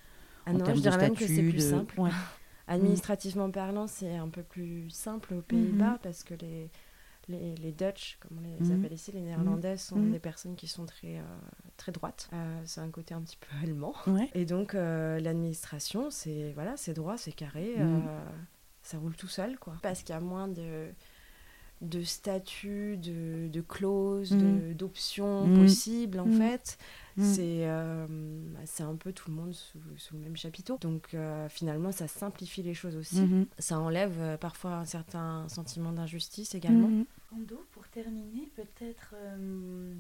Ah 0.47 0.51
En 0.51 0.59
non, 0.59 0.65
je 0.67 0.71
de 0.73 0.81
dirais 0.81 0.99
même 0.99 1.15
que 1.17 1.27
c'est 1.27 1.43
plus 1.43 1.53
de- 1.55 1.59
simple. 1.59 2.01
Administrativement 2.67 3.51
parlant, 3.51 3.87
c'est 3.87 4.15
un 4.17 4.29
peu 4.29 4.43
plus 4.43 4.89
simple 4.91 5.35
aux 5.35 5.43
Pays-Bas 5.43 5.99
parce 6.03 6.23
que 6.25 6.35
les, 6.35 6.71
les, 7.29 7.55
les 7.57 7.73
Dutch, 7.73 8.17
comme 8.21 8.39
on 8.39 8.43
les 8.43 8.61
Mhm. 8.61 8.73
appelle 8.79 8.93
ici, 8.93 9.13
les 9.13 9.21
Néerlandais, 9.21 9.77
sont 9.77 9.97
Mhm. 9.97 10.11
des 10.13 10.19
personnes 10.19 10.57
qui 10.57 10.67
sont 10.69 10.87
très, 10.87 11.19
euh, 11.19 11.23
très 11.77 11.93
droites. 11.93 12.29
Euh, 12.33 12.61
c'est 12.65 12.81
un 12.81 12.91
côté 12.91 13.15
un 13.15 13.23
petit 13.23 13.37
peu 13.39 13.47
allemand. 13.63 13.95
Ouais. 14.07 14.31
Et 14.35 14.45
donc, 14.45 14.75
euh, 14.75 15.19
l'administration, 15.21 16.11
c'est 16.11 16.53
voilà, 16.55 16.77
c'est 16.77 16.95
droit, 16.95 17.17
c'est 17.17 17.33
carré, 17.33 17.75
Mhm. 17.79 18.09
ça 18.83 18.99
roule 18.99 19.17
tout 19.17 19.29
seul, 19.29 19.59
quoi. 19.59 19.75
Parce 19.83 20.03
qu'il 20.03 20.15
y 20.15 20.19
a 20.19 20.21
moins 20.21 20.49
de 20.49 20.91
de 21.81 22.03
statuts, 22.03 22.97
de, 22.97 23.49
de 23.49 23.61
clauses, 23.61 24.33
Mhm. 24.33 24.75
d'options 24.75 25.49
Mhm. 25.49 25.55
possibles 25.59 26.21
en 26.21 26.27
Mhm. 26.27 26.33
fait. 26.39 26.79
C'est 27.17 27.69
euh, 27.69 28.07
c'est 28.65 28.83
un 28.83 28.97
peu 28.97 29.13
tout 29.13 29.31
le 29.31 29.37
monde 29.37 29.55
sous, 29.55 29.79
sous 29.97 30.15
le 30.15 30.21
même 30.21 30.37
chapiteau. 30.37 30.79
Donc 30.81 31.15
euh, 31.15 31.49
finalement, 31.49 31.93
ça 31.93 32.09
simplifie 32.09 32.63
les 32.63 32.75
choses 32.75 32.97
aussi. 32.97 33.21
Mhm. 33.21 33.47
Ça 33.59 33.79
enlève 33.79 34.21
euh, 34.21 34.37
parfois 34.37 34.79
un 34.79 34.85
certain 34.85 35.49
sentiment 35.49 35.93
d'injustice 35.93 36.55
également. 36.55 36.89
Mhm. 36.89 37.07
Ando, 37.33 37.65
pour 37.73 37.87
terminer, 37.89 38.49
peut-être 38.57 39.15
euh, 39.15 39.95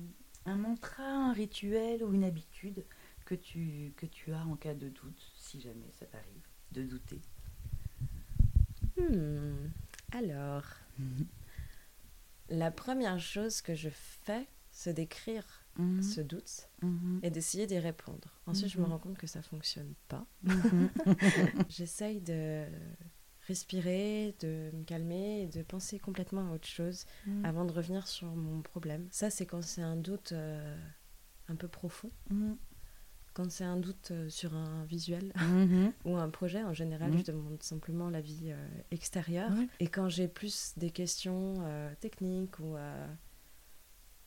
un 0.46 0.56
mantra, 0.56 1.04
un 1.04 1.32
rituel 1.32 2.02
ou 2.02 2.12
une 2.12 2.24
habitude 2.24 2.84
que 3.24 3.34
tu, 3.34 3.92
que 3.96 4.06
tu 4.06 4.32
as 4.32 4.44
en 4.46 4.56
cas 4.56 4.74
de 4.74 4.88
doute, 4.88 5.32
si 5.36 5.60
jamais 5.60 5.90
ça 5.98 6.06
t'arrive, 6.06 6.46
de 6.72 6.82
douter? 6.82 7.20
Hmm, 8.98 9.68
Alors, 10.12 10.64
la 12.48 12.70
première 12.70 13.18
chose 13.18 13.62
que 13.62 13.74
je 13.74 13.88
fais, 13.90 14.46
c'est 14.70 14.94
d'écrire 14.94 15.63
Mhm. 15.78 16.02
ce 16.02 16.20
doute 16.20 16.68
Mhm. 16.82 17.20
et 17.22 17.30
d'essayer 17.30 17.66
d'y 17.66 17.78
répondre. 17.78 18.28
Ensuite, 18.46 18.70
je 18.70 18.78
me 18.78 18.84
Mhm. 18.84 18.90
rends 18.92 18.98
compte 18.98 19.18
que 19.18 19.26
ça 19.26 19.42
fonctionne 19.42 19.94
pas. 20.08 20.26
J'essaye 21.68 22.20
de 22.20 22.64
respirer, 23.46 24.34
de 24.40 24.70
me 24.72 24.84
calmer 24.84 25.42
et 25.42 25.46
de 25.46 25.62
penser 25.62 25.98
complètement 25.98 26.50
à 26.50 26.54
autre 26.54 26.66
chose 26.68 27.04
avant 27.42 27.64
de 27.64 27.72
revenir 27.72 28.06
sur 28.08 28.28
mon 28.34 28.62
problème. 28.62 29.06
Ça, 29.10 29.30
c'est 29.30 29.46
quand 29.46 29.62
c'est 29.62 29.82
un 29.82 29.96
doute 29.96 30.32
euh, 30.32 30.76
un 31.48 31.54
peu 31.56 31.68
profond, 31.68 32.10
quand 33.34 33.50
c'est 33.50 33.64
un 33.64 33.76
doute 33.76 34.12
euh, 34.12 34.28
sur 34.30 34.54
un 34.54 34.84
visuel 34.84 35.32
ou 36.04 36.16
un 36.16 36.30
projet. 36.30 36.62
En 36.62 36.72
général, 36.72 37.18
je 37.18 37.24
demande 37.24 37.62
simplement 37.62 38.08
l'avis 38.08 38.52
euh, 38.52 38.66
extérieur. 38.92 39.50
Ouais. 39.52 39.68
Et 39.80 39.88
quand 39.88 40.08
j'ai 40.08 40.28
plus 40.28 40.72
des 40.78 40.90
questions 40.90 41.54
euh, 41.66 41.92
techniques 42.00 42.58
ou 42.60 42.76
euh, 42.76 43.06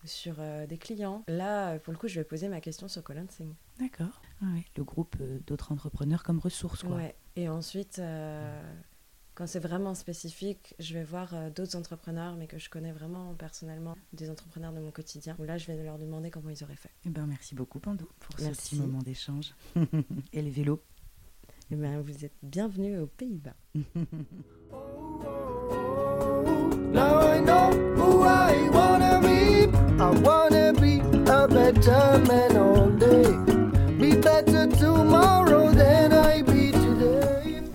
sur 0.06 0.36
euh, 0.40 0.66
des 0.68 0.78
clients, 0.78 1.24
là, 1.28 1.72
euh, 1.74 1.80
pour 1.80 1.94
le 1.94 2.00
coup, 2.00 2.08
je 2.08 2.20
vais 2.20 2.24
poser 2.26 2.48
ma 2.50 2.62
question 2.62 2.88
sur 2.88 3.04
Colansing. 3.04 3.54
D'accord. 3.80 4.22
Ah 4.42 4.46
ouais, 4.54 4.66
Le 4.76 4.84
groupe 4.84 5.16
euh, 5.22 5.40
d'autres 5.48 5.72
entrepreneurs 5.72 6.24
comme 6.24 6.40
ressource, 6.40 6.84
quoi. 6.84 6.96
Ouais. 6.96 7.16
Et 7.36 7.50
ensuite, 7.50 8.00
euh, 8.00 8.62
quand 9.36 9.46
c'est 9.48 9.60
vraiment 9.60 9.94
spécifique, 9.94 10.74
je 10.80 10.94
vais 10.96 11.04
voir 11.04 11.34
euh, 11.36 11.50
d'autres 11.50 11.76
entrepreneurs, 11.76 12.36
mais 12.36 12.48
que 12.48 12.58
je 12.58 12.70
connais 12.70 12.92
vraiment 12.92 13.36
personnellement, 13.36 13.96
des 14.14 14.30
entrepreneurs 14.32 14.74
de 14.74 14.80
mon 14.80 14.92
quotidien. 14.92 15.36
Où 15.40 15.44
là, 15.44 15.58
je 15.58 15.68
vais 15.68 15.84
leur 15.84 16.00
demander 16.00 16.32
comment 16.32 16.50
ils 16.50 16.64
auraient 16.64 16.76
fait. 16.76 16.90
Eh 17.06 17.10
ben, 17.10 17.28
merci 17.28 17.54
beaucoup, 17.54 17.80
Pando, 17.80 18.10
pour 18.20 18.40
ce 18.40 18.50
petit 18.50 18.76
moment 18.78 19.00
d'échange. 19.00 19.54
Et 20.34 20.42
les 20.42 20.50
vélos 20.50 20.82
Eh 21.70 21.76
ben, 21.76 22.02
vous 22.02 22.26
êtes 22.26 22.34
bienvenue 22.42 22.98
aux 23.00 23.08
Pays-Bas. 23.08 23.56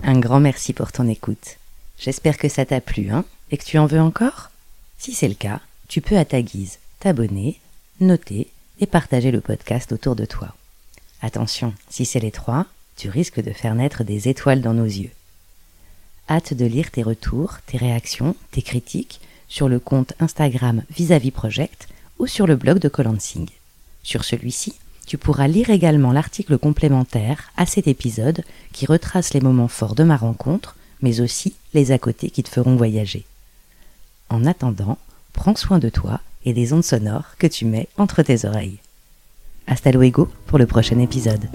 Un 0.03 0.19
grand 0.19 0.39
merci 0.39 0.71
pour 0.71 0.93
ton 0.93 1.09
écoute. 1.09 1.57
J'espère 1.99 2.37
que 2.37 2.47
ça 2.47 2.65
t'a 2.65 2.79
plu, 2.79 3.09
hein, 3.11 3.25
et 3.51 3.57
que 3.57 3.65
tu 3.65 3.77
en 3.77 3.87
veux 3.87 3.99
encore? 3.99 4.51
Si 4.97 5.13
c'est 5.13 5.27
le 5.27 5.33
cas, 5.33 5.59
tu 5.89 5.99
peux 5.99 6.17
à 6.17 6.23
ta 6.23 6.41
guise 6.41 6.79
t'abonner, 7.01 7.59
noter 7.99 8.49
et 8.79 8.85
partager 8.85 9.31
le 9.31 9.41
podcast 9.41 9.91
autour 9.91 10.15
de 10.15 10.23
toi. 10.23 10.55
Attention, 11.21 11.73
si 11.89 12.05
c'est 12.05 12.21
les 12.21 12.31
trois, 12.31 12.67
tu 12.95 13.09
risques 13.09 13.41
de 13.41 13.51
faire 13.51 13.75
naître 13.75 14.05
des 14.05 14.29
étoiles 14.29 14.61
dans 14.61 14.73
nos 14.73 14.85
yeux. 14.85 15.11
Hâte 16.29 16.53
de 16.53 16.65
lire 16.65 16.89
tes 16.89 17.03
retours, 17.03 17.57
tes 17.65 17.77
réactions, 17.77 18.37
tes 18.51 18.61
critiques 18.61 19.19
sur 19.49 19.67
le 19.67 19.79
compte 19.79 20.13
Instagram 20.21 20.83
Vis-à-vis 20.89 21.31
Project 21.31 21.89
ou 22.19 22.27
sur 22.27 22.47
le 22.47 22.55
blog 22.55 22.79
de 22.79 22.89
Colansing. 22.89 23.49
Sur 24.03 24.23
celui-ci, 24.23 24.75
tu 25.05 25.17
pourras 25.17 25.47
lire 25.47 25.69
également 25.69 26.11
l'article 26.11 26.57
complémentaire 26.57 27.51
à 27.57 27.65
cet 27.65 27.87
épisode 27.87 28.43
qui 28.71 28.85
retrace 28.85 29.33
les 29.33 29.41
moments 29.41 29.67
forts 29.67 29.95
de 29.95 30.03
ma 30.03 30.17
rencontre, 30.17 30.75
mais 31.01 31.19
aussi 31.19 31.55
les 31.73 31.91
à 31.91 31.97
côté 31.97 32.29
qui 32.29 32.43
te 32.43 32.49
feront 32.49 32.75
voyager. 32.75 33.25
En 34.29 34.45
attendant, 34.45 34.97
prends 35.33 35.55
soin 35.55 35.79
de 35.79 35.89
toi 35.89 36.21
et 36.45 36.53
des 36.53 36.73
ondes 36.73 36.83
sonores 36.83 37.35
que 37.37 37.47
tu 37.47 37.65
mets 37.65 37.89
entre 37.97 38.23
tes 38.23 38.45
oreilles. 38.45 38.79
Hasta 39.67 39.91
luego 39.91 40.29
pour 40.47 40.57
le 40.57 40.65
prochain 40.65 40.99
épisode. 40.99 41.47